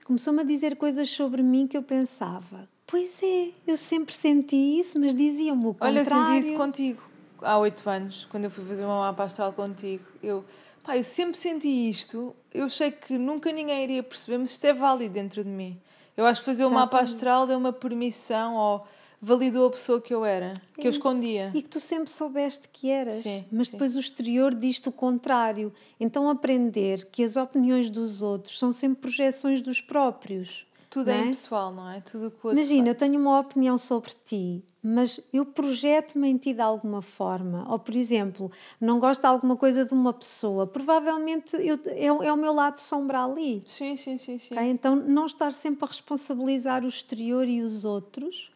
começou-me 0.05 0.41
a 0.41 0.45
dizer 0.45 0.77
coisas 0.77 1.09
sobre 1.09 1.43
mim 1.43 1.67
que 1.67 1.77
eu 1.77 1.83
pensava. 1.83 2.69
Pois 2.87 3.23
é, 3.23 3.51
eu 3.67 3.77
sempre 3.77 4.15
senti 4.15 4.79
isso, 4.81 4.99
mas 5.01 5.15
diziam-me 5.15 5.67
o 5.67 5.75
contrário. 5.75 5.97
Olha, 5.99 6.05
senti 6.05 6.39
isso 6.39 6.55
contigo 6.55 7.03
há 7.45 7.59
oito 7.59 7.89
anos, 7.89 8.27
quando 8.31 8.45
eu 8.45 8.51
fui 8.51 8.65
fazer 8.65 8.85
uma 8.85 9.01
mapa 9.01 9.25
astral 9.25 9.53
contigo. 9.53 10.05
Eu, 10.23 10.45
pá, 10.83 10.97
eu 10.97 11.05
sempre 11.05 11.37
senti 11.37 11.69
isto, 11.69 12.35
eu 12.53 12.69
sei 12.69 12.91
que 12.91 13.19
nunca 13.19 13.53
ninguém 13.53 13.85
iria 13.85 14.03
perceber, 14.03 14.39
mas 14.39 14.51
isto 14.51 14.65
é 14.65 14.73
válido 14.73 15.15
dentro 15.15 15.45
de 15.45 15.51
mim. 15.51 15.79
Eu 16.17 16.27
acho 16.27 16.41
que 16.41 16.47
fazer 16.47 16.65
o 16.65 16.69
um 16.69 16.73
mapa 16.73 17.01
astral 17.01 17.47
deu 17.47 17.59
uma 17.59 17.73
permissão 17.73 18.55
ou 18.55 18.87
validou 19.21 19.67
a 19.67 19.71
pessoa 19.71 20.01
que 20.01 20.15
eu 20.15 20.25
era, 20.25 20.53
que 20.75 20.83
é 20.83 20.87
eu 20.87 20.91
escondia. 20.91 21.51
E 21.55 21.63
que 21.63 21.69
tu 21.69 21.81
sempre 21.81 22.11
soubeste 22.11 22.69
que 22.69 22.91
eras, 22.91 23.15
sim, 23.15 23.45
mas 23.51 23.67
sim. 23.67 23.73
depois 23.73 23.97
o 23.97 24.01
exterior 24.01 24.55
diz-te 24.55 24.89
o 24.89 24.93
contrário. 24.93 25.73
Então 25.99 26.29
aprender 26.29 27.07
que 27.07 27.25
as 27.25 27.37
opiniões 27.37 27.91
dos 27.91 28.23
outros 28.23 28.59
são 28.59 28.71
sempre 28.71 29.01
projeções 29.01 29.61
dos 29.61 29.81
próprios. 29.81 30.67
Tudo 30.95 31.11
é, 31.11 31.19
é 31.19 31.21
impessoal, 31.23 31.73
não 31.73 31.91
é? 31.91 32.01
Tudo 32.03 32.31
que 32.31 32.49
Imagina, 32.49 32.89
eu 32.89 32.95
tenho 32.95 33.19
uma 33.19 33.41
opinião 33.41 33.77
sobre 33.77 34.13
ti, 34.25 34.63
mas 34.81 35.21
eu 35.33 35.45
projeto-me 35.45 36.29
em 36.29 36.37
ti 36.37 36.55
de 36.55 36.61
alguma 36.61 37.03
forma. 37.03 37.67
Ou, 37.69 37.81
por 37.81 37.97
exemplo, 37.97 38.49
não 38.81 39.01
gosto 39.01 39.23
de 39.23 39.27
alguma 39.27 39.57
coisa 39.57 39.85
de 39.85 39.93
uma 39.93 40.13
pessoa, 40.13 40.69
provavelmente 40.69 41.57
eu, 41.57 41.81
é, 41.87 42.07
é 42.07 42.33
o 42.33 42.37
meu 42.37 42.53
lado 42.53 42.77
sombra 42.77 43.25
ali. 43.25 43.61
Sim, 43.67 43.97
sim, 43.97 44.17
sim. 44.19 44.39
sim. 44.39 44.55
Okay? 44.55 44.71
Então, 44.71 44.95
não 44.95 45.27
estar 45.27 45.53
sempre 45.53 45.85
a 45.85 45.89
responsabilizar 45.89 46.85
o 46.85 46.89
exterior 46.89 47.49
e 47.49 47.61
os 47.61 47.85
outros 47.85 48.53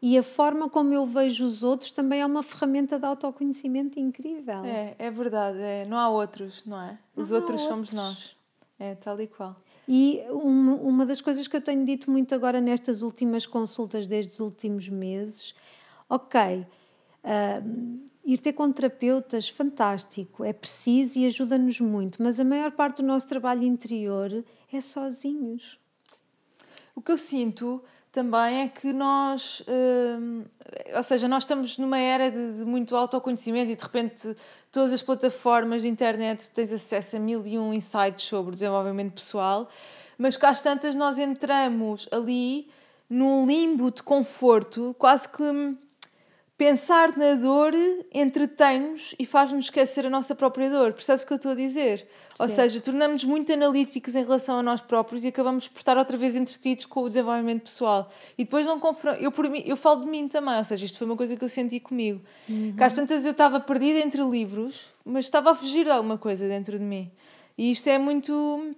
e 0.00 0.16
a 0.16 0.22
forma 0.22 0.70
como 0.70 0.94
eu 0.94 1.04
vejo 1.04 1.44
os 1.44 1.62
outros 1.62 1.90
também 1.90 2.22
é 2.22 2.26
uma 2.26 2.42
ferramenta 2.42 2.98
de 2.98 3.04
autoconhecimento 3.04 4.00
incrível. 4.00 4.64
É, 4.64 4.94
é 4.98 5.10
verdade. 5.10 5.58
É, 5.60 5.84
não 5.84 5.98
há 5.98 6.08
outros, 6.08 6.64
não 6.64 6.80
é? 6.80 6.98
Os 7.14 7.30
não 7.30 7.36
outros, 7.36 7.60
outros 7.60 7.68
somos 7.68 7.92
nós. 7.92 8.34
É, 8.78 8.94
tal 8.94 9.20
e 9.20 9.26
qual. 9.26 9.54
E 9.86 10.22
uma, 10.30 10.74
uma 10.74 11.06
das 11.06 11.20
coisas 11.20 11.48
que 11.48 11.56
eu 11.56 11.60
tenho 11.60 11.84
dito 11.84 12.10
muito 12.10 12.34
agora 12.34 12.60
nestas 12.60 13.02
últimas 13.02 13.46
consultas, 13.46 14.06
desde 14.06 14.32
os 14.32 14.40
últimos 14.40 14.88
meses, 14.88 15.54
ok, 16.08 16.66
uh, 17.24 18.00
ir 18.24 18.38
ter 18.38 18.52
com 18.52 18.70
terapeutas, 18.70 19.48
fantástico, 19.48 20.44
é 20.44 20.52
preciso 20.52 21.18
e 21.18 21.26
ajuda-nos 21.26 21.80
muito, 21.80 22.22
mas 22.22 22.38
a 22.38 22.44
maior 22.44 22.70
parte 22.72 23.02
do 23.02 23.08
nosso 23.08 23.26
trabalho 23.26 23.64
interior 23.64 24.44
é 24.72 24.80
sozinhos. 24.80 25.78
O 26.94 27.00
que 27.00 27.10
eu 27.10 27.18
sinto 27.18 27.82
também 28.12 28.60
é 28.60 28.68
que 28.68 28.92
nós, 28.92 29.64
hum, 29.66 30.44
ou 30.94 31.02
seja, 31.02 31.26
nós 31.26 31.44
estamos 31.44 31.78
numa 31.78 31.98
era 31.98 32.30
de, 32.30 32.58
de, 32.58 32.64
muito 32.64 32.94
autoconhecimento 32.94 33.72
e 33.72 33.74
de 33.74 33.82
repente 33.82 34.36
todas 34.70 34.92
as 34.92 35.00
plataformas 35.00 35.80
de 35.80 35.88
internet 35.88 36.50
tens 36.50 36.70
acesso 36.70 37.16
a 37.16 37.18
mil 37.18 37.42
e 37.46 37.58
um 37.58 37.72
insights 37.72 38.26
sobre 38.26 38.52
desenvolvimento 38.52 39.14
pessoal, 39.14 39.66
mas 40.18 40.36
cá 40.36 40.50
às 40.50 40.60
tantas 40.60 40.94
nós 40.94 41.18
entramos 41.18 42.06
ali 42.12 42.68
num 43.08 43.46
limbo 43.46 43.90
de 43.90 44.02
conforto, 44.02 44.94
quase 44.98 45.26
que 45.26 45.42
hum, 45.42 45.74
pensar 46.62 47.16
na 47.16 47.34
dor 47.34 47.74
entretém-nos 48.14 49.16
e 49.18 49.26
faz-nos 49.26 49.64
esquecer 49.64 50.06
a 50.06 50.10
nossa 50.10 50.32
própria 50.32 50.70
dor. 50.70 50.92
Percebes 50.92 51.24
o 51.24 51.26
que 51.26 51.32
eu 51.32 51.36
estou 51.36 51.50
a 51.50 51.54
dizer? 51.56 51.98
Sim. 51.98 52.06
Ou 52.38 52.48
seja, 52.48 52.80
tornamos 52.80 53.24
muito 53.24 53.52
analíticos 53.52 54.14
em 54.14 54.22
relação 54.22 54.60
a 54.60 54.62
nós 54.62 54.80
próprios 54.80 55.24
e 55.24 55.28
acabamos 55.28 55.66
por 55.66 55.80
estar 55.80 55.96
outra 55.98 56.16
vez 56.16 56.36
entretidos 56.36 56.86
com 56.86 57.02
o 57.02 57.08
desenvolvimento 57.08 57.62
pessoal. 57.62 58.12
E 58.38 58.44
depois 58.44 58.64
não 58.64 58.78
confronto. 58.78 59.20
Eu, 59.20 59.32
por 59.32 59.50
mim, 59.50 59.60
eu 59.66 59.76
falo 59.76 60.02
de 60.02 60.08
mim 60.08 60.28
também, 60.28 60.56
ou 60.56 60.62
seja, 60.62 60.84
isto 60.86 60.98
foi 60.98 61.06
uma 61.06 61.16
coisa 61.16 61.34
que 61.36 61.44
eu 61.44 61.48
senti 61.48 61.80
comigo. 61.80 62.20
Uhum. 62.48 62.74
Que 62.76 62.84
às 62.84 62.92
tantas 62.92 63.26
eu 63.26 63.32
estava 63.32 63.58
perdida 63.58 63.98
entre 63.98 64.22
livros, 64.22 64.84
mas 65.04 65.24
estava 65.24 65.50
a 65.50 65.54
fugir 65.56 65.84
de 65.84 65.90
alguma 65.90 66.16
coisa 66.16 66.46
dentro 66.46 66.78
de 66.78 66.84
mim. 66.84 67.10
E 67.58 67.72
isto 67.72 67.88
é 67.88 67.98
muito. 67.98 68.72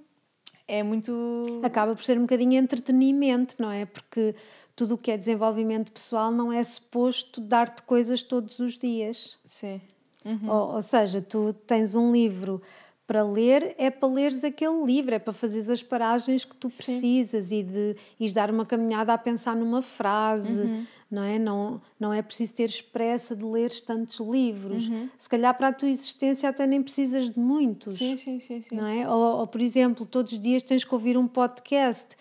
É 0.67 0.83
muito. 0.83 1.61
Acaba 1.63 1.95
por 1.95 2.03
ser 2.03 2.17
um 2.17 2.23
bocadinho 2.23 2.55
entretenimento, 2.55 3.57
não 3.59 3.71
é? 3.71 3.85
Porque 3.85 4.35
tudo 4.77 4.95
o 4.95 4.99
que 4.99 5.11
é 5.11 5.17
desenvolvimento 5.17 5.93
pessoal 5.93 6.31
não 6.31 6.53
é 6.53 6.63
suposto 6.63 7.41
dar-te 7.41 7.83
coisas 7.83 8.23
todos 8.23 8.59
os 8.59 8.79
dias. 8.79 9.39
Sim. 9.47 9.81
Uhum. 10.25 10.51
Ou, 10.51 10.75
ou, 10.75 10.83
seja, 10.83 11.21
tu 11.21 11.53
tens 11.53 11.95
um 11.95 12.11
livro 12.11 12.61
para 13.07 13.23
ler, 13.23 13.75
é 13.77 13.91
para 13.91 14.09
leres 14.09 14.43
aquele 14.43 14.83
livro, 14.83 15.15
é 15.15 15.19
para 15.19 15.33
fazeres 15.33 15.69
as 15.69 15.83
paragens 15.83 16.47
que 16.47 16.57
tu 16.57 16.69
precisas 16.69 17.47
Sim. 17.47 17.59
e 17.59 17.63
de 17.63 17.97
ires 18.19 18.33
dar 18.33 18.51
uma 18.51 18.65
caminhada 18.65 19.13
a 19.13 19.19
pensar 19.19 19.55
numa 19.55 19.83
frase, 19.83 20.63
uhum. 20.63 20.87
não 21.11 21.23
é? 21.23 21.39
Não, 21.39 21.83
não 22.01 22.15
é 22.15 22.23
preciso 22.23 22.55
ter 22.55 22.65
expressa 22.65 23.37
de 23.37 23.45
leres 23.45 23.83
tantos 23.83 24.19
livros. 24.27 24.89
Uhum. 24.89 25.11
Se 25.19 25.29
calhar 25.29 25.55
para 25.55 25.69
a 25.69 25.73
tua 25.73 25.91
existência 25.91 26.49
até 26.49 26.67
nem 26.67 26.83
precisas 26.83 27.31
de 27.31 27.39
muitos. 27.39 27.99
Sim, 27.99 28.17
sim, 28.17 28.41
sim. 28.41 28.63
sim. 28.63 28.75
Não 28.75 28.87
é? 28.87 29.07
Ou, 29.07 29.41
ou, 29.41 29.47
por 29.47 29.61
exemplo, 29.61 30.07
todos 30.07 30.33
os 30.33 30.41
dias 30.41 30.63
tens 30.63 30.83
que 30.83 30.95
ouvir 30.95 31.19
um 31.19 31.29
podcast 31.29 32.17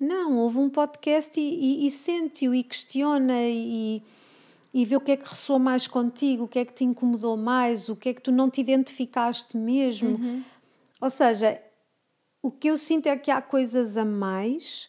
não, 0.00 0.38
houve 0.38 0.58
um 0.58 0.70
podcast 0.70 1.38
e, 1.38 1.42
e, 1.42 1.86
e 1.86 1.90
sente-o 1.90 2.54
e 2.54 2.62
questiona 2.62 3.40
e, 3.42 4.02
e 4.72 4.84
vê 4.84 4.96
o 4.96 5.00
que 5.00 5.12
é 5.12 5.16
que 5.16 5.28
ressoa 5.28 5.58
mais 5.58 5.88
contigo, 5.88 6.44
o 6.44 6.48
que 6.48 6.60
é 6.60 6.64
que 6.64 6.72
te 6.72 6.84
incomodou 6.84 7.36
mais, 7.36 7.88
o 7.88 7.96
que 7.96 8.10
é 8.10 8.14
que 8.14 8.22
tu 8.22 8.30
não 8.30 8.48
te 8.48 8.60
identificaste 8.60 9.56
mesmo. 9.56 10.10
Uhum. 10.10 10.42
Ou 11.00 11.10
seja, 11.10 11.60
o 12.40 12.50
que 12.50 12.68
eu 12.68 12.78
sinto 12.78 13.06
é 13.06 13.16
que 13.16 13.30
há 13.30 13.42
coisas 13.42 13.96
a 13.96 14.04
mais 14.04 14.88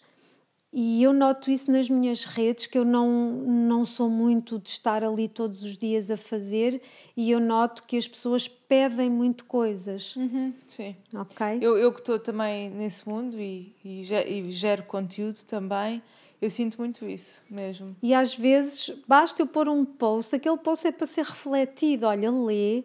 E 0.71 1.01
eu 1.01 1.11
noto 1.11 1.49
isso 1.49 1.71
nas 1.71 1.89
minhas 1.89 2.25
redes, 2.25 2.67
que 2.67 2.77
eu 2.77 2.85
não, 2.85 3.09
não 3.09 3.85
sou 3.85 4.07
muito 4.07 4.59
de 4.59 4.69
estar 4.69 5.03
ali 5.03 5.27
todos 5.27 5.63
os 5.63 5.75
dias 5.75 6.11
a 6.11 6.17
fazer, 6.17 6.79
e 7.17 7.31
eu 7.31 7.39
noto 7.39 7.83
que 7.83 7.97
as 7.97 8.07
pessoas 8.07 8.47
pedem 8.47 9.09
muito 9.09 9.45
coisas. 9.45 10.15
Uhum, 10.15 10.53
sim. 10.65 10.95
Ok? 11.13 11.57
Eu, 11.59 11.75
eu 11.75 11.91
que 11.91 11.99
estou 11.99 12.19
também 12.19 12.69
nesse 12.69 13.09
mundo 13.09 13.39
e, 13.39 13.73
e, 13.83 14.03
e 14.03 14.51
gero 14.51 14.83
conteúdo 14.83 15.39
também, 15.45 16.03
eu 16.39 16.49
sinto 16.51 16.77
muito 16.77 17.05
isso 17.05 17.43
mesmo. 17.49 17.95
E 18.01 18.13
às 18.13 18.35
vezes 18.35 18.91
basta 19.07 19.41
eu 19.41 19.47
pôr 19.47 19.67
um 19.67 19.83
post, 19.83 20.35
aquele 20.35 20.57
post 20.57 20.87
é 20.87 20.91
para 20.91 21.07
ser 21.07 21.25
refletido. 21.25 22.05
Olha, 22.05 22.31
lê 22.31 22.83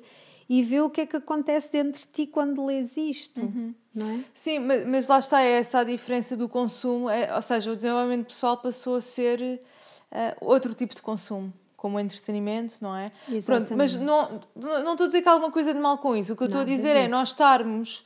e 0.48 0.62
vê 0.62 0.80
o 0.80 0.90
que 0.90 1.02
é 1.02 1.06
que 1.06 1.16
acontece 1.16 1.70
dentro 1.70 2.00
de 2.00 2.06
ti 2.06 2.26
quando 2.26 2.64
lês 2.64 2.96
isto. 2.96 3.40
Não 3.94 4.08
é? 4.10 4.20
Sim, 4.34 4.58
mas, 4.60 4.84
mas 4.84 5.08
lá 5.08 5.18
está 5.18 5.40
é 5.42 5.52
essa 5.52 5.78
a 5.80 5.84
diferença 5.84 6.36
do 6.36 6.48
consumo, 6.48 7.08
é, 7.08 7.34
ou 7.34 7.40
seja, 7.42 7.70
o 7.70 7.76
desenvolvimento 7.76 8.26
pessoal 8.26 8.56
passou 8.56 8.96
a 8.96 9.00
ser 9.00 9.60
eh, 10.10 10.36
outro 10.40 10.74
tipo 10.74 10.94
de 10.94 11.00
consumo, 11.02 11.52
como 11.76 12.00
entretenimento, 12.00 12.76
não 12.80 12.96
é? 12.96 13.12
Pronto, 13.44 13.76
mas 13.76 13.94
não, 13.94 14.40
não 14.56 14.92
estou 14.92 15.04
a 15.04 15.06
dizer 15.08 15.22
que 15.22 15.28
há 15.28 15.32
alguma 15.32 15.52
coisa 15.52 15.72
de 15.72 15.78
mal 15.78 15.98
com 15.98 16.16
isso. 16.16 16.32
O 16.32 16.36
que 16.36 16.42
eu 16.42 16.46
estou 16.46 16.62
a 16.62 16.64
dizer 16.64 16.96
é 16.96 17.08
nós 17.08 17.28
estarmos. 17.28 18.04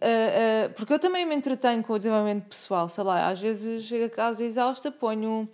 eh, 0.00 0.64
eh, 0.64 0.68
porque 0.70 0.92
eu 0.92 0.98
também 0.98 1.24
me 1.24 1.34
entretenho 1.34 1.82
com 1.82 1.92
o 1.94 1.96
desenvolvimento 1.96 2.44
pessoal, 2.48 2.88
sei 2.88 3.02
lá, 3.04 3.28
às 3.28 3.40
vezes 3.40 3.84
chego 3.84 4.04
a 4.06 4.10
casa 4.10 4.44
exausta, 4.44 4.90
ponho 4.90 5.48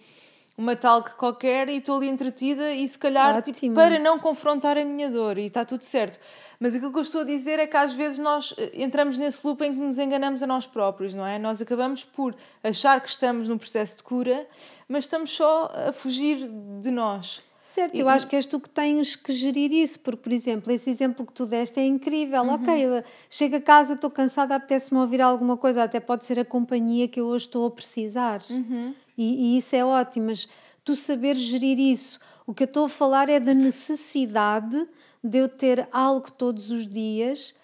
uma 0.56 0.74
talk 0.74 1.14
qualquer 1.16 1.68
e 1.68 1.76
estou 1.76 1.96
ali 1.96 2.08
entretida 2.08 2.72
e 2.72 2.86
se 2.88 2.98
calhar 2.98 3.42
tipo, 3.42 3.74
para 3.74 3.98
não 3.98 4.18
confrontar 4.18 4.78
a 4.78 4.84
minha 4.84 5.10
dor 5.10 5.36
e 5.36 5.46
está 5.46 5.64
tudo 5.64 5.82
certo. 5.82 6.18
Mas 6.58 6.74
aquilo 6.74 6.92
que 6.92 6.98
eu 6.98 7.02
estou 7.02 7.20
a 7.20 7.24
dizer 7.24 7.58
é 7.58 7.66
que 7.66 7.76
às 7.76 7.92
vezes 7.92 8.18
nós 8.18 8.54
eh, 8.56 8.70
entramos 8.74 9.18
nesse 9.18 9.46
loop 9.46 9.62
em 9.62 9.74
que 9.74 9.80
nos 9.80 9.98
enganamos 9.98 10.42
a 10.42 10.46
nós 10.46 10.66
próprios, 10.66 11.12
não 11.12 11.26
é? 11.26 11.38
Nós 11.38 11.60
acabamos 11.60 12.04
por 12.04 12.34
achar 12.64 13.00
que 13.00 13.08
estamos 13.08 13.48
num 13.48 13.58
processo 13.58 13.98
de 13.98 14.02
cura, 14.02 14.46
mas 14.88 15.04
estamos 15.04 15.30
só 15.30 15.70
a 15.88 15.92
fugir 15.92 16.48
de 16.80 16.90
nós. 16.90 17.42
Certo, 17.62 17.94
eu 17.94 18.08
acho 18.08 18.26
que 18.26 18.34
és 18.34 18.46
tu 18.46 18.58
que 18.58 18.70
tens 18.70 19.16
que 19.16 19.34
gerir 19.34 19.70
isso, 19.70 20.00
porque, 20.00 20.22
por 20.22 20.32
exemplo, 20.32 20.72
esse 20.72 20.88
exemplo 20.88 21.26
que 21.26 21.32
tu 21.34 21.44
deste 21.44 21.78
é 21.78 21.84
incrível. 21.84 22.40
Uhum. 22.42 22.54
Ok, 22.54 22.74
eu 22.74 23.04
chego 23.28 23.56
a 23.56 23.60
casa, 23.60 23.92
estou 23.92 24.08
cansada, 24.08 24.54
apetece-me 24.54 24.98
ouvir 24.98 25.20
alguma 25.20 25.58
coisa, 25.58 25.82
até 25.82 26.00
pode 26.00 26.24
ser 26.24 26.40
a 26.40 26.44
companhia 26.44 27.06
que 27.06 27.20
eu 27.20 27.26
hoje 27.26 27.44
estou 27.44 27.66
a 27.66 27.70
precisar. 27.70 28.40
Uhum. 28.48 28.94
E, 29.16 29.54
e 29.54 29.58
isso 29.58 29.74
é 29.74 29.84
ótimo, 29.84 30.26
mas 30.26 30.48
tu 30.84 30.94
saber 30.94 31.36
gerir 31.36 31.78
isso. 31.78 32.18
O 32.46 32.54
que 32.54 32.62
eu 32.62 32.66
estou 32.66 32.84
a 32.84 32.88
falar 32.88 33.28
é 33.28 33.40
da 33.40 33.54
necessidade 33.54 34.86
de 35.22 35.38
eu 35.38 35.48
ter 35.48 35.88
algo 35.90 36.30
todos 36.30 36.70
os 36.70 36.86
dias 36.86 37.54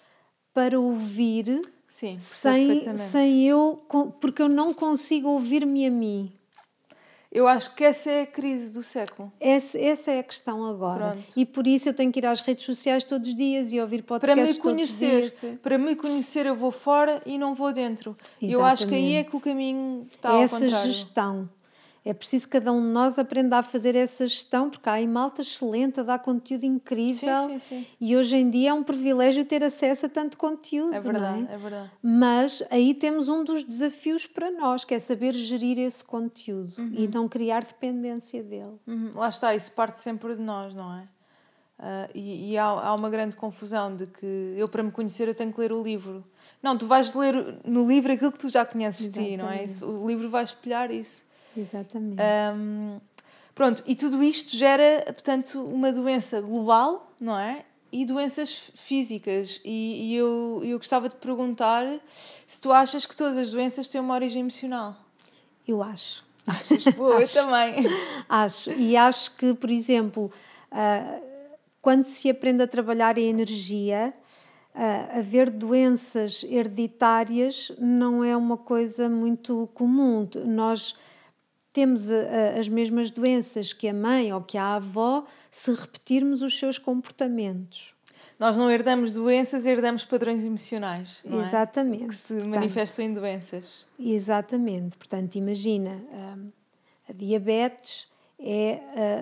para 0.53 0.79
ouvir 0.79 1.61
Sim, 1.87 2.15
sem, 2.19 2.97
sem 2.97 3.47
eu, 3.47 3.85
porque 4.19 4.41
eu 4.41 4.49
não 4.49 4.73
consigo 4.73 5.29
ouvir-me 5.29 5.85
a 5.85 5.91
mim. 5.91 6.33
Eu 7.35 7.47
acho 7.47 7.73
que 7.73 7.83
essa 7.83 8.11
é 8.11 8.21
a 8.21 8.27
crise 8.27 8.71
do 8.71 8.83
século. 8.83 9.31
Essa, 9.41 9.79
essa 9.79 10.11
é 10.11 10.19
a 10.19 10.23
questão 10.23 10.63
agora. 10.67 11.13
Pronto. 11.13 11.33
E 11.35 11.45
por 11.47 11.65
isso 11.65 11.89
eu 11.89 11.93
tenho 11.93 12.11
que 12.11 12.19
ir 12.19 12.25
às 12.27 12.41
redes 12.41 12.63
sociais 12.63 13.03
todos 13.03 13.27
os 13.29 13.35
dias 13.35 13.73
e 13.73 13.81
ouvir 13.81 14.03
Para 14.03 14.19
podcasts 14.19 14.57
me 14.57 14.61
todos 14.63 14.83
os 14.83 14.99
conhecer, 14.99 15.59
para 15.63 15.77
me 15.79 15.95
conhecer 15.95 16.45
eu 16.45 16.55
vou 16.55 16.71
fora 16.71 17.19
e 17.25 17.37
não 17.39 17.55
vou 17.55 17.73
dentro. 17.73 18.15
E 18.39 18.51
eu 18.51 18.63
acho 18.63 18.85
que 18.87 18.93
aí 18.93 19.01
é 19.15 19.21
Exatamente. 19.21 19.29
que 19.31 19.35
o 19.35 19.39
caminho 19.39 20.07
está 20.11 20.29
É 20.29 20.31
ao 20.33 20.41
essa 20.43 20.59
contrário. 20.59 20.91
gestão. 20.91 21.49
É 22.05 22.13
preciso 22.13 22.47
que 22.47 22.59
cada 22.59 22.73
um 22.73 22.81
de 22.81 22.87
nós 22.87 23.17
aprenda 23.17 23.57
a 23.59 23.63
fazer 23.63 23.95
essa 23.95 24.27
gestão, 24.27 24.69
porque 24.69 24.89
há 24.89 24.93
aí 24.93 25.07
malta 25.07 25.41
excelente, 25.41 26.01
a 26.01 26.03
dar 26.03 26.19
conteúdo 26.19 26.65
incrível. 26.65 27.37
Sim, 27.37 27.59
sim, 27.59 27.59
sim. 27.59 27.87
E 27.99 28.15
hoje 28.17 28.35
em 28.35 28.49
dia 28.49 28.71
é 28.71 28.73
um 28.73 28.83
privilégio 28.83 29.45
ter 29.45 29.63
acesso 29.63 30.05
a 30.07 30.09
tanto 30.09 30.37
conteúdo, 30.37 30.93
É 30.93 30.99
verdade, 30.99 31.41
não 31.43 31.49
é? 31.49 31.53
é 31.53 31.57
verdade. 31.57 31.91
Mas 32.01 32.61
aí 32.69 32.93
temos 32.93 33.29
um 33.29 33.43
dos 33.45 33.63
desafios 33.63 34.27
para 34.27 34.51
nós, 34.51 34.83
que 34.83 34.93
é 34.93 34.99
saber 34.99 35.33
gerir 35.33 35.79
esse 35.79 36.03
conteúdo 36.03 36.73
e 36.93 37.07
não 37.07 37.29
criar 37.29 37.63
dependência 37.63 38.43
dele. 38.43 38.73
Uhum, 38.85 39.11
Lá 39.15 39.29
está, 39.29 39.55
isso 39.55 39.71
parte 39.71 39.99
sempre 39.99 40.35
de 40.35 40.43
nós, 40.43 40.75
não 40.75 40.93
é? 40.93 41.03
Ah, 41.79 42.09
e 42.13 42.51
e 42.51 42.57
há, 42.57 42.65
há 42.65 42.93
uma 42.95 43.09
grande 43.09 43.35
confusão 43.35 43.95
de 43.95 44.07
que 44.07 44.53
eu, 44.57 44.67
para 44.67 44.83
me 44.83 44.91
conhecer, 44.91 45.27
eu 45.27 45.33
tenho 45.33 45.51
que 45.53 45.59
ler 45.59 45.71
o 45.71 45.81
livro. 45.81 46.23
Não, 46.61 46.77
tu 46.77 46.85
vais 46.85 47.13
ler 47.13 47.59
no 47.65 47.87
livro 47.87 48.11
aquilo 48.11 48.31
que 48.31 48.39
tu 48.39 48.49
já 48.49 48.65
conheces 48.65 49.07
de 49.07 49.13
ti, 49.29 49.37
não 49.37 49.49
é? 49.49 49.63
Isso, 49.63 49.85
o 49.85 50.05
livro 50.05 50.29
vai 50.29 50.43
espelhar 50.43 50.91
isso. 50.91 51.23
Exatamente. 51.55 52.21
Ahm, 52.21 52.99
pronto, 53.53 53.83
e 53.85 53.95
tudo 53.95 54.23
isto 54.23 54.55
gera, 54.55 55.03
portanto, 55.05 55.63
uma 55.63 55.91
doença 55.91 56.41
global, 56.41 57.11
não 57.19 57.37
é? 57.37 57.65
E 57.91 58.05
doenças 58.05 58.71
físicas. 58.75 59.61
E, 59.63 60.09
e 60.09 60.15
eu, 60.15 60.61
eu 60.63 60.77
gostava 60.77 61.07
de 61.07 61.15
perguntar 61.15 61.85
se 62.47 62.59
tu 62.59 62.71
achas 62.71 63.05
que 63.05 63.15
todas 63.15 63.37
as 63.37 63.51
doenças 63.51 63.87
têm 63.87 64.01
uma 64.01 64.15
origem 64.15 64.41
emocional. 64.41 64.95
Eu 65.67 65.83
acho. 65.83 66.25
Achas? 66.45 66.83
Boa, 66.95 67.21
eu 67.21 67.27
também. 67.27 67.85
Acho. 68.27 68.71
E 68.71 68.97
acho 68.97 69.31
que, 69.35 69.53
por 69.53 69.69
exemplo, 69.69 70.31
ah, 70.71 71.19
quando 71.81 72.05
se 72.05 72.29
aprende 72.29 72.63
a 72.63 72.67
trabalhar 72.67 73.17
a 73.17 73.21
energia, 73.21 74.11
ah, 74.73 75.19
haver 75.19 75.51
doenças 75.51 76.43
hereditárias 76.43 77.71
não 77.77 78.23
é 78.23 78.35
uma 78.35 78.57
coisa 78.57 79.07
muito 79.07 79.69
comum. 79.73 80.27
Nós 80.45 80.95
temos 81.73 82.11
ah, 82.11 82.15
ah, 82.55 82.59
as 82.59 82.69
mesmas 82.69 83.09
doenças 83.09 83.73
que 83.73 83.87
a 83.87 83.93
mãe 83.93 84.31
ou 84.31 84.39
que 84.41 84.57
a 84.57 84.75
avó 84.75 85.25
se 85.51 85.73
repetirmos 85.73 86.41
os 86.41 86.57
seus 86.57 86.77
comportamentos. 86.79 87.93
Nós 88.39 88.57
não 88.57 88.69
herdamos 88.69 89.11
doenças, 89.11 89.65
herdamos 89.65 90.05
padrões 90.05 90.45
emocionais. 90.45 91.23
Não 91.25 91.39
é? 91.39 91.43
Exatamente. 91.45 92.05
Que 92.07 92.15
se 92.15 92.33
Portanto, 92.33 92.49
manifestam 92.55 93.05
em 93.05 93.13
doenças. 93.13 93.85
Exatamente. 93.99 94.97
Portanto, 94.97 95.35
imagina, 95.35 95.91
hum, 96.11 96.49
a 97.09 97.13
diabetes 97.13 98.07
é 98.39 98.79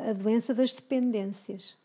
a, 0.07 0.09
a 0.11 0.13
doença 0.13 0.53
das 0.53 0.73
dependências. 0.73 1.75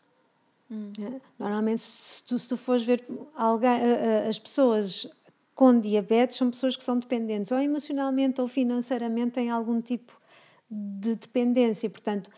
É? 0.71 1.21
Normalmente, 1.39 1.81
se 1.81 2.21
tu, 2.23 2.37
se 2.37 2.47
tu 2.47 2.57
fores 2.57 2.83
ver 2.83 3.03
alguém, 3.35 3.69
a- 3.69 4.25
a- 4.25 4.27
as 4.29 4.37
pessoas 4.37 5.07
com 5.55 5.79
diabetes 5.79 6.37
são 6.37 6.49
pessoas 6.51 6.75
que 6.75 6.83
são 6.83 6.99
dependentes, 6.99 7.51
ou 7.51 7.59
emocionalmente 7.59 8.41
ou 8.41 8.47
financeiramente 8.47 9.31
têm 9.31 9.49
algum 9.49 9.81
tipo 9.81 10.11
de 10.69 11.15
dependência. 11.15 11.89
Portanto, 11.89 12.29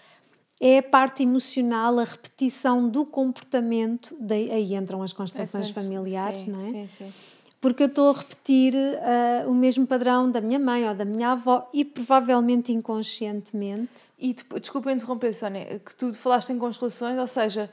é 0.62 0.80
a 0.80 0.84
parte 0.84 1.24
emocional, 1.24 1.98
a 2.00 2.04
repetição 2.04 2.90
do 2.90 3.06
comportamento, 3.06 4.16
daí 4.20 4.52
aí 4.52 4.76
entram 4.76 5.02
as 5.02 5.14
constelações 5.14 5.70
Essas- 5.70 5.84
familiares, 5.84 6.40
sim, 6.40 6.52
não 6.52 6.60
é? 6.60 6.64
Sim, 6.64 6.88
sim. 6.88 7.14
porque 7.62 7.84
eu 7.84 7.88
estou 7.88 8.10
a 8.10 8.14
repetir 8.18 8.74
ah, 9.02 9.46
o 9.48 9.54
mesmo 9.54 9.86
padrão 9.88 10.30
da 10.32 10.40
minha 10.42 10.60
mãe 10.60 10.88
ou 10.88 10.94
da 10.96 11.06
minha 11.06 11.32
avó 11.32 11.70
e 11.74 11.84
provavelmente 11.86 12.72
inconscientemente. 12.74 13.90
E 14.18 14.34
desculpa 14.60 14.92
interromper, 14.92 15.34
Sónia, 15.34 15.80
que 15.80 15.96
tu 15.96 16.14
falaste 16.14 16.52
em 16.52 16.58
constelações, 16.60 17.18
ou 17.18 17.28
seja, 17.28 17.70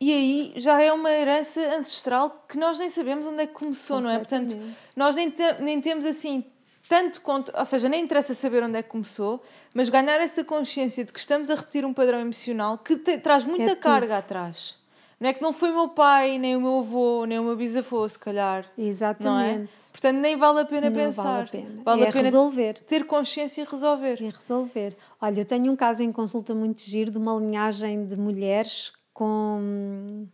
e 0.00 0.12
aí 0.12 0.52
já 0.56 0.80
é 0.82 0.92
uma 0.92 1.10
herança 1.10 1.60
ancestral 1.76 2.44
que 2.48 2.58
nós 2.58 2.78
nem 2.78 2.88
sabemos 2.90 3.26
onde 3.26 3.42
é 3.42 3.46
que 3.46 3.52
começou, 3.54 4.00
não 4.00 4.10
é? 4.10 4.18
Portanto, 4.18 4.56
nós 4.96 5.14
nem, 5.16 5.30
te- 5.30 5.54
nem 5.60 5.80
temos 5.80 6.04
assim 6.04 6.44
tanto 6.88 7.20
conto, 7.22 7.52
ou 7.56 7.64
seja, 7.64 7.88
nem 7.88 8.02
interessa 8.04 8.34
saber 8.34 8.62
onde 8.62 8.78
é 8.78 8.82
que 8.82 8.88
começou, 8.90 9.42
mas 9.72 9.88
ganhar 9.88 10.20
essa 10.20 10.44
consciência 10.44 11.04
de 11.04 11.12
que 11.12 11.18
estamos 11.18 11.50
a 11.50 11.54
repetir 11.54 11.84
um 11.84 11.94
padrão 11.94 12.18
emocional 12.20 12.76
que 12.78 12.96
te- 12.98 13.18
traz 13.18 13.44
muita 13.44 13.70
É 13.70 13.74
tudo. 13.74 13.82
carga 13.82 14.18
atrás. 14.18 14.76
Não 15.18 15.30
é 15.30 15.32
que 15.32 15.40
não 15.40 15.52
foi 15.52 15.70
o 15.70 15.74
meu 15.74 15.88
pai, 15.88 16.38
nem 16.38 16.56
o 16.56 16.60
meu 16.60 16.78
avô, 16.80 17.24
nem 17.24 17.38
o 17.38 17.44
meu 17.44 17.56
bisavô, 17.56 18.06
se 18.08 18.18
calhar. 18.18 18.66
Não 18.76 18.84
é? 18.84 18.88
Exatamente. 18.88 19.70
Portanto, 19.92 20.16
nem 20.18 20.36
vale 20.36 20.60
a 20.60 20.64
pena 20.64 20.90
Não 20.90 20.96
pensar. 20.96 21.22
vale 21.22 21.42
a 21.42 21.46
pena. 21.46 21.82
Vale 21.84 22.02
é 22.02 22.08
a 22.08 22.12
pena 22.12 22.24
resolver. 22.24 22.74
ter 22.80 23.06
consciência 23.06 23.62
e 23.62 23.64
resolver. 23.64 24.20
É 24.22 24.28
resolver. 24.28 24.96
Olha, 25.20 25.40
eu 25.40 25.44
tenho 25.44 25.72
um 25.72 25.76
caso 25.76 26.02
em 26.02 26.12
consulta 26.12 26.52
muito 26.54 26.82
giro 26.82 27.10
de 27.12 27.16
uma 27.16 27.32
linhagem 27.38 28.04
de 28.06 28.16
mulheres 28.16 28.92
com, 29.14 30.26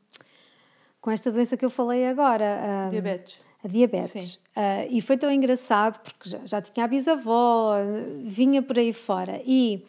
com 1.00 1.10
esta 1.10 1.30
doença 1.30 1.56
que 1.56 1.64
eu 1.64 1.70
falei 1.70 2.06
agora. 2.08 2.86
a- 2.86 2.88
Diabetes. 2.88 3.38
A 3.62 3.68
diabetes. 3.68 4.40
Ah, 4.56 4.86
e 4.88 5.00
foi 5.00 5.16
tão 5.16 5.30
engraçado 5.30 6.00
porque 6.00 6.28
já, 6.28 6.38
já 6.44 6.62
tinha 6.62 6.84
a 6.84 6.88
bisavó, 6.88 7.74
vinha 8.22 8.62
por 8.62 8.78
aí 8.78 8.92
fora. 8.92 9.40
E 9.44 9.84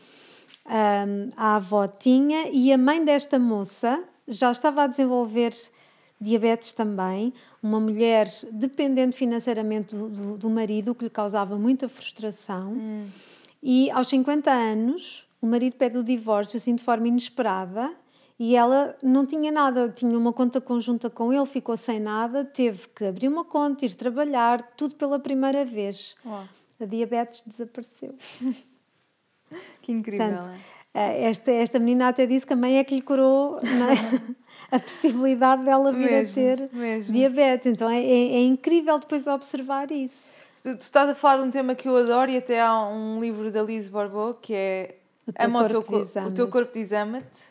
ahm, 0.66 1.30
a 1.38 1.56
avó 1.56 1.88
tinha, 1.88 2.50
e 2.50 2.72
a 2.72 2.78
mãe 2.78 3.04
desta 3.04 3.40
moça 3.40 4.04
já 4.28 4.52
estava 4.52 4.84
a 4.84 4.88
desenvolver 4.88 5.54
diabetes 6.20 6.74
também. 6.74 7.34
Uma 7.64 7.80
mulher 7.80 8.28
dependente 8.52 9.16
financeiramente 9.16 9.96
do, 9.96 10.10
do, 10.10 10.38
do 10.38 10.50
marido, 10.50 10.92
o 10.92 10.96
que 10.96 11.06
lhe 11.06 11.10
causava 11.10 11.58
muita 11.58 11.88
frustração. 11.88 12.76
E 13.64 13.90
aos 13.92 14.08
50 14.08 14.52
anos, 14.52 15.28
o 15.42 15.48
marido 15.48 15.76
pede 15.76 15.98
o 15.98 16.04
divórcio 16.04 16.58
assim 16.58 16.76
de 16.76 16.84
forma 16.84 17.08
inesperada 17.08 17.92
e 18.44 18.56
ela 18.56 18.96
não 19.04 19.24
tinha 19.24 19.52
nada, 19.52 19.88
tinha 19.90 20.18
uma 20.18 20.34
conta 20.34 20.60
conjunta 20.60 21.10
com 21.12 21.32
ele, 21.32 21.46
ficou 21.46 21.78
sem 21.78 22.00
nada, 22.00 22.44
teve 22.44 22.88
que 22.90 23.06
abrir 23.06 23.28
uma 23.28 23.46
conta, 23.46 23.86
ir 23.86 23.94
trabalhar, 23.94 24.64
tudo 24.76 24.96
pela 24.96 25.20
primeira 25.20 25.64
vez. 25.64 26.16
Uau. 26.26 26.44
A 26.80 26.86
diabetes 26.86 27.44
desapareceu. 27.46 28.16
Que 29.82 29.92
incrível. 29.92 30.28
Portanto, 30.28 30.50
é? 30.94 31.24
eh, 31.26 31.30
esta, 31.30 31.52
esta 31.52 31.78
menina 31.80 32.08
até 32.08 32.26
disse 32.26 32.48
que 32.48 32.54
a 32.54 32.56
mãe 32.56 32.78
é 32.78 32.84
que 32.84 32.96
lhe 32.96 33.02
curou. 33.02 33.60
é? 33.60 34.34
a 34.76 34.80
possibilidade 34.80 35.64
dela 35.66 35.92
vir 35.92 36.10
Mesmo, 36.10 36.32
a 36.32 36.34
ter 36.34 36.70
mesmo. 36.72 37.14
diabetes. 37.14 37.68
Então 37.68 37.90
é, 37.90 38.02
é, 38.02 38.36
é 38.36 38.44
incrível 38.44 38.98
depois 38.98 39.28
observar 39.28 39.92
isso. 39.92 40.32
Tu, 40.64 40.76
tu 40.78 40.82
estás 40.82 41.10
a 41.10 41.16
falar 41.16 41.38
de 41.42 41.44
um 41.44 41.52
tema 41.52 41.76
que 41.76 41.88
eu 41.90 41.98
adoro 41.98 42.32
e 42.32 42.38
até 42.38 42.62
há 42.62 42.74
um 42.88 43.20
livro 43.20 43.52
da 43.52 43.62
Liz 43.62 43.90
Borbot 43.90 44.40
que 44.42 44.54
é 44.54 44.96
O 45.28 45.34
teu 45.34 45.52
corpo 45.84 45.84
co- 45.84 46.20
o 46.28 46.32
teu 46.32 46.48
corpo 46.48 46.72
diz 46.74 46.92
ama-te. 46.94 47.44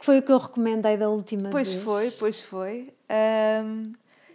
Que 0.00 0.04
foi 0.06 0.18
o 0.18 0.22
que 0.22 0.32
eu 0.32 0.38
recomendei 0.38 0.96
da 0.96 1.08
última 1.08 1.50
Pois 1.50 1.72
vez. 1.72 1.84
foi, 1.84 2.10
pois 2.12 2.40
foi. 2.42 2.92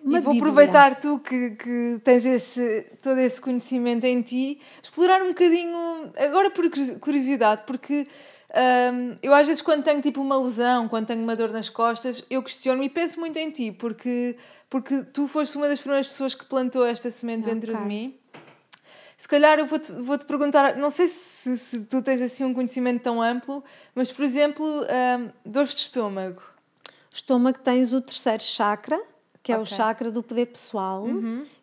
Uma 0.04 0.20
e 0.20 0.22
vou 0.22 0.34
bíblia. 0.34 0.52
aproveitar 0.52 1.00
tu 1.00 1.18
que, 1.18 1.52
que 1.52 2.00
tens 2.04 2.24
esse, 2.28 2.86
todo 3.02 3.20
esse 3.20 3.42
conhecimento 3.42 4.06
em 4.06 4.22
ti, 4.22 4.60
explorar 4.82 5.22
um 5.24 5.30
bocadinho, 5.30 6.12
agora 6.18 6.52
por 6.52 6.70
curiosi- 6.70 7.00
curiosidade, 7.00 7.64
porque 7.66 8.06
ahm, 8.54 9.16
eu 9.24 9.34
às 9.34 9.48
vezes 9.48 9.64
quando 9.64 9.82
tenho 9.84 10.00
tipo 10.04 10.22
uma 10.22 10.38
lesão, 10.38 10.88
quando 10.88 11.08
tenho 11.08 11.24
uma 11.24 11.36
dor 11.36 11.52
nas 11.52 11.70
costas, 11.70 12.24
eu 12.30 12.44
questiono-me 12.44 12.86
e 12.86 12.90
penso 12.90 13.20
muito 13.20 13.38
em 13.40 13.50
ti, 13.50 13.72
porque, 13.72 14.38
porque 14.70 15.02
tu 15.06 15.28
foste 15.28 15.58
uma 15.58 15.68
das 15.68 15.80
primeiras 15.82 16.08
pessoas 16.08 16.36
que 16.36 16.46
plantou 16.46 16.86
esta 16.86 17.10
semente 17.10 17.46
dentro 17.46 17.76
de 17.76 17.82
mim. 17.84 18.14
Se 19.18 19.28
calhar 19.28 19.58
eu 19.60 19.66
vou-te 19.66 19.92
vou-te 19.94 20.26
perguntar, 20.26 20.76
não 20.76 20.90
sei 20.90 21.08
se, 21.08 21.58
se 21.58 21.82
tu 21.82 22.02
tens 22.02 22.22
assim 22.22 22.44
um 22.44 22.54
conhecimento 22.54 23.02
tão 23.02 23.22
amplo, 23.22 23.64
mas 23.94 24.12
por 24.12 24.26
exemplo, 24.26 24.66
ahm, 24.90 25.30
dores 25.46 25.74
de 25.74 25.82
estômago. 25.82 26.42
Estômago 27.12 27.60
tens 27.60 27.94
o 27.94 28.02
terceiro 28.02 28.44
chakra, 28.44 29.02
que 29.42 29.52
é 29.54 29.56
o. 29.56 29.60
Uhum. 29.60 29.66
chakra 29.66 30.12
do 30.12 30.22
poder 30.22 30.48
pessoal, 30.48 31.08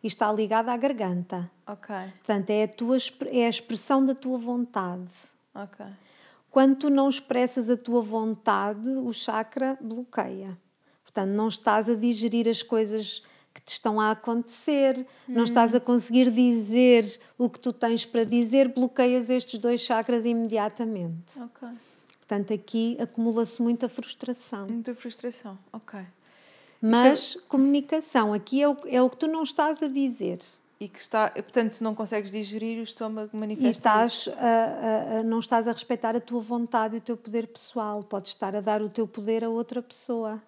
e 0.03 0.07
está 0.07 0.32
ligado 0.32 0.70
à 0.70 0.76
garganta. 0.76 1.50
Ok, 1.66 1.94
Portanto, 1.94 2.50
é 2.50 2.64
a, 2.64 2.68
tua, 2.68 2.96
é 3.26 3.46
a 3.46 3.48
expressão 3.48 4.05
da 4.05 4.14
tua 4.14 4.38
vontade. 4.38 5.14
ok. 5.55 5.84
Quando 6.50 6.76
tu 6.76 6.90
não 6.90 7.09
expressas 7.09 7.70
a 7.70 7.76
tua 7.78 8.03
vontade, 8.03 8.88
o 8.88 9.11
chakra 9.12 9.78
bloqueia. 9.80 10.57
Portanto, 11.03 11.30
não 11.30 11.48
estás 11.48 11.88
a 11.88 11.94
digerir 11.94 12.46
as 12.46 12.62
coisas 12.62 13.22
que 13.55 13.61
te 13.61 13.72
estão 13.72 14.00
a 14.00 14.11
acontecer, 14.12 15.07
não 15.28 15.44
estás 15.44 15.74
a 15.74 15.80
conseguir 15.80 16.30
dizer 16.30 17.20
o 17.36 17.48
que 17.50 17.61
tu 17.61 17.72
tens 17.72 18.05
para 18.05 18.24
dizer, 18.24 18.68
bloqueias 18.68 19.28
estes 19.30 19.59
dois 19.59 19.80
chakras 19.80 20.24
imediatamente. 20.24 21.40
Ok. 21.40 21.68
Portanto, 22.18 22.53
aqui 22.55 22.96
acumula-se 23.00 23.61
muita 23.61 23.88
frustração. 23.88 24.66
Muita 24.68 24.94
frustração. 24.94 25.59
Ok. 25.72 26.00
Mas 26.80 27.36
comunicação, 27.48 28.32
aqui 28.32 28.62
é 28.62 28.68
o, 28.68 28.76
é 28.86 29.00
o 29.03 29.09
que 29.11 29.16
tu 29.18 29.26
não 29.28 29.42
estás 29.42 29.82
a 29.82 29.88
dizer. 29.88 30.40
E 30.80 30.88
que 30.88 30.98
está, 30.98 31.28
portanto, 31.30 31.80
não 31.80 31.94
consegues 31.94 32.30
digerir, 32.30 32.80
o 32.80 32.82
estômago 32.82 33.30
E 33.34 33.36
manifesta. 33.38 33.70
estás 33.70 34.28
a- 34.36 34.40
a- 34.40 35.18
a- 35.18 35.22
não 35.22 35.38
estás 35.38 35.68
a 35.68 35.72
respeitar 35.72 36.16
a 36.16 36.20
tua 36.20 36.40
vontade 36.40 36.96
e 36.96 36.98
o 36.98 37.00
teu 37.00 37.16
poder 37.16 37.46
pessoal. 37.46 38.03
Podes 38.03 38.30
estar 38.30 38.57
a 38.57 38.61
dar 38.61 38.82
o 38.82 38.88
teu 38.88 39.07
poder 39.07 39.44
a 39.44 39.48
outra 39.48 39.80
pessoa. 39.80 40.42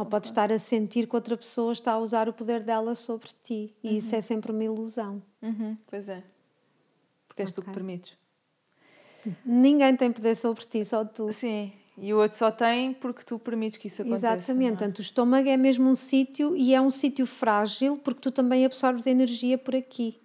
Ou 0.00 0.06
podes 0.06 0.30
estar 0.30 0.50
a 0.50 0.58
sentir 0.58 1.06
que 1.06 1.14
outra 1.14 1.36
pessoa 1.36 1.72
está 1.72 1.92
a 1.92 1.98
usar 1.98 2.26
o 2.26 2.32
poder 2.32 2.62
dela 2.62 2.94
sobre 2.94 3.28
ti. 3.42 3.74
E 3.84 3.98
isso 3.98 4.16
é 4.16 4.22
sempre 4.22 4.50
uma 4.50 4.64
ilusão. 4.64 5.22
Uhum, 5.42 5.76
pois 5.86 6.08
é. 6.08 6.22
Porque 7.28 7.42
és 7.42 7.52
tu 7.52 7.60
que 7.60 7.70
permites. 7.70 8.14
Ninguém 9.44 9.94
tem 9.94 10.10
poder 10.10 10.34
sobre 10.36 10.64
ti, 10.64 10.86
só 10.86 11.04
tu. 11.04 11.30
Sim. 11.30 11.70
E 11.98 12.14
o 12.14 12.18
outro 12.18 12.34
só 12.34 12.50
tem 12.50 12.94
porque 12.94 13.22
tu 13.22 13.38
permites 13.38 13.76
que 13.76 13.88
isso 13.88 14.00
aconteça. 14.00 14.36
Exatamente. 14.36 14.66
é? 14.66 14.76
Portanto, 14.76 14.98
o 15.00 15.02
estômago 15.02 15.48
é 15.50 15.56
mesmo 15.58 15.90
um 15.90 15.94
sítio 15.94 16.56
e 16.56 16.74
é 16.74 16.80
um 16.80 16.90
sítio 16.90 17.26
frágil 17.26 17.98
porque 17.98 18.22
tu 18.22 18.30
também 18.30 18.64
absorves 18.64 19.06
a 19.06 19.10
energia 19.10 19.58
por 19.58 19.76
aqui. 19.76 20.18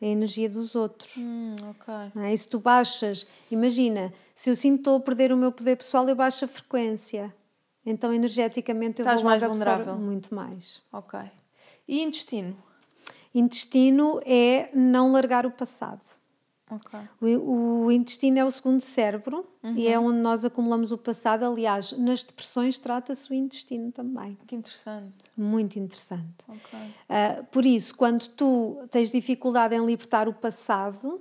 A 0.00 0.04
energia 0.04 0.48
dos 0.48 0.74
outros. 0.74 1.16
Hum, 1.16 1.54
ok. 1.70 1.94
É? 2.24 2.34
E 2.34 2.36
se 2.36 2.48
tu 2.48 2.58
baixas, 2.58 3.24
imagina, 3.48 4.12
se 4.34 4.50
eu 4.50 4.56
sinto 4.56 4.78
estou 4.78 4.96
a 4.96 5.00
perder 5.00 5.32
o 5.32 5.36
meu 5.36 5.52
poder 5.52 5.76
pessoal, 5.76 6.08
eu 6.08 6.16
baixo 6.16 6.44
a 6.44 6.48
frequência. 6.48 7.32
Então, 7.84 8.12
energeticamente, 8.12 9.00
eu 9.00 9.04
Estás 9.04 9.22
vou 9.22 9.30
mais 9.30 9.42
vulnerável. 9.42 9.96
muito 9.96 10.34
mais. 10.34 10.80
Ok. 10.92 11.18
E 11.88 12.00
intestino? 12.02 12.56
Intestino 13.34 14.20
é 14.24 14.70
não 14.74 15.10
largar 15.12 15.46
o 15.46 15.50
passado. 15.50 16.02
Ok. 16.70 16.98
O, 17.20 17.84
o 17.84 17.92
intestino 17.92 18.38
é 18.38 18.44
o 18.44 18.50
segundo 18.50 18.80
cérebro 18.80 19.46
e 19.62 19.86
Uhum. 19.86 19.92
é 19.92 19.98
onde 19.98 20.18
nós 20.20 20.44
acumulamos 20.44 20.90
o 20.90 20.96
passado. 20.96 21.44
Aliás, 21.44 21.92
nas 21.92 22.22
depressões 22.22 22.78
trata-se 22.78 23.30
o 23.30 23.34
intestino 23.34 23.92
também. 23.92 24.38
Que 24.46 24.56
interessante. 24.56 25.30
Muito 25.36 25.78
interessante. 25.78 26.44
Ok. 26.48 26.78
Ah, 27.08 27.42
por 27.50 27.66
isso, 27.66 27.94
quando 27.94 28.26
tu 28.28 28.78
tens 28.90 29.10
dificuldade 29.10 29.74
em 29.74 29.84
libertar 29.84 30.28
o 30.28 30.32
passado, 30.32 31.20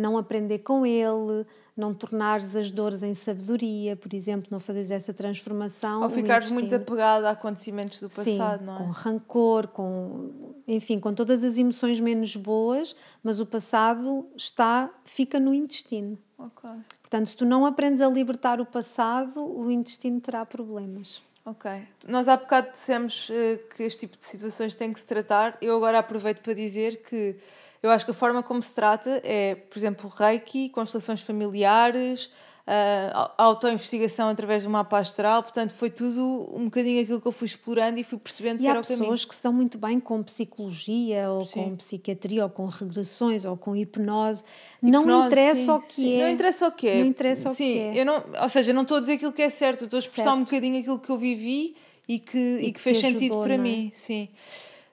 não 0.00 0.16
aprender 0.16 0.58
com 0.60 0.86
ele, 0.86 1.44
não 1.76 1.92
tornares 1.92 2.54
as 2.54 2.70
dores 2.70 3.02
em 3.02 3.14
sabedoria, 3.14 3.96
por 3.96 4.14
exemplo, 4.14 4.48
não 4.50 4.60
fazeres 4.60 4.90
essa 4.90 5.12
transformação. 5.12 6.02
Ou 6.02 6.08
ficares 6.08 6.50
muito 6.52 6.74
apegado 6.74 7.24
a 7.24 7.30
acontecimentos 7.30 8.00
do 8.00 8.08
passado, 8.08 8.60
Sim, 8.60 8.64
não 8.66 8.74
é? 8.74 8.78
com 8.78 8.90
rancor, 8.90 9.68
com, 9.68 10.54
enfim, 10.66 11.00
com 11.00 11.12
todas 11.12 11.42
as 11.42 11.58
emoções 11.58 11.98
menos 11.98 12.36
boas, 12.36 12.94
mas 13.22 13.40
o 13.40 13.46
passado 13.46 14.26
está, 14.36 14.88
fica 15.04 15.40
no 15.40 15.52
intestino. 15.52 16.16
Ok. 16.38 16.70
Portanto, 17.00 17.26
se 17.26 17.36
tu 17.36 17.44
não 17.44 17.66
aprendes 17.66 18.00
a 18.00 18.08
libertar 18.08 18.60
o 18.60 18.66
passado, 18.66 19.44
o 19.44 19.70
intestino 19.70 20.20
terá 20.20 20.46
problemas. 20.46 21.22
Ok. 21.44 21.70
Nós 22.06 22.28
há 22.28 22.36
bocado 22.36 22.72
dissemos 22.72 23.30
eh, 23.32 23.58
que 23.74 23.82
este 23.82 24.00
tipo 24.00 24.18
de 24.18 24.24
situações 24.24 24.74
tem 24.74 24.92
que 24.92 25.00
se 25.00 25.06
tratar. 25.06 25.56
Eu 25.62 25.76
agora 25.76 25.98
aproveito 25.98 26.42
para 26.42 26.52
dizer 26.52 27.02
que 27.02 27.36
eu 27.82 27.90
acho 27.90 28.04
que 28.04 28.10
a 28.10 28.14
forma 28.14 28.42
como 28.42 28.60
se 28.62 28.74
trata 28.74 29.20
é, 29.24 29.54
por 29.54 29.78
exemplo, 29.78 30.08
reiki, 30.08 30.68
constelações 30.70 31.20
familiares, 31.20 32.30
a 32.70 33.32
autoinvestigação 33.38 34.28
através 34.28 34.64
do 34.64 34.68
mapa 34.68 34.98
astral. 34.98 35.42
Portanto, 35.42 35.72
foi 35.74 35.88
tudo 35.88 36.50
um 36.54 36.64
bocadinho 36.66 37.02
aquilo 37.02 37.18
que 37.18 37.26
eu 37.26 37.32
fui 37.32 37.46
explorando 37.46 37.98
e 37.98 38.04
fui 38.04 38.18
percebendo 38.18 38.56
E 38.56 38.64
que 38.64 38.66
há 38.66 38.70
era 38.72 38.80
o 38.80 38.82
caminho. 38.82 38.98
pessoas 39.04 39.24
que 39.24 39.34
se 39.34 39.42
dão 39.42 39.54
muito 39.54 39.78
bem 39.78 39.98
com 39.98 40.22
psicologia, 40.22 41.30
ou 41.30 41.46
Sim. 41.46 41.62
com 41.64 41.76
psiquiatria, 41.76 42.44
ou 42.44 42.50
com 42.50 42.66
regressões, 42.66 43.46
ou 43.46 43.56
com 43.56 43.74
hipnose. 43.74 44.42
Não 44.82 45.00
Hipnose, 45.02 45.26
interessa 45.28 45.64
sim, 45.64 45.70
o 45.70 45.80
que 45.80 46.14
é. 46.14 46.22
Não 46.24 46.28
interessa 46.30 46.66
o 46.68 46.72
que 46.72 46.88
é. 46.88 46.98
Não 47.00 47.06
interessa 47.06 47.48
o 47.48 47.52
sim, 47.52 47.72
que 47.72 47.78
é. 47.78 48.00
Eu 48.00 48.04
não, 48.04 48.22
ou 48.42 48.48
seja, 48.50 48.70
eu 48.70 48.74
não 48.74 48.82
estou 48.82 48.98
a 48.98 49.00
dizer 49.00 49.14
aquilo 49.14 49.32
que 49.32 49.42
é 49.42 49.48
certo, 49.48 49.84
estou 49.84 49.96
a 49.96 50.00
expressar 50.00 50.32
um 50.32 50.36
Certo. 50.38 50.44
bocadinho 50.50 50.78
aquilo 50.80 50.98
que 50.98 51.08
eu 51.10 51.16
vivi 51.16 51.74
e 52.06 52.18
que, 52.18 52.38
e 52.58 52.64
que 52.66 52.72
que 52.72 52.80
fez 52.80 52.98
sentido 52.98 53.32
ajudou, 53.32 53.42
para 53.44 53.56
não 53.56 53.64
é? 53.64 53.66
mim. 53.66 53.90
Sim. 53.94 54.28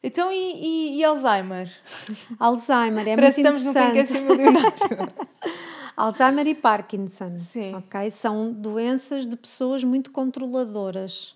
Então, 0.08 0.32
e, 0.32 0.36
e- 0.36 0.98
e 1.00 1.04
Alzheimer? 1.04 1.70
Alzheimer 2.40 3.08
é 3.08 3.16
Parece 3.16 3.42
que 3.42 3.50
muito 3.50 3.58
estamos 3.60 3.66
no 3.66 3.74
Quem 3.74 3.92
Quer 3.94 4.04
interessante. 4.04 4.28
Ser 4.28 4.38
Milionário. 4.38 5.14
Alzheimer 5.98 6.48
e 6.48 6.56
Parkinson. 6.56 7.40
Sim. 7.40 7.74
ok? 7.76 8.12
São 8.12 8.52
doenças 8.52 9.26
de 9.28 9.36
pessoas 9.36 9.84
muito 9.84 10.12
controladoras. 10.12 11.36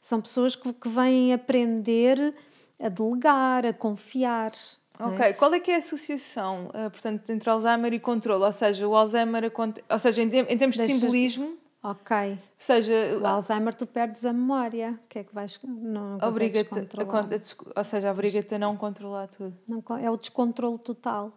São 0.00 0.20
pessoas 0.20 0.54
que, 0.56 0.72
que 0.72 0.88
vêm 0.88 1.32
aprender 1.34 2.34
a 2.80 2.88
delegar, 2.88 3.66
a 3.66 3.72
confiar. 3.72 4.52
é? 4.98 5.04
ok, 5.04 5.32
qual 5.34 5.52
é 5.52 5.60
que 5.60 5.70
é 5.70 5.74
a 5.74 5.78
associação, 5.78 6.70
eh, 6.72 6.88
portanto, 6.88 7.28
entre 7.30 7.50
Alzheimer 7.50 7.92
e 7.92 7.98
controle? 7.98 8.42
Ou 8.44 8.52
seja, 8.52 8.86
o 8.86 8.94
Alzheimer, 8.96 9.52
ou 9.90 9.98
seja, 9.98 10.22
em, 10.22 10.28
termos 10.30 10.76
de 10.76 10.82
Deixas- 10.82 11.00
simbolismo, 11.00 11.56
Ok. 11.82 12.32
ou 12.32 12.38
seja, 12.58 12.92
O 13.20 13.26
Alzheimer 13.26 13.74
tu 13.74 13.86
perdes 13.86 14.24
a 14.24 14.32
memória. 14.32 14.98
O 15.04 15.08
que 15.08 15.20
é 15.20 15.24
que 15.24 15.34
vais. 15.34 15.58
Não, 15.62 16.18
obriga-te 16.22 16.78
a, 16.78 17.78
ou 17.78 17.84
seja, 17.84 18.10
obriga-te 18.10 18.54
a 18.54 18.58
não 18.58 18.76
controlar 18.76 19.28
tudo. 19.28 19.56
Não 19.68 19.82
é 19.96 20.10
o 20.10 20.16
descontrole 20.16 20.78
total. 20.78 21.32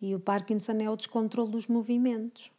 E 0.00 0.14
o 0.14 0.20
Parkinson 0.20 0.72
é 0.80 0.90
o 0.90 0.96
descontrole 0.96 1.50
dos 1.50 1.66
movimentos. 1.66 2.50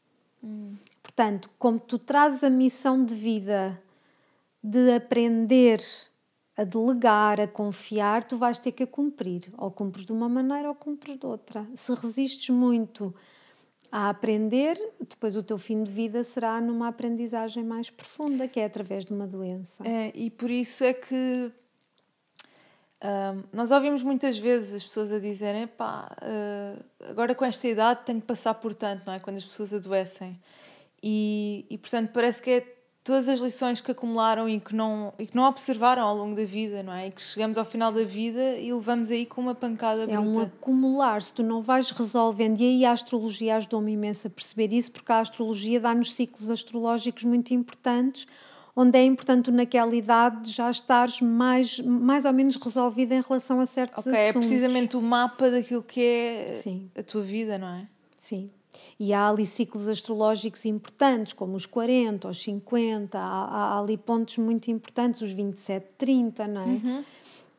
Portanto, 1.02 1.50
como 1.58 1.80
tu 1.80 1.98
trazes 1.98 2.44
a 2.44 2.50
missão 2.50 3.04
de 3.04 3.16
vida 3.16 3.82
de 4.64 4.94
aprender 4.94 5.82
a 6.58 6.64
delegar, 6.64 7.40
a 7.42 7.48
confiar, 7.48 8.24
tu 8.24 8.38
vais 8.38 8.58
ter 8.58 8.72
que 8.72 8.84
a 8.84 8.88
cumprir. 8.88 9.52
Ou 9.58 9.70
cumpres 9.72 10.06
de 10.06 10.12
uma 10.12 10.30
maneira 10.30 10.70
ou 10.70 10.76
cumpres 10.76 11.20
de 11.20 11.26
outra. 11.26 11.66
Se 11.74 11.94
resistes 11.94 12.50
muito 12.50 13.14
a 13.96 14.10
aprender, 14.10 14.78
depois 15.08 15.38
o 15.38 15.42
teu 15.42 15.58
fim 15.58 15.82
de 15.82 15.90
vida 15.90 16.22
será 16.22 16.60
numa 16.60 16.90
aprendizagem 16.90 17.64
mais 17.64 17.90
profunda, 17.90 18.46
que 18.46 18.60
é 18.60 18.66
através 18.66 19.06
de 19.06 19.14
uma 19.14 19.26
doença. 19.26 19.88
É, 19.88 20.12
e 20.14 20.30
por 20.30 20.52
isso 20.52 20.84
é 20.84 20.94
que 20.94 21.50
ahm, 23.00 23.44
nós 23.54 23.72
ouvimos 23.72 24.04
muitas 24.04 24.38
vezes 24.38 24.74
as 24.74 24.84
pessoas 24.84 25.14
a 25.14 25.20
dizerem 25.20 25.66
pá, 25.66 26.14
ah, 26.22 26.76
agora 27.10 27.34
com 27.34 27.46
esta 27.46 27.70
idade 27.70 28.02
tenho 28.06 28.20
que 28.20 28.28
passar 28.28 28.56
por 28.56 28.74
tanto, 28.74 29.04
não 29.06 29.14
é? 29.14 29.20
Quando 29.20 29.38
as 29.38 29.46
pessoas 29.46 29.74
adoecem. 29.74 30.38
E, 31.02 31.66
e 31.70 31.78
portanto 31.78 32.12
parece 32.12 32.42
que 32.42 32.52
é 32.52 32.75
todas 33.06 33.30
as 33.30 33.40
lições 33.40 33.80
que 33.82 33.92
acumularam 33.92 34.50
e 34.50 34.60
que, 34.60 34.76
não, 34.76 35.14
e 35.20 35.28
que 35.28 35.36
não 35.36 35.44
observaram 35.44 36.02
ao 36.04 36.18
longo 36.18 36.36
da 36.36 36.44
vida, 36.44 36.82
não 36.82 36.92
é? 36.92 37.08
E 37.08 37.12
que 37.12 37.22
chegamos 37.22 37.56
ao 37.56 37.64
final 37.64 37.92
da 37.92 38.04
vida 38.04 38.58
e 38.58 38.74
levamos 38.74 39.12
aí 39.12 39.28
com 39.28 39.40
uma 39.42 39.54
pancada 39.54 40.06
É 40.12 40.20
um 40.20 40.34
bruta. 40.34 40.52
acumular, 40.60 41.22
se 41.22 41.32
tu 41.32 41.44
não 41.44 41.62
vais 41.62 41.92
resolvendo, 41.92 42.60
e 42.60 42.64
aí 42.64 42.84
a 42.86 42.92
astrologia 42.92 43.58
ajudou-me 43.58 43.92
imenso 43.94 44.26
a 44.26 44.30
perceber 44.30 44.74
isso, 44.74 44.92
porque 44.92 45.12
a 45.12 45.20
astrologia 45.20 45.80
dá-nos 45.80 46.16
ciclos 46.16 46.50
astrológicos 46.50 47.24
muito 47.26 47.54
importantes, 47.54 48.26
onde 48.76 48.98
é 48.98 49.06
importante 49.06 49.52
naquela 49.52 49.96
idade 49.96 50.50
já 50.52 50.70
estares 50.72 51.22
mais, 51.22 51.80
mais 51.80 52.26
ou 52.26 52.34
menos 52.34 52.56
resolvida 52.56 53.14
em 53.14 53.22
relação 53.22 53.60
a 53.60 53.68
certos 53.68 54.06
Ok, 54.08 54.20
é 54.20 54.30
assuntos. 54.30 54.50
precisamente 54.50 54.98
o 54.98 55.02
mapa 55.02 55.52
daquilo 55.52 55.84
que 55.84 56.02
é 56.02 56.60
Sim. 56.64 56.90
a 56.98 57.04
tua 57.04 57.22
vida, 57.22 57.58
não 57.60 57.68
é? 57.68 57.88
Sim. 58.20 58.50
E 59.00 59.14
há 59.14 59.28
ali 59.28 59.46
ciclos 59.46 59.88
astrológicos 59.88 60.66
importantes, 60.66 61.34
como 61.34 61.56
os 61.56 61.66
40, 61.66 62.30
os 62.30 62.44
50, 62.44 63.18
há, 63.18 63.22
há 63.22 63.80
ali 63.80 63.98
pontos 63.98 64.38
muito 64.38 64.70
importantes, 64.70 65.22
os 65.22 65.32
27, 65.32 65.88
30, 65.98 66.48
não 66.48 66.62
é? 66.62 66.66
Uhum. 66.66 67.04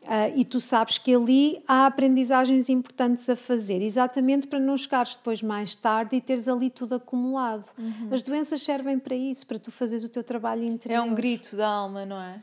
Uh, 0.07 0.31
e 0.37 0.45
tu 0.45 0.61
sabes 0.61 0.99
que 0.99 1.13
ali 1.13 1.61
há 1.67 1.85
aprendizagens 1.85 2.69
importantes 2.69 3.29
a 3.29 3.35
fazer, 3.35 3.83
exatamente 3.83 4.47
para 4.47 4.61
não 4.61 4.77
chegares 4.77 5.17
depois 5.17 5.43
mais 5.43 5.75
tarde 5.75 6.15
e 6.15 6.21
teres 6.21 6.47
ali 6.47 6.71
tudo 6.71 6.95
acumulado. 6.95 7.69
Uhum. 7.77 8.11
As 8.13 8.23
doenças 8.23 8.63
servem 8.63 9.01
para 9.01 9.17
isso, 9.17 9.45
para 9.45 9.59
tu 9.59 9.73
fazeres 9.73 10.05
o 10.05 10.09
teu 10.09 10.23
trabalho 10.23 10.63
interior. 10.63 10.99
É 10.99 11.03
um 11.03 11.13
grito 11.13 11.57
da 11.57 11.67
alma, 11.67 12.07
não 12.07 12.23
é? 12.23 12.41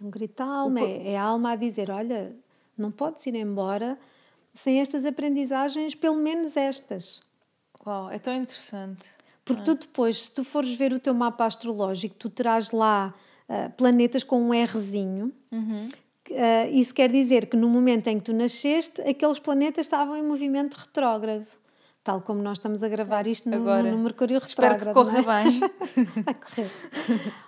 É 0.00 0.04
um 0.04 0.08
grito 0.08 0.36
da 0.42 0.46
alma, 0.46 0.80
o... 0.80 0.84
é, 0.84 1.12
é 1.12 1.18
a 1.18 1.22
alma 1.22 1.52
a 1.52 1.56
dizer: 1.56 1.90
olha, 1.90 2.34
não 2.78 2.90
podes 2.90 3.26
ir 3.26 3.34
embora 3.34 3.98
sem 4.54 4.80
estas 4.80 5.04
aprendizagens, 5.04 5.94
pelo 5.94 6.16
menos 6.16 6.56
estas. 6.56 7.20
Uau, 7.86 8.10
é 8.10 8.18
tão 8.18 8.34
interessante. 8.34 9.08
Porque 9.44 9.62
ah. 9.62 9.64
tu 9.64 9.74
depois, 9.74 10.22
se 10.22 10.30
tu 10.30 10.44
fores 10.44 10.74
ver 10.74 10.92
o 10.92 10.98
teu 10.98 11.14
mapa 11.14 11.44
astrológico, 11.44 12.14
tu 12.14 12.30
terás 12.30 12.70
lá 12.70 13.12
uh, 13.48 13.70
planetas 13.76 14.22
com 14.22 14.40
um 14.40 14.64
Rzinho. 14.64 15.32
Uhum. 15.50 15.88
Uh, 16.30 16.70
isso 16.70 16.94
quer 16.94 17.10
dizer 17.10 17.46
que 17.46 17.56
no 17.56 17.68
momento 17.68 18.06
em 18.06 18.18
que 18.18 18.24
tu 18.24 18.32
nasceste, 18.32 19.00
aqueles 19.02 19.38
planetas 19.38 19.86
estavam 19.86 20.16
em 20.16 20.22
movimento 20.22 20.74
retrógrado. 20.74 21.46
Tal 22.04 22.20
como 22.20 22.42
nós 22.42 22.58
estamos 22.58 22.82
a 22.82 22.88
gravar 22.88 23.28
isto 23.28 23.48
no, 23.48 23.54
Agora, 23.54 23.88
no 23.88 23.98
Mercúrio 23.98 24.40
retrógrado. 24.40 24.88
Espero 24.88 24.94
que 24.94 25.22
corra 25.22 25.40
é? 25.40 25.44
bem. 25.44 25.60
Vai 26.24 26.34
correr. 26.34 26.70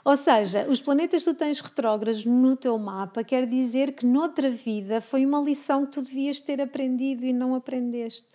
Ou 0.05 0.17
seja, 0.17 0.67
os 0.69 0.81
planetas 0.81 1.25
que 1.25 1.31
tu 1.31 1.37
tens 1.37 1.61
retrógrados 1.61 2.25
no 2.25 2.55
teu 2.55 2.79
mapa 2.79 3.25
quer 3.25 3.47
dizer 3.47 3.93
que 3.93 4.07
noutra 4.07 4.49
vida 4.49 5.01
foi 5.01 5.27
uma 5.27 5.41
lição 5.41 5.85
que 5.85 5.93
tu 5.93 6.03
devias 6.03 6.41
ter 6.41 6.61
aprendido 6.61 7.27
e 7.27 7.33
não 7.33 7.53
aprendeste. 7.55 8.29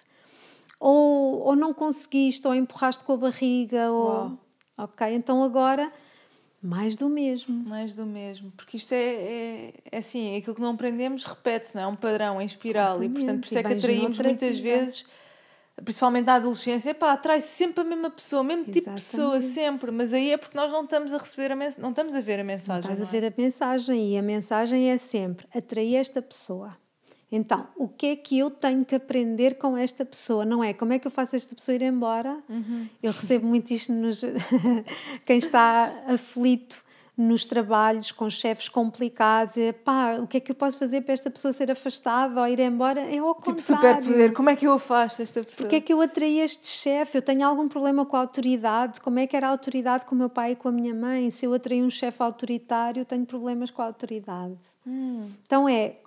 Ou, 0.80 1.40
ou 1.42 1.56
não 1.56 1.74
conseguiste, 1.74 2.48
ou 2.48 2.56
empurraste 2.56 3.04
com 3.04 3.14
a 3.14 3.18
barriga, 3.18 3.92
ou... 3.92 4.08
Uau. 4.08 4.38
Ok, 4.78 5.14
então 5.14 5.44
agora 5.44 5.92
mais 6.62 6.96
do 6.96 7.08
mesmo. 7.08 7.64
Mais 7.64 7.96
do 7.96 8.06
mesmo. 8.06 8.52
Porque 8.52 8.76
isto 8.76 8.92
é, 8.94 8.98
é, 8.98 9.74
é 9.92 9.98
assim, 9.98 10.36
aquilo 10.38 10.56
que 10.56 10.62
não 10.62 10.72
aprendemos 10.72 11.24
repete-se, 11.24 11.76
não 11.76 11.84
é? 11.84 11.88
um 11.88 11.96
padrão, 11.96 12.42
em 12.42 12.46
espiral. 12.46 13.02
Exatamente. 13.02 13.12
E 13.12 13.14
portanto, 13.14 13.42
por 13.42 13.48
isso 13.48 13.58
é 13.58 13.64
que 13.64 13.74
atraímos 13.74 14.20
muitas 14.20 14.60
vida. 14.60 14.78
vezes, 14.78 15.06
principalmente 15.84 16.26
na 16.26 16.36
adolescência, 16.36 16.94
pá, 16.94 17.14
atrai 17.14 17.40
sempre 17.40 17.82
a 17.82 17.84
mesma 17.86 18.10
pessoa, 18.10 18.42
o 18.42 18.46
mesmo 18.46 18.64
Exatamente. 18.64 18.86
tipo 18.86 18.96
de 18.96 19.02
pessoa, 19.02 19.42
sempre. 19.42 19.92
Mas 19.92 20.14
aí 20.14 20.32
é 20.32 20.38
porque 20.38 20.58
nós 20.58 20.72
não 20.72 20.84
estamos 20.84 21.14
a 21.14 21.18
receber 21.18 21.52
a 21.52 21.56
mensagem, 21.56 21.82
não 21.82 21.90
estamos 21.92 22.14
a 22.14 22.22
ver 22.22 22.40
a 22.42 22.44
mensagem. 22.44 22.74
Não 22.74 22.80
estás 22.92 23.00
não 23.00 23.08
a 23.08 23.10
ver 23.10 23.24
é? 23.24 23.28
a 23.28 23.34
mensagem 23.38 24.14
e 24.14 24.18
a 24.18 24.22
mensagem 24.22 24.92
é 24.92 24.98
sempre 24.98 25.48
atrair 25.56 25.96
esta 25.96 26.22
pessoa. 26.22 26.72
Então, 27.32 27.68
o 27.76 27.88
que 27.88 28.08
é 28.08 28.16
que 28.16 28.40
eu 28.40 28.50
tenho 28.50 28.84
que 28.84 28.96
aprender 28.96 29.56
com 29.56 29.78
esta 29.78 30.04
pessoa? 30.04 30.44
Não 30.44 30.64
é 30.64 30.74
como 30.74 30.94
é 30.94 31.00
que 31.00 31.06
eu 31.06 31.12
faço 31.12 31.36
esta 31.36 31.54
pessoa 31.56 31.76
ir 31.76 31.84
embora? 31.84 32.40
Uhum. 32.50 32.88
Eu 33.04 33.12
recebo 33.12 33.46
muito 33.46 33.72
isto 33.72 33.92
nos. 33.94 34.22
quem 35.26 35.38
está 35.38 35.94
aflito 36.08 36.84
nos 37.20 37.46
trabalhos 37.46 38.14
com 38.14 38.30
chefes 38.30 38.70
complicados, 38.70 39.58
é 39.58 39.74
pá, 39.74 40.16
o 40.16 40.26
que 40.26 40.38
é 40.38 40.40
que 40.40 40.52
eu 40.54 40.56
posso 40.56 40.78
fazer 40.78 41.02
para 41.02 41.12
esta 41.12 41.30
pessoa 41.30 41.52
ser 41.52 41.70
afastada 41.70 42.40
ou 42.40 42.48
ir 42.48 42.62
embora? 42.62 43.02
É 43.02 43.18
ao 43.18 43.36
tipo 43.36 43.60
super 43.60 43.98
poder, 43.98 44.32
como 44.32 44.50
é 44.50 44.56
que 44.56 44.66
eu 44.66 44.72
afasto 44.72 45.22
esta 45.22 45.44
pessoa? 45.44 45.58
Porque 45.58 45.76
é 45.76 45.82
que 45.82 45.92
eu 45.92 46.00
atraí 46.00 46.40
este 46.40 46.66
chefe? 46.66 47.18
Eu 47.18 47.22
tenho 47.22 47.46
algum 47.46 47.68
problema 47.68 48.06
com 48.06 48.16
a 48.16 48.22
autoridade? 48.22 49.02
Como 49.02 49.20
é 49.20 49.28
que 49.28 49.36
era 49.36 49.48
a 49.48 49.50
autoridade 49.50 50.06
com 50.06 50.16
o 50.16 50.18
meu 50.18 50.30
pai 50.30 50.54
e 50.54 50.56
com 50.56 50.70
a 50.70 50.72
minha 50.72 50.94
mãe? 50.94 51.30
Se 51.30 51.46
eu 51.46 51.54
atraí 51.54 51.84
um 51.84 51.90
chefe 51.90 52.24
autoritário, 52.24 53.02
eu 53.02 53.06
tenho 53.06 53.26
problemas 53.26 53.70
com 53.70 53.82
a 53.82 53.86
autoridade. 53.86 54.56
Hum. 54.88 55.30
Então 55.46 55.68
é, 55.68 55.98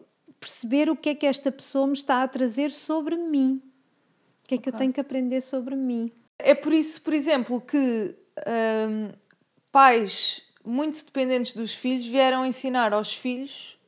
perceber 0.43 0.91
o 0.91 0.97
que 0.97 1.11
é 1.11 1.15
que 1.15 1.25
esta 1.25 1.53
pessoa 1.53 1.87
me 1.87 1.93
está 1.93 2.25
a 2.25 2.29
trazer 2.29 2.73
sobre 2.73 3.17
mim. 3.17 3.63
O 4.45 4.49
que 4.49 4.57
é 4.57 4.59
que 4.59 4.69
okay. 4.69 4.73
eu 4.73 4.77
tenho 4.77 4.93
que 4.93 5.01
aprender 5.01 5.41
sobre 5.41 5.77
mim. 5.77 6.11
É 6.37 6.53
por 6.53 6.73
isso, 6.73 7.01
por 7.01 7.13
exemplo, 7.13 7.61
que 7.61 8.17
hum, 8.89 9.13
pais 9.71 10.43
muito 10.65 11.05
dependentes 11.05 11.55
dos 11.55 11.73
filhos 11.73 12.07
vieram 12.07 12.45
ensinar 12.45 12.93
aos 12.93 13.15
filhos 13.15 13.79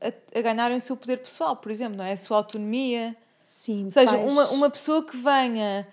a, 0.00 0.38
a, 0.38 0.42
ganharem 0.42 0.76
o 0.76 0.80
seu 0.80 0.96
poder 0.96 1.18
pessoal, 1.18 1.56
por 1.56 1.72
exemplo, 1.72 1.96
não 1.96 2.04
é? 2.04 2.12
A 2.12 2.16
sua 2.16 2.36
autonomia. 2.36 3.16
Sim, 3.42 3.86
Ou 3.86 3.92
seja, 3.92 4.16
uma, 4.16 4.48
uma 4.50 4.70
pessoa 4.70 5.04
que 5.04 5.16
venha 5.16 5.86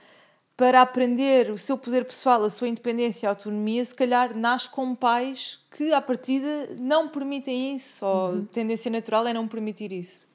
para 0.64 0.82
aprender 0.82 1.51
o 1.51 1.57
seu 1.57 1.78
poder 1.78 2.05
pessoal, 2.05 2.41
a 2.41 2.49
sua 2.49 2.70
independência 2.70 3.26
e 3.26 3.28
autonomia, 3.28 3.84
se 3.84 3.93
calhar 3.93 4.34
nasce 4.34 4.70
com 4.70 4.95
pais 4.95 5.59
que, 5.70 5.91
à 5.91 5.99
partida, 5.99 6.70
não 6.80 7.09
permitem 7.09 7.76
isso, 7.76 8.05
ou 8.05 8.30
uhum. 8.30 8.45
tendência 8.45 8.89
natural 8.89 9.28
é 9.28 9.34
não 9.34 9.45
permitir 9.45 9.91
isso. 9.91 10.26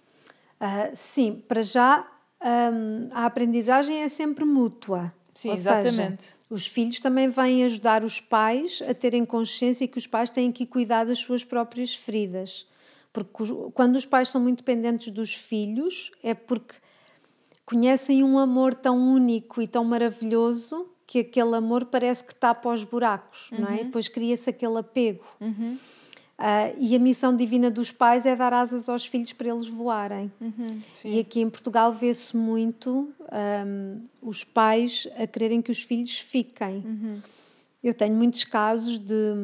Uh, 0.60 0.90
sim, 0.92 1.42
para 1.48 1.62
já 1.62 2.06
um, 2.44 3.08
a 3.10 3.24
aprendizagem 3.24 4.02
é 4.02 4.08
sempre 4.08 4.44
mútua. 4.44 5.10
Sim, 5.32 5.48
Ou 5.48 5.54
exatamente. 5.54 6.24
Seja, 6.24 6.36
os 6.50 6.66
filhos 6.66 7.00
também 7.00 7.30
vêm 7.30 7.64
ajudar 7.64 8.04
os 8.04 8.20
pais 8.20 8.82
a 8.86 8.92
terem 8.92 9.24
consciência 9.24 9.88
que 9.88 9.96
os 9.96 10.06
pais 10.06 10.28
têm 10.28 10.52
que 10.52 10.66
cuidar 10.66 11.04
das 11.04 11.20
suas 11.20 11.42
próprias 11.42 11.94
feridas. 11.94 12.66
Porque 13.14 13.32
quando 13.72 13.96
os 13.96 14.04
pais 14.04 14.28
são 14.28 14.42
muito 14.42 14.58
dependentes 14.58 15.10
dos 15.10 15.32
filhos, 15.32 16.10
é 16.22 16.34
porque 16.34 16.74
conhecem 17.68 18.24
um 18.24 18.38
amor 18.38 18.74
tão 18.74 18.96
único 18.96 19.60
e 19.60 19.66
tão 19.66 19.84
maravilhoso 19.84 20.88
que 21.06 21.18
aquele 21.18 21.54
amor 21.54 21.84
parece 21.84 22.24
que 22.24 22.34
tapa 22.34 22.72
os 22.72 22.82
buracos, 22.82 23.50
uhum. 23.52 23.60
não 23.60 23.68
é? 23.68 23.72
Uhum. 23.72 23.84
depois 23.84 24.08
cria-se 24.08 24.48
aquele 24.48 24.78
apego. 24.78 25.24
Uhum. 25.38 25.76
Uh, 26.38 26.76
e 26.78 26.96
a 26.96 26.98
missão 26.98 27.36
divina 27.36 27.70
dos 27.70 27.92
pais 27.92 28.24
é 28.24 28.34
dar 28.34 28.54
asas 28.54 28.88
aos 28.88 29.04
filhos 29.04 29.34
para 29.34 29.48
eles 29.48 29.68
voarem. 29.68 30.32
Uhum, 30.40 30.80
e 31.04 31.18
aqui 31.18 31.40
em 31.40 31.50
Portugal 31.50 31.92
vê-se 31.92 32.34
muito 32.34 33.12
um, 33.66 34.00
os 34.22 34.44
pais 34.44 35.06
a 35.18 35.26
quererem 35.26 35.60
que 35.60 35.70
os 35.70 35.82
filhos 35.82 36.18
fiquem. 36.20 36.76
Uhum. 36.86 37.20
Eu 37.84 37.92
tenho 37.92 38.14
muitos 38.14 38.44
casos 38.44 38.98
de 38.98 39.34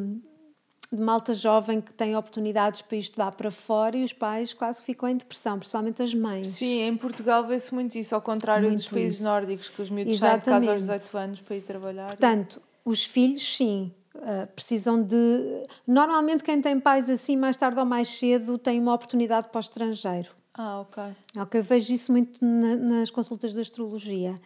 de 0.94 1.02
malta 1.02 1.34
jovem 1.34 1.80
que 1.80 1.92
tem 1.92 2.16
oportunidades 2.16 2.82
para 2.82 2.96
estudar 2.96 3.32
para 3.32 3.50
fora 3.50 3.96
e 3.96 4.04
os 4.04 4.12
pais 4.12 4.52
quase 4.52 4.82
ficam 4.82 5.08
em 5.08 5.16
depressão, 5.16 5.58
principalmente 5.58 6.02
as 6.02 6.14
mães. 6.14 6.50
Sim, 6.50 6.82
em 6.82 6.96
Portugal 6.96 7.44
vê-se 7.44 7.74
muito 7.74 7.96
isso, 7.96 8.14
ao 8.14 8.22
contrário 8.22 8.68
muito 8.68 8.78
dos 8.78 8.88
países 8.88 9.20
isso. 9.20 9.28
nórdicos, 9.28 9.68
que 9.68 9.82
os 9.82 9.90
miúdos 9.90 10.18
saem 10.18 10.38
de 10.38 10.44
casa 10.44 10.72
aos 10.72 10.80
18 10.80 11.18
anos 11.18 11.40
para 11.40 11.56
ir 11.56 11.62
trabalhar. 11.62 12.08
Portanto, 12.08 12.62
os 12.84 13.04
filhos, 13.04 13.56
sim, 13.56 13.92
uh, 14.14 14.46
precisam 14.54 15.02
de. 15.02 15.64
Normalmente, 15.86 16.44
quem 16.44 16.60
tem 16.60 16.78
pais 16.78 17.10
assim, 17.10 17.36
mais 17.36 17.56
tarde 17.56 17.78
ou 17.78 17.84
mais 17.84 18.08
cedo, 18.08 18.58
tem 18.58 18.80
uma 18.80 18.94
oportunidade 18.94 19.48
para 19.48 19.58
o 19.58 19.60
estrangeiro. 19.60 20.30
Ah, 20.56 20.80
ok. 20.80 21.02
Ok, 21.38 21.60
eu 21.60 21.64
vejo 21.64 21.92
isso 21.92 22.12
muito 22.12 22.38
na, 22.44 22.76
nas 22.76 23.10
consultas 23.10 23.52
de 23.52 23.60
astrologia 23.60 24.36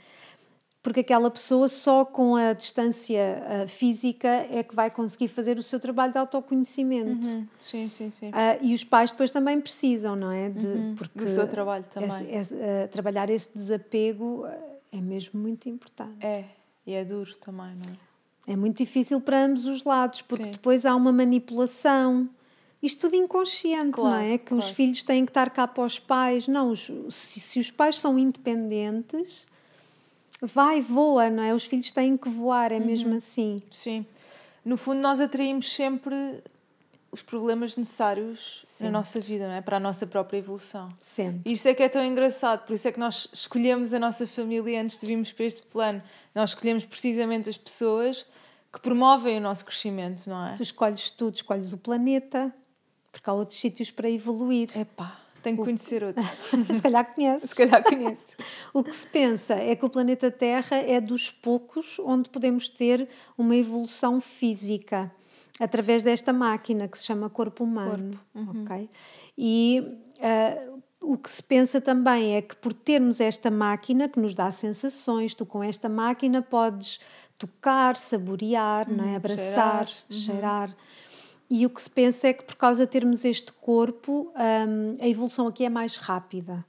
porque 0.89 1.01
aquela 1.01 1.31
pessoa 1.31 1.69
só 1.69 2.03
com 2.03 2.35
a 2.35 2.55
distância 2.55 3.43
uh, 3.45 3.69
física 3.69 4.27
é 4.51 4.63
que 4.63 4.75
vai 4.75 4.91
conseguir 4.91 5.29
fazer 5.29 5.59
o 5.59 5.63
seu 5.63 5.79
trabalho 5.79 6.13
de 6.13 6.19
autoconhecimento. 6.19 7.27
Uhum. 7.27 7.47
Sim, 7.59 7.91
sim, 7.91 8.11
sim. 8.11 8.29
Uh, 8.31 8.33
e 8.63 8.73
os 8.73 8.85
pais 8.85 9.11
depois 9.11 9.31
também 9.31 9.61
precisam, 9.61 10.17
não 10.17 10.33
é? 10.33 10.49
De, 10.49 10.67
uhum. 10.67 10.95
porque 10.95 11.19
Do 11.19 11.29
seu 11.29 11.47
trabalho 11.47 11.85
também. 11.91 12.35
Esse, 12.35 12.55
uh, 12.55 12.89
trabalhar 12.91 13.29
esse 13.29 13.51
desapego 13.55 14.47
é 14.91 14.99
mesmo 14.99 15.39
muito 15.39 15.69
importante. 15.69 16.25
É, 16.25 16.47
e 16.87 16.95
é 16.95 17.05
duro 17.05 17.37
também, 17.37 17.75
não 17.75 17.93
é? 17.93 18.53
É 18.55 18.57
muito 18.57 18.79
difícil 18.79 19.21
para 19.21 19.45
ambos 19.45 19.67
os 19.67 19.85
lados, 19.85 20.23
porque 20.23 20.45
sim. 20.45 20.51
depois 20.53 20.87
há 20.87 20.97
uma 20.97 21.13
manipulação. 21.13 22.31
Isto 22.83 23.11
tudo 23.11 23.17
inconsciente, 23.17 23.91
claro, 23.91 24.25
não 24.25 24.33
é? 24.33 24.39
Que 24.39 24.47
claro. 24.47 24.65
os 24.65 24.71
filhos 24.71 25.03
têm 25.03 25.27
que 25.27 25.33
estar 25.33 25.51
cá 25.51 25.67
para 25.69 25.85
os 25.85 25.99
pais. 25.99 26.49
Não, 26.49 26.71
os, 26.71 26.91
se, 27.11 27.41
se 27.41 27.61
os 27.61 27.71
pais 27.71 27.99
são 27.99 28.19
independentes 28.19 29.47
vai, 30.43 30.81
voa, 30.81 31.31
não 31.31 31.43
é? 31.43 31.55
Os 31.55 31.65
filhos 31.65 31.93
têm 31.93 32.17
que 32.17 32.29
voar, 32.29 32.73
é 32.73 32.77
uhum. 32.77 32.87
mesmo 32.87 33.15
assim. 33.15 33.63
Sim. 33.71 34.07
No 34.65 34.77
fundo, 34.77 35.01
nós 35.01 35.21
atraímos 35.21 35.73
sempre 35.73 36.43
os 37.11 37.23
problemas 37.23 37.77
necessários 37.77 38.65
Sim. 38.67 38.85
na 38.85 38.91
nossa 38.91 39.19
vida, 39.21 39.47
não 39.47 39.55
é? 39.55 39.61
Para 39.61 39.79
a 39.79 39.81
nossa 39.81 40.07
própria 40.07 40.39
evolução. 40.39 40.93
Sempre. 41.01 41.51
Isso 41.51 41.67
é 41.67 41.75
que 41.75 41.83
é 41.83 41.89
tão 41.89 42.05
engraçado, 42.05 42.67
por 42.67 42.75
isso 42.75 42.87
é 42.87 42.93
que 42.93 43.01
nós 43.01 43.29
escolhemos 43.33 43.95
a 43.95 43.99
nossa 43.99 44.27
família 44.27 44.83
antes 44.83 44.99
de 44.99 45.07
virmos 45.07 45.33
para 45.33 45.47
este 45.47 45.63
plano. 45.63 46.03
Nós 46.35 46.51
escolhemos 46.51 46.85
precisamente 46.85 47.49
as 47.49 47.57
pessoas 47.57 48.27
que 48.73 48.81
promovem 48.81 49.39
o 49.39 49.41
nosso 49.41 49.65
crescimento, 49.65 50.27
não 50.29 50.49
é? 50.49 50.55
Tu 50.55 50.63
escolhes 50.63 51.11
tudo, 51.11 51.35
escolhes 51.37 51.73
o 51.73 51.79
planeta, 51.79 52.55
porque 53.11 53.29
há 53.29 53.33
outros 53.33 53.59
sítios 53.59 53.91
para 53.91 54.11
evoluir. 54.11 54.71
Epá, 54.79 55.19
tenho 55.43 55.57
que 55.57 55.65
conhecer 55.65 56.05
outro. 56.05 56.23
Se 56.75 56.83
calhar 56.83 57.15
conhece. 57.15 57.49
Se 57.49 57.55
calhar 57.55 57.83
conhece. 57.83 58.37
o 58.73 58.83
que 58.83 58.95
se 58.95 59.07
pensa 59.07 59.55
é 59.55 59.75
que 59.77 59.85
o 59.85 59.91
planeta 59.91 60.31
Terra 60.31 60.77
é 60.77 61.01
dos 61.01 61.31
poucos 61.31 61.99
onde 62.01 62.29
podemos 62.29 62.69
ter 62.69 63.09
uma 63.37 63.57
evolução 63.57 64.21
física 64.21 65.11
através 65.61 66.03
desta 66.03 66.33
máquina 66.33 66.87
que 66.89 66.99
se 66.99 67.05
chama 67.05 67.29
corpo 67.29 67.65
humano. 67.65 68.19
Corpo. 68.35 68.51
Uhum. 68.53 68.63
Okay? 68.63 68.89
E 69.37 69.83
uh, 70.19 70.83
o 71.01 71.17
que 71.17 71.31
se 71.31 71.43
pensa 71.43 71.81
também 71.81 72.37
é 72.37 72.43
que 72.43 72.57
por 72.57 72.73
termos 72.73 73.21
esta 73.21 73.51
máquina 73.51 74.09
que 74.09 74.21
nos 74.21 74.35
dá 74.35 74.51
sensações, 74.51 75.35
tu 75.35 75.47
com 75.47 75.63
esta 75.63 75.89
máquina 75.89 76.43
podes 76.43 77.01
tocar, 77.39 77.97
saborear, 77.97 78.91
não 78.91 79.05
é? 79.05 79.09
Uhum. 79.09 79.17
abraçar, 79.17 79.87
cheirar. 80.11 80.69
Uhum. 80.69 80.75
E 81.51 81.65
o 81.67 81.71
que 81.71 81.81
se 81.83 81.91
pensa 81.91 82.29
é 82.29 82.33
que 82.33 82.45
por 82.45 82.57
causa 82.57 82.85
de 82.85 82.91
termos 82.91 83.25
este 83.25 83.53
corpo, 83.53 84.33
um, 84.37 84.95
a 85.03 85.09
evolução 85.09 85.47
aqui 85.47 85.65
é 85.65 85.71
mais 85.71 85.97
rápida. 85.97 86.65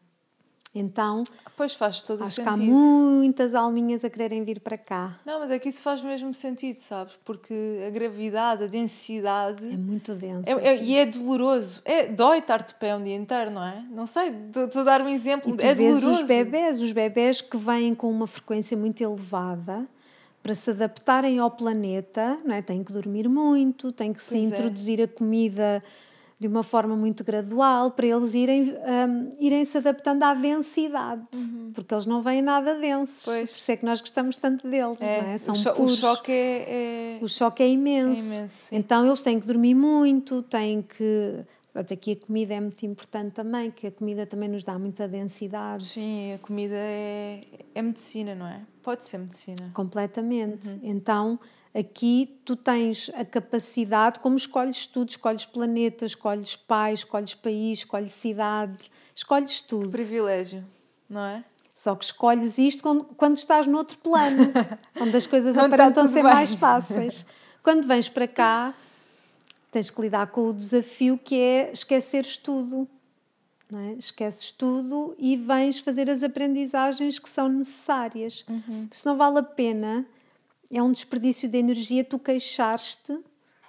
Então, 0.74 1.24
Pois 1.58 1.74
faz 1.74 2.02
todo 2.04 2.22
o 2.22 2.24
acho 2.24 2.36
que 2.42 2.48
há 2.48 2.54
sentido. 2.54 2.72
muitas 2.72 3.56
alminhas 3.56 4.06
a 4.06 4.10
quererem 4.10 4.44
vir 4.44 4.60
para 4.60 4.78
cá. 4.78 5.14
Não, 5.26 5.40
mas 5.40 5.50
é 5.50 5.58
que 5.58 5.68
isso 5.68 5.82
faz 5.82 6.02
mesmo 6.04 6.32
sentido, 6.32 6.76
sabes? 6.78 7.18
Porque 7.26 7.84
a 7.88 7.90
gravidade, 7.90 8.66
a 8.66 8.68
densidade. 8.68 9.66
É 9.66 9.76
muito 9.76 10.14
denso. 10.14 10.48
É- 10.48 10.68
é- 10.70 10.82
e 10.84 10.96
é 10.96 11.08
doloroso. 11.08 11.82
É, 11.84 12.06
dói 12.08 12.38
estar 12.38 12.62
de 12.62 12.76
pé 12.76 12.96
um 12.96 13.04
dia 13.04 13.16
inteiro, 13.16 13.50
não 13.50 13.64
é? 13.66 13.84
Não 13.90 14.06
sei, 14.06 14.30
estou 14.30 14.82
a 14.82 14.84
dar 14.86 15.02
um 15.02 15.10
exemplo. 15.10 15.52
E 15.52 15.58
tu 15.58 15.64
é 15.66 15.74
vês 15.74 16.00
doloroso. 16.00 16.22
os 16.22 16.28
bebés, 16.28 16.80
os 16.82 16.92
bebés 16.92 17.42
que 17.42 17.58
vêm 17.58 17.96
com 17.96 18.10
uma 18.12 18.28
frequência 18.28 18.78
muito 18.78 19.02
elevada 19.02 19.88
para 20.50 20.56
se 20.56 20.72
adaptarem 20.72 21.38
ao 21.38 21.52
planeta, 21.52 22.39
não 22.43 22.56
é? 22.56 22.60
têm 22.64 22.84
que 22.84 22.91
dormir 22.91 23.30
muito, 23.30 23.91
têm 23.91 24.12
que 24.12 24.20
se 24.20 24.32
Pois 24.32 24.52
é. 24.52 24.56
introduzir 24.56 25.00
a 25.00 25.08
comida 25.08 25.84
de 26.39 26.47
uma 26.47 26.64
forma 26.64 26.95
muito 26.95 27.24
gradual 27.24 27.91
para 27.91 28.08
eles 28.08 28.34
irem, 28.34 28.64
hum, 28.74 29.32
irem 29.39 29.64
se 29.64 29.78
adaptando 29.78 30.24
à 30.24 30.34
densidade, 30.34 31.22
porque 31.72 31.93
eles 31.93 32.08
não 32.08 32.24
vêm 32.24 32.41
nada 32.41 32.74
densos. 32.80 33.28
Uhum. 33.28 33.34
Pois. 33.34 33.52
Por 33.52 33.58
isso 33.60 33.72
é 33.72 33.78
que 33.78 33.86
nós 33.86 34.02
gostamos 34.02 34.38
tanto 34.38 34.68
deles, 34.68 34.97
É, 35.02 35.22
não 35.22 35.30
é? 35.30 35.38
São 35.38 35.54
o, 35.54 35.58
cho- 35.58 35.70
o 35.70 35.76
puros. 35.76 35.97
choque 35.97 36.32
é. 36.32 37.18
é- 37.20 37.24
O 37.24 37.28
choque 37.30 37.62
é 37.62 37.70
imenso. 37.70 38.34
É 38.34 38.38
imenso, 38.38 38.74
então 38.76 39.06
eles 39.06 39.22
têm 39.22 39.39
que 39.39 39.45
dormir 39.45 39.76
muito, 39.76 40.41
têm 40.41 40.82
que. 40.82 41.45
Pronto, 41.72 41.93
aqui 41.93 42.13
a 42.13 42.26
comida 42.26 42.53
é 42.55 42.59
muito 42.59 42.84
importante 42.86 43.32
também, 43.32 43.70
que 43.70 43.88
a 43.88 43.91
comida 43.91 44.26
também 44.26 44.49
nos 44.49 44.63
dá 44.63 44.78
muita 44.80 45.07
densidade. 45.07 45.84
Sim, 45.84 46.34
a 46.34 46.39
comida 46.39 46.76
é, 46.76 47.41
é 47.76 47.82
medicina, 47.82 48.34
não 48.34 48.47
é? 48.47 48.61
Pode 48.82 49.03
ser 49.03 49.20
medicina. 49.20 49.70
Completamente. 49.74 50.67
Uhum. 50.67 50.80
Então, 50.82 51.39
aqui 51.74 52.39
tu 52.43 52.55
tens 52.55 53.11
a 53.13 53.24
capacidade, 53.24 54.20
como 54.20 54.36
escolhes 54.36 54.88
tudo, 54.88 55.09
escolhes 55.09 55.45
planeta, 55.45 56.05
escolhes 56.05 56.55
pais, 56.55 56.99
escolhes 56.99 57.36
país, 57.36 57.80
escolhes 57.80 58.13
cidade, 58.13 58.89
escolhes 59.15 59.61
tudo. 59.61 59.91
Privilégio, 59.91 60.65
não 61.07 61.24
é? 61.24 61.43
Só 61.72 61.95
que 61.95 62.03
escolhes 62.03 62.57
isto 62.57 62.82
quando, 62.82 63.05
quando 63.15 63.38
estás 63.38 63.67
noutro 63.67 63.97
plano, 63.99 64.51
onde 64.99 65.15
as 65.15 65.28
coisas 65.28 65.55
está 65.55 65.65
aparentam 65.65 66.07
ser 66.07 66.24
bem. 66.24 66.24
mais 66.24 66.55
fáceis. 66.55 67.26
Quando 67.61 67.88
vens 67.88 68.09
para 68.09 68.28
cá, 68.28 68.74
tens 69.72 69.91
que 69.91 70.01
lidar 70.01 70.28
com 70.28 70.49
o 70.49 70.53
desafio 70.53 71.17
que 71.17 71.36
é 71.36 71.72
esqueceres 71.72 72.38
tudo. 72.38 72.88
Não 73.72 73.80
é? 73.80 73.93
Esqueces 73.93 74.51
tudo 74.51 75.13
e 75.20 75.36
vens 75.36 75.80
fazer 75.80 76.09
as 76.09 76.24
aprendizagens 76.24 77.20
que 77.20 77.30
são 77.30 77.47
necessárias. 77.47 78.43
Uhum. 78.49 78.88
Se 78.91 79.05
não 79.05 79.15
vale 79.15 79.38
a 79.39 79.43
pena, 79.43 80.07
é 80.72 80.82
um 80.82 80.91
desperdício 80.91 81.47
de 81.47 81.57
energia 81.59 82.03
tu 82.03 82.17
queixares-te 82.17 83.15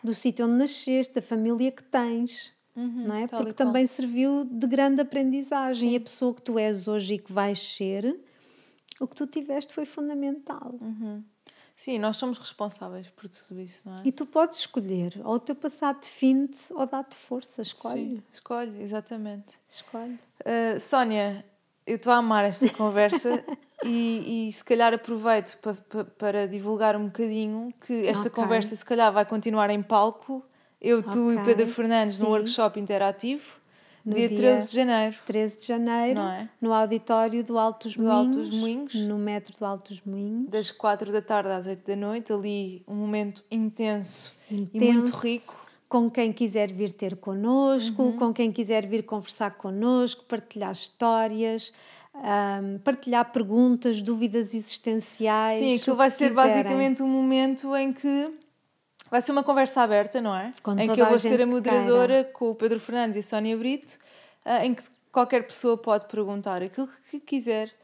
do 0.03 0.15
sítio 0.15 0.47
onde 0.47 0.55
nasceste, 0.55 1.15
da 1.15 1.23
família 1.23 1.71
que 1.71 1.83
tens. 1.85 2.51
não 2.75 3.15
é? 3.15 3.21
Uhum, 3.23 3.27
tal 3.27 3.41
e 3.41 3.43
Porque 3.45 3.53
também 3.53 3.87
serviu 3.87 4.45
de 4.45 4.67
grande 4.67 5.03
aprendizagem. 5.03 5.93
E 5.93 5.97
a 5.97 6.01
pessoa 6.01 6.35
que 6.35 6.43
tu 6.43 6.59
és 6.59 6.89
hoje 6.89 7.15
e 7.15 7.19
que 7.19 7.31
vais 7.31 7.59
ser, 7.59 8.19
o 8.99 9.07
que 9.07 9.15
tu 9.15 9.27
tiveste 9.27 9.75
foi 9.75 9.85
fundamental. 9.85 10.77
Uhum. 10.81 11.23
Sim, 11.81 11.99
nós 11.99 12.19
somos 12.19 12.37
responsáveis 12.37 13.09
por 13.09 13.27
tudo 13.27 13.59
isso, 13.59 13.89
não 13.89 13.95
é? 13.95 14.03
E 14.05 14.13
tu 14.13 14.27
podes 14.27 14.59
escolher, 14.59 15.19
ou 15.25 15.37
o 15.37 15.41
teu 15.41 15.55
passado 15.55 16.01
define-te 16.01 16.71
ou 16.75 16.85
dá-te 16.85 17.17
força. 17.17 17.63
Escolhe. 17.63 17.99
Sim, 17.99 18.23
escolhe, 18.31 18.83
exatamente. 18.83 19.59
Escolhe. 19.67 20.19
Uh, 20.45 20.79
Sónia, 20.79 21.43
eu 21.87 21.97
estou 21.97 22.13
a 22.13 22.17
amar 22.17 22.45
esta 22.45 22.69
conversa 22.77 23.43
e, 23.83 24.49
e 24.49 24.53
se 24.53 24.63
calhar 24.63 24.93
aproveito 24.93 25.57
pa, 25.63 25.73
pa- 25.73 26.05
para 26.05 26.47
divulgar 26.47 26.97
um 26.97 27.07
bocadinho 27.07 27.73
que 27.81 28.07
esta 28.07 28.29
Ok. 28.29 28.35
conversa 28.43 28.77
se 28.77 28.85
calhar 28.85 29.11
vai 29.11 29.25
continuar 29.25 29.71
em 29.71 29.83
palco. 29.83 30.45
Eu, 30.79 31.03
tu 31.03 31.33
e 31.33 31.37
o 31.39 31.43
Pedro 31.43 31.67
Fernandes 31.67 32.19
no 32.19 32.27
sim. 32.27 32.31
workshop 32.33 32.79
interativo, 32.79 33.59
No 34.05 34.15
dia, 34.15 34.29
dia 34.29 34.39
13 34.39 34.69
de 34.69 34.75
janeiro. 34.75 35.17
13 35.27 35.61
de 35.61 35.67
janeiro, 35.67 36.21
é? 36.21 36.49
no 36.61 36.73
auditório 36.73 37.45
do 37.45 37.59
Altos 37.59 37.95
Do 37.97 38.03
Moinhos. 38.05 38.37
Altos 38.37 38.51
Moinhos. 38.51 38.95
No 38.95 39.19
metro 39.19 39.57
do 39.59 39.65
Altos 39.65 40.01
Moinhos. 40.05 40.49
das 40.49 40.71
4 40.71 41.13
da 41.13 41.21
tarde 41.21 41.51
às 41.51 41.67
8 41.67 41.87
da 41.87 41.97
noite, 41.97 42.33
ali 42.33 42.83
um 42.89 42.95
momento 42.95 43.45
intenso, 43.51 44.33
e 44.51 44.63
intenso, 44.63 44.93
muito 44.93 45.11
rico. 45.17 45.53
Uhum. 45.53 45.71
Com 45.89 46.09
quem 46.09 46.33
quiser 46.33 46.73
vir 46.73 46.93
ter 46.93 47.17
connosco, 47.17 48.13
com 48.13 48.33
quem 48.33 48.53
quiser 48.53 48.87
vir 48.87 49.03
conversar 49.03 49.57
connosco, 49.57 50.25
partilhar 50.25 50.71
histórias, 50.71 51.73
ahm, 52.15 52.79
partilhar 52.85 53.33
perguntas, 53.33 54.01
dúvidas 54.01 54.55
existenciais. 54.55 55.59
Sim, 55.59 55.75
aquilo 55.75 55.97
vai 55.97 56.09
ser 56.09 56.29
quiserem. 56.29 56.35
basicamente 56.35 57.03
um 57.03 57.09
momento 57.09 57.75
em 57.75 57.93
que 57.93 58.33
vai 59.11 59.21
ser 59.21 59.33
uma 59.33 59.43
conversa 59.43 59.83
aberta, 59.83 60.21
não 60.21 60.35
é? 60.35 60.53
Com 60.63 60.73
em 60.79 60.93
que 60.93 61.01
eu 61.01 61.07
a 61.07 61.09
vou 61.09 61.19
ser 61.19 61.31
gente 61.31 61.43
a 61.43 61.47
moderadora 61.47 62.25
com 62.25 62.51
o 62.51 62.55
Pedro 62.55 62.79
Fernandes 62.79 63.17
e 63.17 63.21
a 63.21 63.23
Sónia 63.23 63.57
Brito, 63.57 63.99
ah, 64.45 64.65
em 64.65 64.75
que 64.75 64.85
qualquer 65.11 65.47
pessoa 65.47 65.77
pode 65.77 66.07
perguntar 66.07 66.63
aquilo 66.63 66.89
que 67.11 67.19
quiser. 67.21 67.75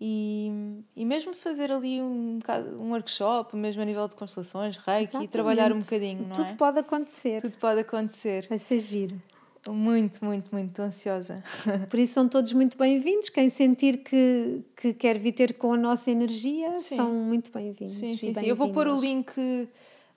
E, 0.00 0.82
e 0.96 1.04
mesmo 1.04 1.32
fazer 1.32 1.72
ali 1.72 2.02
um, 2.02 2.38
um 2.78 2.90
workshop, 2.90 3.56
mesmo 3.56 3.80
a 3.80 3.84
nível 3.84 4.06
de 4.08 4.16
constelações, 4.16 4.76
reiki, 4.76 5.02
e 5.02 5.04
Exatamente. 5.04 5.30
trabalhar 5.30 5.72
um 5.72 5.78
bocadinho, 5.80 6.26
não 6.26 6.32
Tudo 6.32 6.50
é? 6.50 6.52
pode 6.54 6.78
acontecer. 6.80 7.40
Tudo 7.40 7.56
pode 7.58 7.80
acontecer. 7.80 8.46
Vai 8.48 8.58
ser 8.58 8.80
giro. 8.80 9.22
Muito, 9.66 10.22
muito, 10.22 10.52
muito 10.52 10.82
ansiosa. 10.82 11.36
Por 11.88 11.98
isso 11.98 12.12
são 12.12 12.28
todos 12.28 12.52
muito 12.52 12.76
bem-vindos. 12.76 13.30
Quem 13.30 13.48
sentir 13.48 13.98
que, 13.98 14.62
que 14.76 14.92
quer 14.92 15.16
vir 15.18 15.32
ter 15.32 15.54
com 15.54 15.72
a 15.72 15.76
nossa 15.76 16.10
energia 16.10 16.78
Sim. 16.78 16.96
são 16.96 17.10
muito 17.10 17.50
bem-vindos. 17.50 17.94
Sim, 17.94 18.12
e 18.12 18.18
sim, 18.18 18.34
sim. 18.34 18.46
Eu 18.46 18.56
vou 18.56 18.70
pôr 18.72 18.86
o 18.88 19.00
link 19.00 19.32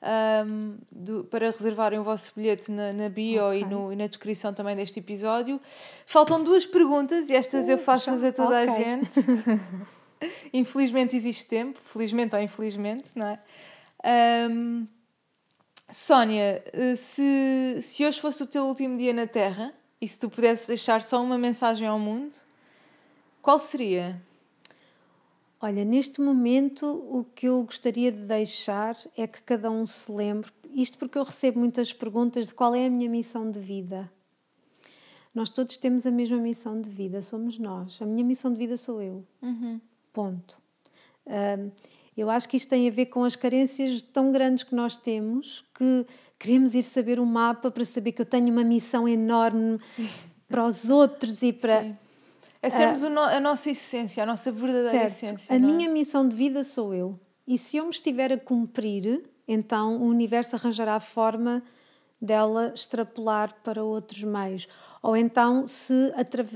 ahm, 0.01 0.75
do- 0.91 1.23
para 1.25 1.49
reservarem 1.51 1.99
o 1.99 2.03
vosso 2.03 2.31
bilhete 2.35 2.71
na, 2.71 2.93
na 2.93 3.09
bio 3.09 3.53
e, 3.53 3.63
Ok. 3.63 3.65
no- 3.65 3.93
e 3.93 3.95
na 3.95 4.07
descrição 4.07 4.53
também 4.53 4.75
deste 4.75 4.99
episódio. 4.99 5.59
Faltam 6.05 6.43
duas 6.43 6.65
perguntas 6.65 7.29
e 7.29 7.35
estas 7.35 7.67
eu 7.69 7.77
faço 7.77 8.05
já? 8.07 8.11
fazer 8.13 8.27
a 8.27 8.31
toda 8.31 8.61
Ok. 8.63 8.73
a 8.73 8.77
gente. 8.77 9.19
Infelizmente 10.53 11.15
existe 11.15 11.47
tempo, 11.47 11.79
felizmente 11.85 12.35
ou 12.35 12.41
infelizmente, 12.41 13.05
não 13.15 13.27
é? 13.27 13.39
Ahm, 14.03 14.85
Sónia, 15.89 16.63
eh, 16.73 16.95
se, 16.95 17.77
se 17.81 18.05
hoje 18.05 18.19
fosse 18.19 18.43
o 18.43 18.47
teu 18.47 18.65
último 18.65 18.97
dia 18.97 19.13
na 19.13 19.25
Terra 19.27 19.73
e 20.01 20.07
se 20.07 20.19
tu 20.19 20.29
pudesses 20.29 20.67
deixar 20.67 21.01
só 21.01 21.21
uma 21.21 21.37
mensagem 21.37 21.87
ao 21.87 21.97
mundo, 21.99 22.35
qual 23.41 23.57
seria? 23.57 24.21
Olha, 25.59 25.83
neste 25.83 26.21
momento 26.21 26.85
o 26.85 27.23
que 27.23 27.47
eu 27.47 27.63
gostaria 27.63 28.11
de 28.11 28.19
deixar 28.19 28.95
é 29.17 29.25
que 29.25 29.41
cada 29.41 29.71
um 29.71 29.87
se 29.87 30.11
lembre, 30.11 30.51
isto 30.73 30.99
porque 30.99 31.17
eu 31.17 31.23
recebo 31.23 31.59
muitas 31.59 31.91
perguntas 31.91 32.47
de 32.47 32.53
qual 32.53 32.75
é 32.75 32.85
a 32.85 32.89
minha 32.89 33.09
missão 33.09 33.49
de 33.49 33.59
vida. 33.59 34.11
Nós 35.33 35.49
todos 35.49 35.77
temos 35.77 36.05
a 36.05 36.11
mesma 36.11 36.37
missão 36.37 36.79
de 36.79 36.89
vida, 36.89 37.21
somos 37.21 37.57
nós. 37.57 37.99
A 38.01 38.05
minha 38.05 38.23
missão 38.23 38.51
de 38.51 38.57
vida 38.57 38.77
sou 38.77 39.01
eu. 39.01 39.23
Ponto. 40.13 40.59
Ahm, 41.25 41.71
eu 42.15 42.29
acho 42.29 42.49
que 42.49 42.57
isto 42.57 42.69
tem 42.69 42.87
a 42.87 42.91
ver 42.91 43.07
com 43.07 43.23
as 43.23 43.35
carências 43.35 44.01
tão 44.01 44.31
grandes 44.31 44.63
que 44.63 44.73
nós 44.73 44.97
temos 44.97 45.63
que 45.75 46.05
queremos 46.39 46.73
ir 46.73 46.81
saber 46.81 47.19
o 47.19 47.25
mapa 47.25 47.69
para 47.69 47.85
saber 47.85 48.11
que 48.11 48.21
eu 48.21 48.25
tenho 48.25 48.49
uma 48.49 48.63
missão 48.63 49.07
enorme 49.07 49.79
para 50.47 50.65
os 50.65 50.89
outros 50.89 51.43
e 51.43 51.53
para. 51.53 51.83
Sim. 51.83 51.97
É 52.61 52.69
sermos 52.69 53.03
o 53.03 53.09
no- 53.09 53.19
a 53.21 53.39
nossa 53.39 53.69
essência, 53.69 54.23
a 54.23 54.25
nossa 54.25 54.51
verdadeira 54.51 54.89
Certo. 55.07 55.07
essência. 55.07 55.53
A 55.53 55.55
é? 55.55 55.59
minha 55.59 55.89
missão 55.89 56.27
de 56.27 56.35
vida 56.35 56.63
sou 56.63 56.93
eu. 56.93 57.19
E 57.47 57.57
se 57.57 57.77
eu 57.77 57.83
me 57.85 57.91
estiver 57.91 58.31
a 58.33 58.37
cumprir, 58.37 59.23
então 59.47 59.97
o 60.01 60.05
universo 60.07 60.55
arranjará 60.55 60.95
a 60.95 60.99
forma 60.99 61.63
dela 62.21 62.71
extrapolar 62.73 63.53
para 63.63 63.83
outros 63.83 64.23
meios. 64.23 64.67
Ou 65.03 65.15
então, 65.15 65.65
se, 65.67 66.11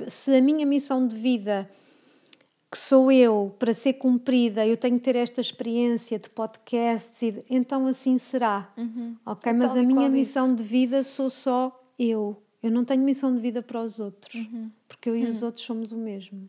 se 0.07 0.35
a 0.35 0.41
minha 0.41 0.65
missão 0.65 1.07
de 1.07 1.15
vida, 1.15 1.69
que 2.71 2.77
sou 2.77 3.11
eu, 3.11 3.55
para 3.59 3.73
ser 3.73 3.93
cumprida, 3.93 4.65
eu 4.65 4.75
tenho 4.75 4.97
que 4.97 5.03
ter 5.03 5.15
esta 5.15 5.39
experiência 5.39 6.17
de 6.17 6.29
podcasts, 6.29 7.21
e 7.21 7.31
de- 7.31 7.43
então 7.49 7.85
assim 7.85 8.17
será. 8.17 8.69
Ok? 9.25 9.49
É 9.51 9.53
Mas 9.53 9.75
a 9.77 9.83
minha 9.83 10.09
missão 10.09 10.47
isso. 10.47 10.55
de 10.55 10.63
vida 10.63 11.03
sou 11.03 11.29
só 11.29 11.79
eu. 11.99 12.41
Eu 12.63 12.71
não 12.71 12.83
tenho 12.85 13.01
missão 13.03 13.33
de 13.33 13.39
vida 13.41 13.61
para 13.61 13.81
os 13.81 13.99
outros. 13.99 14.33
Uhum. 14.35 14.69
Porque 15.01 15.09
eu 15.09 15.15
e 15.17 15.25
os 15.25 15.41
outros 15.41 15.65
somos 15.65 15.91
o 15.91 15.97
mesmo. 15.97 16.47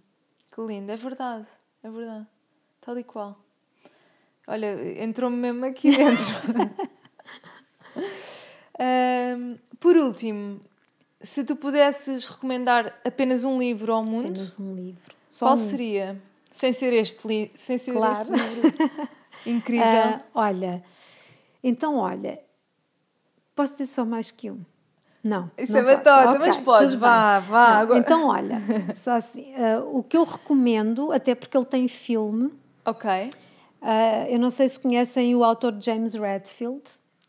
Que 0.54 0.60
lindo, 0.60 0.92
é 0.92 0.96
verdade, 0.96 1.46
é 1.82 1.90
verdade. 1.90 2.26
Tal 2.82 2.98
e 2.98 3.02
qual. 3.02 3.42
Olha, 4.46 5.02
entrou-me 5.02 5.38
mesmo 5.38 5.64
aqui 5.64 5.88
dentro. 5.96 6.34
Ahm, 8.78 9.56
por 9.80 9.96
último, 9.96 10.60
se 11.22 11.44
tu 11.44 11.56
pudesses 11.56 12.26
recomendar 12.26 12.94
apenas 13.06 13.42
um 13.42 13.58
livro 13.58 13.90
ao 13.94 14.04
mundo, 14.04 14.26
Apenas 14.28 14.58
um 14.58 14.74
livro. 14.74 15.16
Só 15.30 15.46
qual 15.46 15.54
um. 15.54 15.70
seria? 15.70 16.20
Sem 16.50 16.74
ser 16.74 16.92
este, 16.92 17.26
li 17.26 17.50
sem 17.54 17.78
ser 17.78 17.92
Claro. 17.94 18.34
este 18.34 18.50
livro. 18.50 19.08
Incrível. 19.46 19.86
Ah, 19.86 20.18
olha, 20.34 20.84
então 21.64 21.96
olha, 21.96 22.38
posso 23.54 23.72
dizer 23.78 23.86
só 23.86 24.04
mais 24.04 24.30
que 24.30 24.50
um? 24.50 24.62
Não. 25.22 25.50
Isso 25.56 25.72
não 25.72 25.80
é 25.80 25.82
batota, 25.96 26.30
Ok, 26.30 26.38
mas 26.40 26.56
podes, 26.56 26.94
vá, 26.94 27.38
bem. 27.40 27.48
vá, 27.50 27.70
Não, 27.74 27.80
agora. 27.80 27.98
Então 28.00 28.26
olha, 28.28 28.60
só 28.96 29.12
assim, 29.12 29.54
ah, 29.54 29.80
o 29.84 30.02
que 30.02 30.16
eu 30.16 30.24
recomendo, 30.24 31.12
até 31.12 31.34
porque 31.34 31.56
ele 31.56 31.64
tem 31.66 31.86
filme, 31.86 32.50
ok. 32.84 33.30
ah, 33.80 34.26
eu 34.28 34.38
não 34.38 34.50
sei 34.50 34.68
se 34.68 34.80
conhecem 34.80 35.34
o 35.36 35.44
autor 35.44 35.74
James 35.80 36.14
Redfield. 36.14 36.82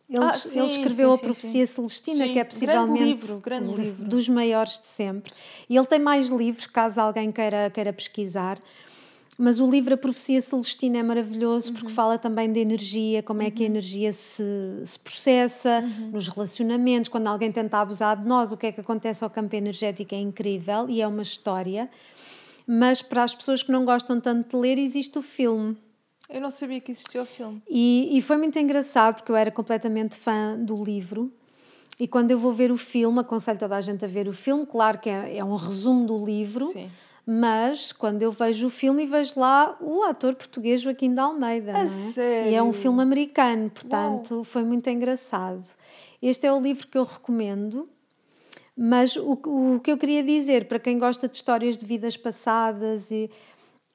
Ele, 0.09 0.23
Ah, 0.23 0.33
sim, 0.33 0.59
ele 0.59 0.69
escreveu 0.69 1.09
sim, 1.09 1.15
A 1.15 1.17
sim, 1.17 1.23
Profecia 1.25 1.65
sim. 1.67 1.73
Celestina, 1.73 2.27
que 2.27 2.37
é 2.37 2.43
possivelmente 2.43 3.03
livro, 3.03 3.41
um 3.61 3.75
livro. 3.75 4.03
dos 4.05 4.27
maiores 4.29 4.77
de 4.79 4.87
sempre. 4.87 5.31
E 5.69 5.75
ele 5.75 5.87
tem 5.87 5.97
mais 5.99 6.29
livros, 6.29 6.67
caso 6.67 6.99
alguém 7.01 7.31
queira, 7.31 7.69
queira 7.71 7.91
pesquisar. 7.93 8.59
Mas 9.37 9.59
o 9.59 9.69
livro 9.69 9.95
A 9.95 9.97
Profecia 9.97 10.39
Celestina 10.41 10.99
é 10.99 11.03
maravilhoso 11.03 11.69
Uhum. 11.69 11.73
porque 11.75 11.89
fala 11.91 12.17
também 12.19 12.51
de 12.51 12.59
energia, 12.59 13.23
como 13.23 13.41
é 13.41 13.49
que 13.49 13.63
a 13.63 13.65
energia 13.65 14.13
se, 14.13 14.43
se 14.85 14.99
processa 14.99 15.83
Uhum. 15.83 16.11
nos 16.11 16.27
relacionamentos, 16.27 17.09
quando 17.09 17.27
alguém 17.27 17.51
tenta 17.51 17.79
abusar 17.79 18.15
de 18.21 18.27
nós, 18.27 18.51
o 18.51 18.57
que 18.57 18.67
é 18.67 18.71
que 18.71 18.79
acontece 18.81 19.23
ao 19.23 19.29
campo 19.29 19.55
energético 19.55 20.13
é 20.13 20.19
incrível 20.19 20.87
e 20.87 21.01
é 21.01 21.07
uma 21.07 21.23
história. 21.23 21.89
Mas 22.67 23.01
para 23.01 23.23
as 23.23 23.33
pessoas 23.35 23.63
que 23.63 23.71
não 23.71 23.83
gostam 23.85 24.19
tanto 24.21 24.55
de 24.55 24.61
ler, 24.61 24.77
existe 24.77 25.17
o 25.17 25.21
filme. 25.21 25.75
Eu 26.29 26.39
não 26.39 26.49
sabia 26.51 26.79
que 26.79 26.91
existia 26.91 27.21
o 27.21 27.25
filme. 27.25 27.61
E, 27.69 28.17
e 28.17 28.21
foi 28.21 28.37
muito 28.37 28.57
engraçado 28.57 29.15
porque 29.15 29.31
eu 29.31 29.35
era 29.35 29.51
completamente 29.51 30.15
fã 30.15 30.57
do 30.57 30.81
livro. 30.83 31.31
E 31.99 32.07
quando 32.07 32.31
eu 32.31 32.37
vou 32.37 32.51
ver 32.53 32.71
o 32.71 32.77
filme, 32.77 33.19
aconselho 33.19 33.59
toda 33.59 33.75
a 33.75 33.81
gente 33.81 34.05
a 34.05 34.07
ver 34.07 34.27
o 34.27 34.33
filme. 34.33 34.65
Claro 34.65 34.99
que 34.99 35.09
é, 35.09 35.37
é 35.37 35.43
um 35.43 35.55
resumo 35.55 36.05
do 36.05 36.23
livro, 36.25 36.65
Sim. 36.67 36.89
Mas 37.25 37.91
quando 37.91 38.21
eu 38.21 38.31
vejo 38.31 38.67
o 38.67 38.69
filme 38.69 39.03
e 39.03 39.05
vejo 39.05 39.39
lá 39.39 39.77
o 39.79 40.03
ator 40.03 40.35
português 40.35 40.81
Joaquim 40.81 41.13
de 41.13 41.19
Almeida. 41.19 41.71
não 41.73 41.79
é? 41.79 41.83
E 41.83 41.85
é 41.85 41.87
sério? 41.89 42.63
um 42.63 42.73
filme 42.73 43.01
americano, 43.01 43.69
portanto 43.69 44.43
foi 44.43 44.63
muito 44.63 44.89
engraçado. 44.89 45.63
Este 46.21 46.45
é 46.47 46.51
o 46.53 46.59
livro 46.61 46.87
que 46.87 46.97
eu 46.97 47.03
recomendo. 47.03 47.87
Mas 48.75 49.15
o, 49.15 49.33
o 49.75 49.79
que 49.83 49.91
eu 49.91 49.97
queria 49.99 50.23
dizer 50.23 50.65
para 50.67 50.79
quem 50.79 50.97
gosta 50.97 51.27
de 51.27 51.35
histórias 51.35 51.77
de 51.77 51.85
vidas 51.85 52.17
passadas 52.17 53.11
e 53.11 53.29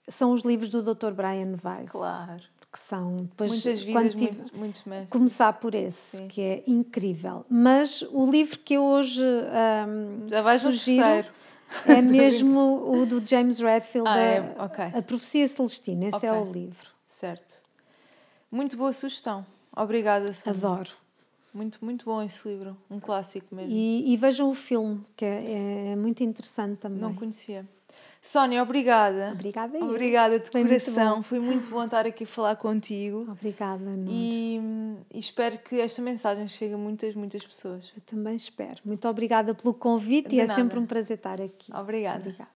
são 0.06 0.32
os 0.32 0.42
livros 0.42 0.70
do 0.70 0.82
Dr. 0.82 1.10
Brian 1.10 1.56
Weiss. 1.64 1.90
Claro. 1.90 2.40
Que 2.70 2.78
são 2.78 3.16
depois 3.16 3.50
Muitas 3.50 3.82
vidas, 3.82 4.12
tive- 4.12 4.24
muitos, 4.26 4.50
muitos 4.52 4.84
mestres. 4.84 5.10
começar 5.10 5.52
por 5.54 5.74
esse, 5.74 6.22
que 6.26 6.40
é 6.42 6.62
incrível. 6.66 7.44
Mas 7.48 8.02
o 8.12 8.30
livro 8.30 8.58
que 8.60 8.74
eu 8.74 8.84
hoje 8.84 9.24
ahm, 9.24 10.28
Já 10.28 10.42
vais 10.42 10.60
sugiro 10.62 11.02
terceiro. 11.02 11.28
É 11.86 12.00
mesmo 12.02 12.84
o 12.90 13.06
do 13.06 13.24
James 13.24 13.58
Redfield, 13.58 14.08
Ah, 14.08 14.14
a, 14.14 14.18
é? 14.20 14.54
Ok. 14.58 14.84
a 14.94 15.02
Profecia 15.02 15.46
Celestina. 15.48 16.06
Esse 16.08 16.26
é 16.26 16.32
Ok. 16.32 16.48
o 16.48 16.52
livro. 16.52 16.88
Certo. 17.06 17.62
Muito 18.50 18.76
boa 18.76 18.92
sugestão. 18.92 19.44
Obrigada, 19.76 20.32
Sónia. 20.32 20.58
Adoro. 20.58 20.90
Muito, 21.52 21.78
muito 21.84 22.04
bom 22.04 22.22
esse 22.22 22.46
livro. 22.48 22.76
Um 22.90 23.00
clássico 23.00 23.54
mesmo. 23.54 23.72
E, 23.72 24.12
e 24.12 24.16
vejam 24.16 24.48
o 24.50 24.54
filme, 24.54 25.04
que 25.16 25.24
é, 25.24 25.90
é 25.92 25.96
muito 25.96 26.22
interessante 26.22 26.78
também. 26.78 27.00
Não 27.00 27.14
conhecia. 27.14 27.66
Sónia, 28.20 28.62
obrigada. 28.62 29.30
Obrigada 29.32 29.78
eu. 29.78 29.84
Obrigada 29.84 30.38
de 30.38 30.50
Foi 30.50 30.62
muito 30.64 30.80
coração. 30.84 31.16
bom. 31.16 31.22
Foi 31.22 31.38
muito 31.40 31.68
bom 31.68 31.84
estar 31.84 32.04
aqui 32.06 32.24
a 32.24 32.26
falar 32.26 32.56
contigo. 32.56 33.26
Obrigada, 33.30 33.78
Nuno. 33.84 34.06
E, 34.10 34.60
e 35.14 35.18
espero 35.18 35.56
que 35.58 35.80
esta 35.80 36.02
mensagem 36.02 36.46
chegue 36.48 36.74
a 36.74 36.78
muitas, 36.78 37.14
muitas 37.14 37.44
pessoas. 37.44 37.92
Eu 37.96 38.02
também 38.02 38.34
espero. 38.36 38.80
Muito 38.84 39.08
obrigada 39.08 39.54
pelo 39.54 39.72
convite 39.72 40.30
De 40.30 40.36
e 40.36 40.40
é 40.40 40.46
nada. 40.46 40.60
sempre 40.60 40.78
um 40.78 40.84
prazer 40.86 41.16
estar 41.16 41.40
aqui. 41.40 41.72
Obrigada. 41.74 42.18
Obrigada. 42.18 42.44